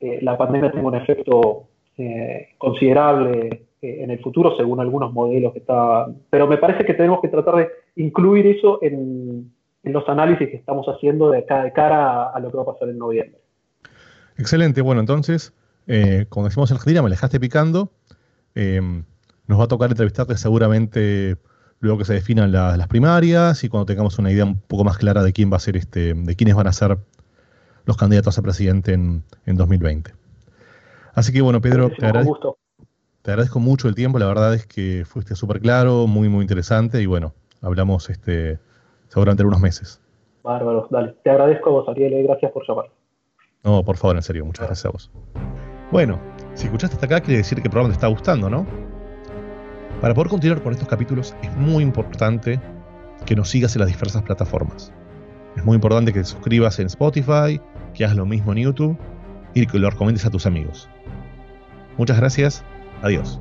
eh, 0.00 0.18
la 0.22 0.36
pandemia 0.36 0.70
tenga 0.70 0.88
un 0.88 0.94
efecto 0.94 1.68
eh, 1.96 2.48
considerable 2.58 3.64
en 3.80 4.10
el 4.10 4.18
futuro, 4.20 4.56
según 4.56 4.80
algunos 4.80 5.12
modelos 5.12 5.52
que 5.52 5.60
está. 5.60 6.06
Pero 6.30 6.48
me 6.48 6.58
parece 6.58 6.84
que 6.84 6.94
tenemos 6.94 7.20
que 7.20 7.28
tratar 7.28 7.56
de 7.56 7.68
incluir 7.96 8.46
eso 8.46 8.80
en, 8.82 9.52
los 9.84 10.06
análisis 10.08 10.48
que 10.48 10.56
estamos 10.56 10.86
haciendo 10.88 11.30
de, 11.30 11.38
de 11.38 11.72
cara 11.72 12.28
a, 12.30 12.40
lo 12.40 12.50
que 12.50 12.56
va 12.56 12.64
a 12.64 12.66
pasar 12.66 12.88
en 12.88 12.98
noviembre. 12.98 13.38
Excelente. 14.36 14.82
Bueno, 14.82 15.00
entonces, 15.00 15.54
como 16.28 16.46
decimos 16.46 16.70
en 16.70 16.76
Argentina, 16.76 17.02
me 17.02 17.10
dejaste 17.10 17.38
picando. 17.38 17.92
Nos 18.54 19.60
va 19.60 19.64
a 19.64 19.68
tocar 19.68 19.90
entrevistarte 19.90 20.36
seguramente 20.36 21.36
luego 21.80 21.98
que 21.98 22.04
se 22.04 22.14
definan 22.14 22.52
las 22.52 22.88
primarias 22.88 23.62
y 23.64 23.68
cuando 23.68 23.86
tengamos 23.86 24.18
una 24.18 24.32
idea 24.32 24.44
un 24.44 24.60
poco 24.60 24.84
más 24.84 24.98
clara 24.98 25.22
de 25.22 25.32
quién 25.32 25.50
va 25.52 25.56
a 25.56 25.60
ser 25.60 25.76
este, 25.76 26.14
de 26.14 26.36
quiénes 26.36 26.54
van 26.54 26.66
a 26.66 26.72
ser 26.72 26.98
los 27.88 27.96
candidatos 27.96 28.36
a 28.36 28.42
presidente 28.42 28.92
en, 28.92 29.24
2020. 29.46 30.12
Así 31.14 31.32
que 31.32 31.40
bueno, 31.40 31.62
Pedro, 31.62 31.88
te 31.88 32.04
agradezco, 32.04 32.58
te 33.22 33.30
agradezco, 33.30 33.60
mucho 33.60 33.88
el 33.88 33.94
tiempo, 33.94 34.18
la 34.18 34.26
verdad 34.26 34.52
es 34.52 34.66
que 34.66 35.04
fuiste 35.06 35.34
súper 35.34 35.58
claro, 35.58 36.06
muy, 36.06 36.28
muy 36.28 36.42
interesante 36.42 37.00
y 37.00 37.06
bueno, 37.06 37.32
hablamos 37.62 38.10
este, 38.10 38.58
seguramente 39.08 39.42
en 39.42 39.46
unos 39.46 39.60
meses. 39.60 40.02
Bárbaro, 40.42 40.86
dale. 40.90 41.16
Te 41.24 41.30
agradezco 41.30 41.70
a 41.70 41.72
vos, 41.72 41.88
Ariel, 41.88 42.12
eh, 42.12 42.22
gracias 42.24 42.52
por 42.52 42.68
llamar. 42.68 42.90
No, 43.64 43.82
por 43.82 43.96
favor, 43.96 44.16
en 44.16 44.22
serio, 44.22 44.44
muchas 44.44 44.66
gracias 44.66 44.84
a 44.84 44.90
vos. 44.90 45.10
Bueno, 45.90 46.20
si 46.52 46.66
escuchaste 46.66 46.96
hasta 46.96 47.06
acá, 47.06 47.20
quiere 47.20 47.38
decir 47.38 47.56
que 47.56 47.68
el 47.68 47.70
programa 47.70 47.88
te 47.88 47.94
está 47.94 48.08
gustando, 48.08 48.50
¿no? 48.50 48.66
Para 50.02 50.12
poder 50.12 50.28
continuar 50.28 50.62
con 50.62 50.74
estos 50.74 50.88
capítulos 50.88 51.34
es 51.42 51.56
muy 51.56 51.82
importante 51.82 52.60
que 53.24 53.34
nos 53.34 53.48
sigas 53.48 53.74
en 53.76 53.80
las 53.80 53.88
diversas 53.88 54.22
plataformas. 54.24 54.92
Es 55.56 55.64
muy 55.64 55.74
importante 55.74 56.12
que 56.12 56.20
te 56.20 56.26
suscribas 56.26 56.78
en 56.78 56.86
Spotify, 56.86 57.58
que 57.98 58.04
hagas 58.04 58.16
lo 58.16 58.24
mismo 58.24 58.52
en 58.52 58.58
YouTube 58.58 58.96
y 59.54 59.66
que 59.66 59.78
lo 59.78 59.90
recomiendes 59.90 60.24
a 60.24 60.30
tus 60.30 60.46
amigos. 60.46 60.88
Muchas 61.98 62.16
gracias. 62.16 62.64
Adiós. 63.02 63.40